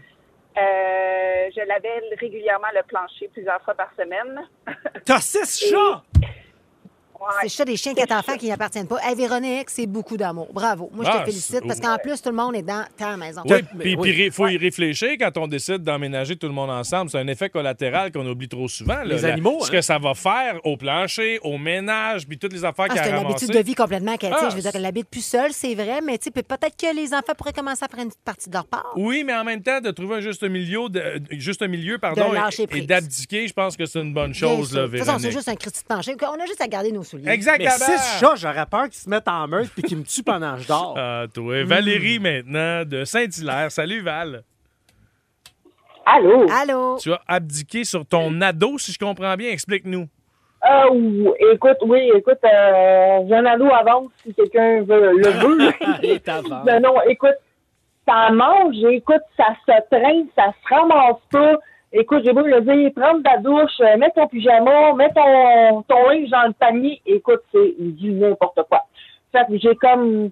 euh, 0.58 1.50
je 1.54 1.66
lavais 1.68 2.02
régulièrement 2.18 2.68
le 2.74 2.82
plancher 2.82 3.28
plusieurs 3.32 3.60
fois 3.62 3.74
par 3.74 3.92
semaine. 3.96 4.42
T'as 5.04 5.20
six 5.20 5.68
chats! 5.70 6.02
C'est 7.42 7.48
ça 7.48 7.64
des 7.64 7.76
chiens 7.76 7.94
quatre 7.94 8.12
enfants 8.12 8.36
qui 8.36 8.48
n'appartiennent 8.48 8.86
pas. 8.86 8.96
Hey, 9.02 9.14
Véronique, 9.14 9.70
c'est 9.70 9.86
beaucoup 9.86 10.16
d'amour. 10.16 10.48
Bravo. 10.52 10.90
Moi, 10.94 11.04
je 11.04 11.10
Ah, 11.12 11.18
te 11.20 11.24
félicite 11.26 11.56
c'est- 11.56 11.66
parce 11.66 11.80
qu'en 11.80 11.96
plus, 11.98 12.20
tout 12.22 12.30
le 12.30 12.36
monde 12.36 12.54
est 12.56 12.62
dans 12.62 12.84
ta 12.96 13.16
maison. 13.16 13.42
Oui, 13.44 13.62
puis 13.78 14.24
il 14.26 14.30
faut 14.32 14.46
y 14.48 14.56
réfléchir 14.56 15.10
quand 15.18 15.36
on 15.36 15.46
décide 15.46 15.78
d'emménager 15.78 16.36
tout 16.36 16.46
le 16.46 16.52
monde 16.52 16.70
ensemble. 16.70 17.10
C'est 17.10 17.18
un 17.18 17.26
effet 17.26 17.48
collatéral 17.50 18.12
qu'on 18.12 18.26
oublie 18.26 18.48
trop 18.48 18.68
souvent. 18.68 18.94
là. 18.98 19.04
Les 19.04 19.24
animaux, 19.24 19.58
Ce 19.62 19.68
hein. 19.68 19.72
que 19.72 19.80
ça 19.80 19.98
va 19.98 20.14
faire 20.14 20.60
au 20.64 20.76
plancher, 20.76 21.38
au 21.42 21.58
ménage, 21.58 22.26
puis 22.26 22.38
toutes 22.38 22.52
les 22.52 22.64
affaires 22.64 22.86
Ah, 22.88 22.92
qu'il 22.94 23.00
y 23.02 23.04
c'est 23.04 23.12
a 23.12 23.20
une 23.20 23.26
habitude 23.26 23.50
de 23.50 23.58
vie 23.58 23.74
complètement 23.74 24.16
qu'elle 24.16 24.30
tient. 24.30 24.38
Ah, 24.42 24.50
Je 24.50 24.56
veux 24.56 24.62
dire 24.62 24.72
qu'elle 24.72 24.86
habite 24.86 25.08
plus 25.08 25.24
seule, 25.24 25.52
c'est 25.52 25.74
vrai, 25.74 26.00
mais 26.00 26.18
tu 26.18 26.24
sais, 26.24 26.30
peut- 26.30 26.42
peut-être 26.42 26.76
que 26.76 26.94
les 26.94 27.12
enfants 27.14 27.32
pourraient 27.36 27.52
commencer 27.52 27.84
à 27.84 27.88
prendre 27.88 28.04
une 28.04 28.10
petite 28.10 28.24
partie 28.24 28.48
de 28.48 28.54
leur 28.54 28.66
part. 28.66 28.92
Oui, 28.96 29.24
mais 29.24 29.34
en 29.34 29.44
même 29.44 29.62
temps, 29.62 29.80
de 29.80 29.90
trouver 29.90 30.16
un 30.16 30.20
juste 30.20 30.42
milieu, 30.44 30.88
de, 30.88 31.20
juste 31.32 31.62
un 31.62 31.68
milieu 31.68 31.98
pardon, 31.98 32.32
et- 32.70 32.80
d'abdiquer, 32.82 33.46
je 33.48 33.52
pense 33.52 33.76
que 33.76 33.86
c'est 33.86 34.00
une 34.00 34.14
bonne 34.14 34.34
chose, 34.34 34.72
là, 34.74 34.86
De 34.86 34.96
toute 34.96 35.06
façon, 35.06 35.18
c'est 35.18 35.32
juste 35.32 35.48
un 35.48 35.56
critique 35.56 35.82
de 35.82 35.86
plancher. 35.88 36.14
On 36.22 36.40
a 36.40 36.46
juste 36.46 36.60
à 36.60 36.66
garder 36.68 36.92
nos 36.92 37.02
souliers. 37.08 37.30
Exactement. 37.30 37.70
Mais 37.88 37.96
six 37.98 38.18
chats, 38.20 38.34
j'aurais 38.36 38.66
peur 38.66 38.84
qu'ils 38.84 38.94
se 38.94 39.08
mettent 39.10 39.28
en 39.28 39.46
meute 39.48 39.70
puis 39.70 39.82
qu'ils 39.82 39.98
me 39.98 40.04
tuent 40.04 40.22
pendant 40.22 40.54
que 40.56 40.62
je 40.62 40.68
dors. 40.68 40.94
Ah, 40.98 41.24
toi. 41.32 41.64
Valérie, 41.64 42.18
maintenant, 42.18 42.84
de 42.84 43.04
Saint-Hilaire. 43.04 43.70
Salut, 43.72 44.00
Val. 44.00 44.42
Allô? 46.06 46.46
Allô? 46.50 46.96
Tu 47.00 47.12
as 47.12 47.20
abdiqué 47.26 47.84
sur 47.84 48.06
ton 48.06 48.40
ado, 48.40 48.78
si 48.78 48.92
je 48.92 48.98
comprends 48.98 49.34
bien. 49.36 49.50
Explique-nous. 49.50 50.08
Euh, 50.64 50.90
ou- 50.90 51.34
écoute, 51.52 51.76
oui, 51.82 52.10
écoute, 52.16 52.38
euh, 52.44 53.18
j'ai 53.28 53.34
un 53.34 53.44
ado 53.46 53.66
avance 53.72 54.10
si 54.24 54.34
quelqu'un 54.34 54.82
veut, 54.82 55.12
le 55.16 55.28
veut. 56.48 56.64
Ben 56.64 56.80
non, 56.82 56.94
écoute, 57.08 57.36
ça 58.06 58.30
mange, 58.32 58.74
écoute, 58.90 59.22
ça 59.36 59.54
se 59.66 59.72
traîne, 59.90 60.26
ça 60.34 60.46
se 60.52 60.74
ramasse 60.74 61.20
pas. 61.30 61.54
Écoute, 61.92 62.22
j'ai 62.24 62.32
beau 62.32 62.42
le 62.42 62.60
dire, 62.60 62.92
prendre 62.94 63.22
ta 63.22 63.38
douche, 63.38 63.80
euh, 63.80 63.96
mets 63.96 64.10
ton 64.10 64.26
pyjama, 64.28 64.92
mets 64.92 65.12
ton, 65.12 65.82
ton 65.82 66.08
linge 66.10 66.28
dans 66.28 66.46
le 66.46 66.52
panier. 66.52 67.00
Écoute, 67.06 67.40
c'est 67.50 67.74
du 67.78 68.12
n'importe 68.12 68.60
quoi. 68.68 68.82
Fait 69.32 69.46
que 69.48 69.58
j'ai 69.58 69.74
comme, 69.76 70.30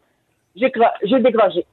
j'ai, 0.55 0.71
j'ai 1.03 1.21
décroché. 1.21 1.65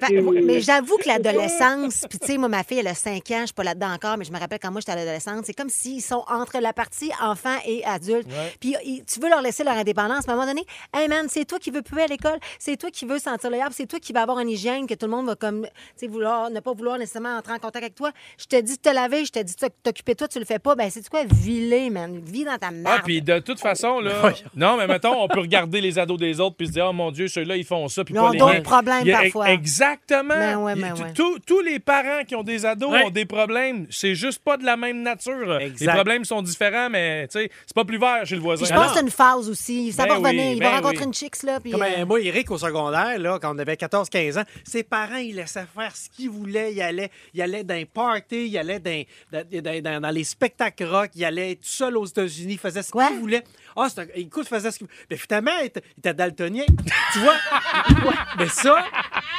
Pas- 0.00 0.08
Mais 0.42 0.60
j'avoue 0.60 0.96
que 0.98 1.08
l'adolescence, 1.08 2.04
puis 2.08 2.18
tu 2.18 2.26
sais, 2.26 2.38
moi, 2.38 2.48
ma 2.48 2.62
fille, 2.64 2.78
elle 2.78 2.86
a 2.88 2.94
5 2.94 3.30
ans, 3.30 3.40
je 3.40 3.46
suis 3.46 3.54
pas 3.54 3.64
là-dedans 3.64 3.92
encore, 3.92 4.16
mais 4.16 4.24
je 4.24 4.32
me 4.32 4.38
rappelle 4.38 4.58
quand 4.60 4.70
moi 4.70 4.80
j'étais 4.80 4.92
à 4.92 4.96
l'adolescence, 4.96 5.42
c'est 5.44 5.54
comme 5.54 5.68
s'ils 5.68 6.02
sont 6.02 6.24
entre 6.28 6.58
la 6.60 6.72
partie 6.72 7.10
enfant 7.22 7.56
et 7.66 7.84
adulte. 7.84 8.26
Puis 8.60 8.74
ils- 8.84 9.04
tu 9.04 9.20
veux 9.20 9.28
leur 9.28 9.42
laisser 9.42 9.64
leur 9.64 9.74
indépendance, 9.74 10.26
mais 10.26 10.32
à 10.32 10.36
un 10.36 10.38
moment 10.38 10.48
donné, 10.48 10.64
hey 10.94 11.08
man, 11.08 11.26
c'est 11.28 11.44
toi 11.44 11.58
qui 11.58 11.70
veux 11.70 11.82
plus 11.82 12.00
à 12.00 12.06
l'école, 12.06 12.38
c'est 12.58 12.76
toi 12.76 12.90
qui 12.90 13.04
veux 13.06 13.18
sentir 13.18 13.50
le 13.50 13.58
yard, 13.58 13.72
c'est 13.72 13.86
toi 13.86 13.98
qui 14.00 14.12
vas 14.12 14.22
avoir 14.22 14.38
une 14.40 14.48
hygiène 14.50 14.86
que 14.86 14.94
tout 14.94 15.06
le 15.06 15.12
monde 15.12 15.26
va 15.26 15.34
comme, 15.36 15.64
tu 15.64 15.70
sais, 15.96 16.06
vouloir, 16.06 16.50
ne 16.50 16.60
pas 16.60 16.72
vouloir 16.72 16.98
nécessairement 16.98 17.36
entrer 17.36 17.52
en 17.52 17.58
contact 17.58 17.76
avec 17.84 17.94
toi. 17.94 18.10
Je 18.38 18.46
te 18.46 18.60
dis 18.60 18.76
de 18.76 18.80
te 18.80 18.88
laver, 18.94 19.24
je 19.24 19.32
te 19.32 19.38
dis 19.42 19.54
de 19.60 19.68
t'occuper 19.82 20.12
de 20.12 20.18
toi, 20.18 20.28
tu 20.28 20.38
le 20.38 20.44
fais 20.44 20.58
pas, 20.58 20.74
ben 20.74 20.90
c'est 20.90 21.06
quoi, 21.08 21.22
viler, 21.24 21.90
man, 21.90 22.20
vis 22.24 22.44
dans 22.44 22.58
ta 22.58 22.68
Ah, 22.68 22.70
merde. 22.72 23.02
puis 23.04 23.22
de 23.22 23.38
toute 23.38 23.60
façon, 23.60 24.00
là. 24.00 24.12
non, 24.56 24.76
mais 24.76 24.86
mettons, 24.86 25.22
on 25.22 25.28
peut 25.28 25.40
regarder 25.40 25.80
les 25.80 25.98
ados 25.98 26.18
des 26.18 26.40
autres 26.40 26.56
puis 26.56 26.66
se 26.66 26.72
dire, 26.72 26.86
oh 26.90 26.92
mon 26.92 27.10
Dieu, 27.10 27.28
ceux-là, 27.28 27.56
ils 27.56 27.64
font 27.64 27.88
ça. 27.88 28.04
Puis 28.04 28.14
Ils 28.14 28.16
pas 28.18 28.24
ont 28.28 28.30
les 28.30 28.38
d'autres 28.38 28.62
problèmes 28.62 29.02
Il 29.04 29.12
Exactement. 29.44 30.34
Ben 30.34 30.56
ouais, 30.58 30.74
ben 30.74 30.92
ouais. 30.94 31.12
tous- 31.14 31.38
Tous 31.46 31.60
les 31.60 31.78
parents 31.78 32.24
qui 32.26 32.34
ont 32.34 32.42
des 32.42 32.64
ados 32.66 32.90
Ouais. 32.90 33.04
ont 33.04 33.10
des 33.10 33.24
problèmes. 33.24 33.86
C'est 33.90 34.14
juste 34.14 34.38
pas 34.40 34.56
de 34.56 34.64
la 34.64 34.76
même 34.76 35.02
nature. 35.02 35.58
Exact. 35.58 35.80
Les 35.86 35.92
problèmes 35.92 36.24
sont 36.24 36.42
différents, 36.42 36.88
mais 36.90 37.28
tu 37.28 37.38
sais, 37.40 37.50
c'est 37.66 37.74
pas 37.74 37.84
plus 37.84 37.98
vert 37.98 38.24
chez 38.24 38.34
le 38.36 38.40
voisin. 38.40 38.64
Puis 38.64 38.72
je 38.74 38.78
pense 38.78 38.88
que 38.92 38.98
c'est 38.98 39.04
une 39.04 39.10
phase 39.10 39.48
aussi. 39.48 39.92
Ça 39.92 40.04
Ben 40.04 40.08
va 40.10 40.14
revenir. 40.16 40.44
oui, 40.46 40.52
il 40.54 40.58
ben 40.60 40.70
va 40.70 40.76
rencontrer 40.76 40.98
oui. 40.98 41.04
une 41.04 41.14
chicks, 41.14 41.42
là. 41.42 41.60
Puis, 41.60 41.70
Comme 41.72 41.82
euh, 41.82 41.86
euh, 41.98 42.06
moi, 42.06 42.20
Eric, 42.20 42.50
au 42.50 42.58
secondaire, 42.58 43.18
là, 43.18 43.38
quand 43.40 43.54
on 43.54 43.58
avait 43.58 43.74
14-15 43.76 44.38
ans, 44.38 44.44
ses 44.64 44.82
parents, 44.82 45.16
ils 45.16 45.36
laissaient 45.36 45.66
faire 45.76 45.94
ce 45.94 46.08
qu'ils 46.10 46.30
voulaient. 46.30 46.72
Il 46.72 46.80
allait, 46.82 47.10
il 47.34 47.42
allait 47.42 47.64
dans 47.64 47.74
les 47.74 47.84
parties, 47.84 48.48
il 48.48 48.58
allait 48.58 48.80
dans, 48.80 49.04
dans, 49.32 50.00
dans- 50.00 50.10
les 50.10 50.24
spectacles 50.24 50.84
rock, 50.84 51.10
il 51.14 51.24
allait 51.24 51.54
tout 51.56 51.60
seul 51.64 51.96
aux 51.96 52.06
États-Unis, 52.06 52.54
il 52.54 52.58
faisait 52.58 52.82
ce 52.82 52.92
qu'il 52.92 53.18
voulait. 53.18 53.42
Ah, 53.76 53.88
c'est 53.90 54.00
un- 54.00 54.06
écoute, 54.14 54.48
faisait 54.48 54.70
ce 54.70 54.78
qu'il 54.78 54.86
voulait. 54.86 54.98
Mais 55.10 55.16
finalement, 55.16 55.50
il 55.60 55.66
était, 55.66 55.82
il 55.96 55.98
était 56.00 56.14
daltonien. 56.14 56.64
tu 57.12 57.18
vois? 57.18 57.34
Mais 58.38 58.48
ça, 58.48 58.84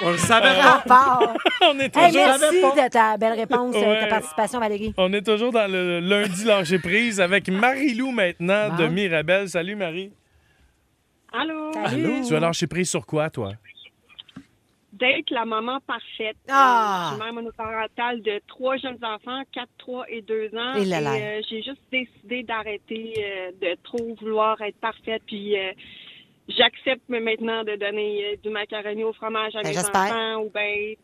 on 0.02 0.12
le 0.12 0.18
savait 0.18 0.56
pas. 0.88 1.34
On 1.62 1.80
est 1.80 1.86
Hey, 1.98 2.12
toujours. 2.12 2.28
merci 2.28 2.62
de 2.62 2.90
ta 2.90 3.18
belle 3.18 3.34
réponse, 3.34 3.76
euh, 3.76 3.80
Ouais. 3.80 4.00
ta 4.02 4.08
participation, 4.08 4.60
Valérie. 4.60 4.94
On 4.98 5.12
est 5.14 5.24
toujours 5.26 5.52
dans 5.52 5.70
le 5.70 6.00
lundi 6.00 6.44
lâcher 6.46 6.78
prise 6.80 7.20
avec 7.20 7.50
Marie-Lou 7.50 8.12
maintenant 8.12 8.76
de. 8.76 8.88
Mirabel. 8.88 9.50
Salut 9.50 9.76
Marie. 9.76 10.12
Allô? 11.34 11.72
Allô? 11.84 12.22
Tu 12.26 12.32
vas 12.34 12.40
lâcher 12.40 12.68
prise 12.68 12.90
sur 12.90 13.06
quoi, 13.06 13.30
toi? 13.30 13.52
D'être 15.00 15.30
la 15.32 15.46
maman 15.46 15.80
parfaite. 15.86 16.38
Ah! 16.50 17.10
Euh, 17.10 17.10
Je 17.10 17.16
suis 17.16 17.24
mère 17.24 17.34
monoparentale 17.34 18.22
de 18.22 18.42
trois 18.48 18.78
jeunes 18.78 18.98
enfants, 19.04 19.42
4, 19.54 19.68
3 19.78 20.06
et 20.10 20.22
2 20.22 20.50
ans. 20.56 20.74
Et 20.76 20.86
euh, 21.40 21.42
j'ai 21.50 21.62
juste 21.62 21.82
décidé 21.92 22.44
d'arrêter 22.44 23.14
euh, 23.20 23.52
de 23.62 23.78
trop 23.84 24.16
vouloir 24.20 24.60
être 24.62 24.78
parfaite. 24.80 25.22
Puis 25.28 25.58
euh, 25.58 25.72
j'accepte 26.48 27.08
maintenant 27.10 27.64
de 27.64 27.76
donner 27.76 28.26
euh, 28.26 28.36
du 28.42 28.50
macaroni 28.50 29.04
au 29.04 29.14
fromage 29.14 29.56
à 29.56 29.62
Ben, 29.62 29.70
mes 29.70 29.78
enfants 29.78 30.42
ou 30.44 30.50
ben 30.50 30.96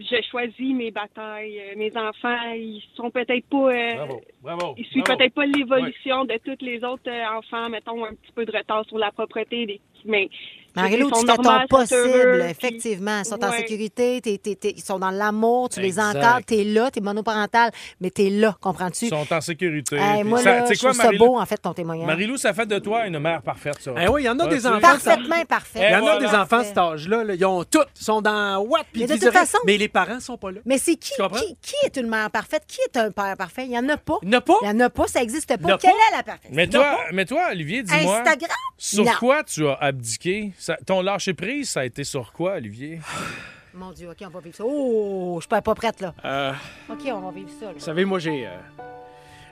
je 0.00 0.22
choisis 0.30 0.74
mes 0.76 0.92
batailles. 0.92 1.60
Mes 1.76 1.90
enfants, 1.96 2.52
ils 2.54 2.80
sont 2.94 3.10
peut-être 3.10 3.44
pas 3.48 3.56
euh, 3.72 3.94
Bravo, 3.96 4.20
bravo. 4.42 4.74
ils 4.78 4.86
suivent 4.86 5.02
peut-être 5.02 5.34
pas 5.34 5.44
l'évolution 5.44 6.24
de 6.24 6.38
tous 6.44 6.64
les 6.64 6.84
autres 6.84 7.08
euh, 7.10 7.36
enfants, 7.36 7.68
mettons 7.68 8.04
un 8.04 8.14
petit 8.14 8.30
peu 8.32 8.44
de 8.44 8.56
retard 8.56 8.84
sur 8.86 8.96
la 8.98 9.10
propreté, 9.10 9.66
des- 9.66 9.80
mais 10.04 10.28
Marie-Lou, 10.76 11.10
tu 11.10 11.26
fais 11.26 11.36
ton 11.36 11.66
possible, 11.66 12.46
effectivement. 12.48 13.18
Ils 13.20 13.24
sont 13.24 13.42
en 13.44 13.50
sécurité, 13.50 14.20
ils 14.24 14.80
sont 14.82 14.98
dans 15.00 15.10
l'amour, 15.10 15.70
tu 15.70 15.80
les 15.80 15.98
encadres, 15.98 16.44
t'es 16.46 16.62
là, 16.62 16.88
t'es 16.90 17.00
monoparental, 17.00 17.72
mais 18.00 18.10
t'es 18.10 18.30
là, 18.30 18.56
comprends-tu? 18.60 19.06
Ils 19.06 19.08
sont 19.08 19.26
en 19.32 19.40
sécurité. 19.40 19.96
Hey, 19.96 20.22
moi, 20.22 20.40
ça- 20.40 20.60
là, 20.60 20.64
je 20.72 20.78
quoi, 20.78 20.90
trouve 20.92 21.02
ça 21.02 21.10
beau, 21.12 21.36
en 21.38 21.46
fait, 21.46 21.56
ton 21.56 21.72
témoignage. 21.72 22.06
Marie-Lou, 22.06 22.36
ça 22.36 22.52
fait 22.54 22.66
de 22.66 22.78
toi 22.78 23.06
une 23.06 23.18
mère 23.18 23.42
parfaite, 23.42 23.78
ça. 23.80 23.92
Eh 24.00 24.06
oui, 24.08 24.22
il 24.22 24.26
y 24.26 24.28
en 24.28 24.38
a 24.38 24.44
Ah, 24.44 24.46
des 24.46 24.66
enfants. 24.66 24.80
Parfaitement 24.80 25.44
parfait. 25.48 25.80
Il 25.82 25.92
y 25.92 25.94
en 25.94 25.98
a 25.98 26.00
voilà. 26.00 26.18
des 26.20 26.36
enfants 26.36 26.58
à 26.58 26.64
cet 26.64 26.78
âge-là. 26.78 27.24
là, 27.24 27.34
Ils 27.34 27.44
ont 27.44 27.64
toutes. 27.64 27.88
Ils 28.00 28.04
sont 28.04 28.20
dans 28.20 28.58
what? 28.60 28.82
Puis 28.92 29.00
Mais 29.02 29.06
de 29.08 29.14
toute 29.14 29.32
façon- 29.32 29.58
Mais 29.66 29.78
les 29.78 29.88
parents 29.88 30.20
sont 30.20 30.36
pas 30.36 30.52
là. 30.52 30.60
Mais 30.64 30.78
c'est 30.78 30.94
qui, 30.96 31.12
qui, 31.34 31.56
qui 31.60 31.74
est 31.86 31.96
une 31.96 32.08
mère 32.08 32.30
parfaite? 32.30 32.62
Qui 32.68 32.78
est 32.82 32.96
un 32.98 33.10
père 33.10 33.36
parfait? 33.36 33.64
Il 33.64 33.70
n'y 33.70 33.78
en 33.78 33.88
a 33.88 33.96
pas. 33.96 34.18
Il 34.22 34.28
n'y 34.28 34.36
en 34.36 34.38
a 34.38 34.42
pas? 34.42 34.54
Il 34.62 34.68
n'y 34.68 34.74
en 34.82 34.86
a 34.86 34.90
pas, 34.90 35.06
ça 35.08 35.20
n'existe 35.20 35.56
pas. 35.56 35.78
Quelle 35.78 35.90
est 35.90 36.16
la 36.16 36.22
perfection? 36.22 36.52
Mais 36.54 36.68
toi, 36.68 36.98
mais 37.12 37.24
toi, 37.24 37.48
Olivier, 37.50 37.82
dis-moi. 37.82 38.18
Instagram? 38.20 38.50
Sur 38.76 39.18
quoi 39.18 39.42
tu 39.42 39.66
as 39.66 39.87
abdiqué? 39.88 40.52
Ça- 40.58 40.78
ton 40.86 41.02
lâcher 41.02 41.34
prise, 41.34 41.70
ça 41.70 41.80
a 41.80 41.84
été 41.84 42.04
sur 42.04 42.32
quoi, 42.32 42.54
Olivier? 42.54 43.00
Mon 43.74 43.92
Dieu, 43.92 44.08
OK, 44.10 44.16
on 44.26 44.28
va 44.30 44.40
vivre 44.40 44.56
ça. 44.56 44.64
Oh, 44.66 45.34
je 45.36 45.42
suis 45.42 45.48
pas, 45.48 45.60
pas 45.62 45.74
prête, 45.74 46.00
là. 46.00 46.14
Euh, 46.24 46.52
OK, 46.90 47.00
on 47.06 47.20
va 47.20 47.30
vivre 47.30 47.50
ça, 47.60 47.66
là. 47.66 47.72
vous 47.74 47.80
savez, 47.80 48.04
moi, 48.04 48.18
j'ai. 48.18 48.46
euh, 48.46 48.50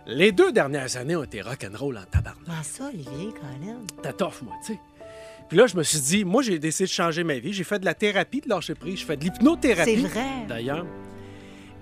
Les 0.07 0.33
deux 0.33 0.53
dernières 0.53 0.97
années 0.97 1.15
ont 1.17 1.23
été 1.25 1.43
rock'n'roll 1.43 1.97
en 1.99 2.05
tabarnak. 2.05 2.45
Comment 2.47 2.63
ça, 2.63 2.85
Olivier, 2.89 3.33
Colin? 3.33 3.79
T'as 4.03 4.13
tough, 4.13 4.43
moi, 4.43 4.55
tu 4.65 4.73
sais. 4.73 4.81
Puis 5.49 5.57
là, 5.59 5.67
je 5.69 5.77
me 5.77 5.83
suis 5.85 6.01
dit, 6.01 6.25
moi, 6.25 6.43
j'ai 6.43 6.59
décidé 6.59 6.85
de 6.87 6.91
changer 6.93 7.23
ma 7.23 7.39
vie. 7.39 7.53
J'ai 7.53 7.63
fait 7.63 7.79
de 7.79 7.85
la 7.85 7.95
thérapie 7.95 8.41
de 8.41 8.49
lâcher 8.49 8.75
prise. 8.75 8.99
Je 9.01 9.05
fais 9.05 9.17
de 9.17 9.23
l'hypnothérapie. 9.23 10.01
C'est 10.03 10.09
vrai. 10.09 10.25
D'ailleurs. 10.49 10.87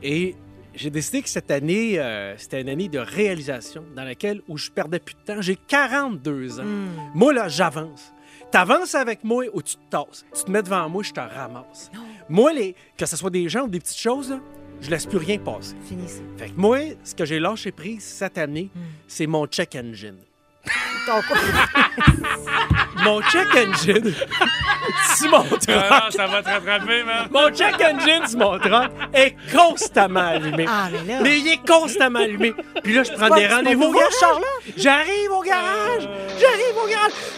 Et 0.03 0.35
j'ai 0.75 0.91
décidé 0.91 1.23
que 1.23 1.31
cette 1.31 1.51
année, 1.51 1.99
euh, 1.99 2.37
c'était 2.37 2.61
une 2.61 2.69
année 2.69 2.89
de 2.89 2.99
réalisation 2.99 3.85
dans 3.97 4.05
laquelle 4.05 4.43
où 4.49 4.59
je 4.59 4.71
perdais 4.71 4.99
plus 4.99 5.15
de 5.15 5.21
temps. 5.21 5.41
J'ai 5.41 5.57
42 5.57 6.61
ans. 6.61 6.65
Hmm. 6.65 6.89
Moi, 7.15 7.33
là, 7.33 7.49
j'avance. 7.49 8.13
T'avances 8.55 8.95
avec 8.95 9.25
moi 9.25 9.47
ou 9.53 9.63
tu 9.63 9.75
te 9.75 9.81
tasses. 9.91 10.25
Tu 10.33 10.45
te 10.45 10.51
mets 10.53 10.63
devant 10.63 10.89
moi, 10.89 11.03
je 11.03 11.11
te 11.11 11.19
ramasse. 11.19 11.91
Moi, 12.29 12.53
les, 12.53 12.77
que 12.97 13.05
ce 13.05 13.17
soit 13.17 13.31
des 13.31 13.49
gens 13.49 13.63
ou 13.63 13.69
des 13.69 13.81
petites 13.81 13.99
choses, 13.99 14.31
là, 14.31 14.39
je 14.81 14.91
laisse 14.91 15.07
plus 15.07 15.19
rien 15.19 15.39
passer. 15.39 15.75
Fini 15.89 16.09
ça. 16.09 16.21
Fait 16.37 16.51
que 16.51 16.57
moi, 16.57 16.79
ce 17.03 17.17
que 17.17 17.25
j'ai 17.25 17.41
lâché 17.41 17.73
prise 17.73 18.05
cette 18.05 18.39
année, 18.39 18.71
c'est 19.09 19.27
mon 19.27 19.49
check 19.49 19.75
engine. 19.75 20.19
Mon 23.03 23.21
check 23.23 23.49
engine, 23.55 24.15
c'est 25.15 25.29
mon 25.29 25.43
truck. 25.43 25.69
Ah, 25.69 26.09
ça 26.11 26.27
va 26.27 26.43
te 26.43 26.49
rattraper, 26.49 27.03
man. 27.03 27.29
Mon 27.31 27.51
check 27.51 27.75
engine 27.81 28.27
sur 28.27 28.39
mon 28.39 28.59
truck 28.59 28.91
est 29.13 29.35
constamment 29.53 30.21
allumé. 30.21 30.65
Ah, 30.69 30.89
mais 30.91 31.13
là. 31.13 31.21
Mais 31.23 31.39
il 31.41 31.49
est 31.49 31.67
constamment 31.67 32.21
allumé. 32.21 32.55
Puis 32.83 32.95
là, 32.95 33.03
je 33.03 33.13
prends 33.13 33.35
des 33.35 33.47
rendez-vous 33.47 33.85
au 33.85 33.93
garage. 33.93 34.43
J'arrive 34.77 35.33
au 35.33 35.43
garage. 35.43 36.09
J'arrive 36.09 36.09
au 36.09 36.43
garage. 36.43 36.54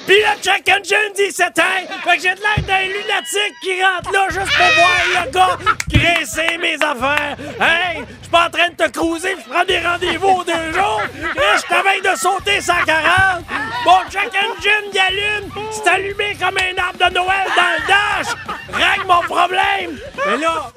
Puis 0.06 0.16
le 0.16 0.40
check 0.42 0.68
engine 0.68 1.12
dit 1.16 1.32
s'éteint. 1.32 1.84
Fait 2.04 2.16
que 2.16 2.22
j'ai 2.22 2.34
de 2.34 2.40
l'air 2.40 2.64
d'un 2.66 2.82
lunatique 2.86 3.54
qui 3.62 3.82
rentre 3.82 4.12
là 4.12 4.26
juste 4.28 4.56
pour 4.56 4.66
voir 4.76 5.24
le 5.24 5.30
gars 5.30 5.58
graisser 5.88 6.58
mes 6.58 6.74
affaires. 6.74 7.36
Hey, 7.60 8.04
je 8.08 8.22
suis 8.22 8.30
pas 8.30 8.46
en 8.46 8.50
train 8.50 8.68
de 8.68 8.74
te 8.76 8.88
cruiser. 8.90 9.34
Je 9.44 9.50
prends 9.50 9.64
des 9.64 9.78
rendez-vous 9.80 10.28
aux 10.28 10.44
deux 10.44 10.72
jours. 10.72 11.02
Là, 11.34 11.56
je 11.56 11.62
t'avais 11.68 12.00
de 12.00 12.16
sauter 12.18 12.60
140. 12.60 13.44
Mon 13.84 14.10
check 14.10 14.30
engine, 14.34 14.90
il 14.92 14.98
allume. 14.98 15.50
C'est 15.72 15.88
allumé 15.88 16.36
comme 16.40 16.56
un 16.58 16.82
arbre 16.82 16.98
de 17.08 17.14
Noël 17.14 17.46
dans 17.56 17.72
le 17.76 17.86
dash. 17.88 18.34
Règle 18.72 19.06
mon 19.06 19.22
problème. 19.22 19.98
Mais 20.26 20.36
là, 20.38 20.70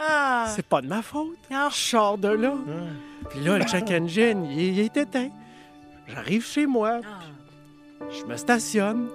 Ah. 0.00 0.46
c'est 0.56 0.66
pas 0.66 0.80
de 0.80 0.88
ma 0.88 1.00
faute. 1.02 1.36
Je 1.50 1.56
sors 1.70 2.18
de 2.18 2.28
là. 2.28 2.52
Puis 3.30 3.40
là, 3.40 3.58
le 3.58 3.64
check 3.64 3.88
engine, 3.92 4.44
il, 4.50 4.60
il 4.60 4.80
est 4.80 4.96
éteint. 4.96 5.30
J'arrive 6.08 6.44
chez 6.44 6.66
moi. 6.66 6.98
Je 8.18 8.24
me 8.26 8.36
stationne. 8.36 9.08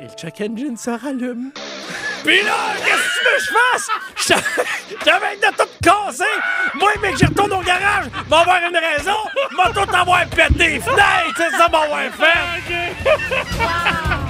Et 0.00 0.04
le 0.04 0.10
check 0.18 0.40
engine 0.40 0.76
se 0.76 0.90
rallume. 0.90 1.50
Pis 2.24 2.42
là, 2.42 2.52
qu'est-ce 2.84 3.02
que 3.02 3.18
tu 3.18 3.24
veux 3.24 3.36
que 3.36 3.42
je 3.44 3.52
fasse? 3.52 3.88
J'avais- 5.04 5.36
de 5.36 5.56
tout 5.56 5.68
casser! 5.82 6.24
Moi, 6.74 6.90
mais 7.02 7.10
que 7.12 7.18
j'y 7.18 7.26
retourne 7.26 7.52
au 7.52 7.60
garage, 7.60 8.06
va 8.28 8.38
avoir 8.40 8.56
une 8.68 8.76
raison, 8.76 9.16
m'a 9.56 9.70
tout 9.70 9.94
avoir 9.94 10.24
pété 10.26 10.68
les 10.70 10.80
fenêtres, 10.80 11.34
c'est 11.36 11.50
ça 11.50 11.68
m'avoir 11.68 12.00
fait! 12.12 13.10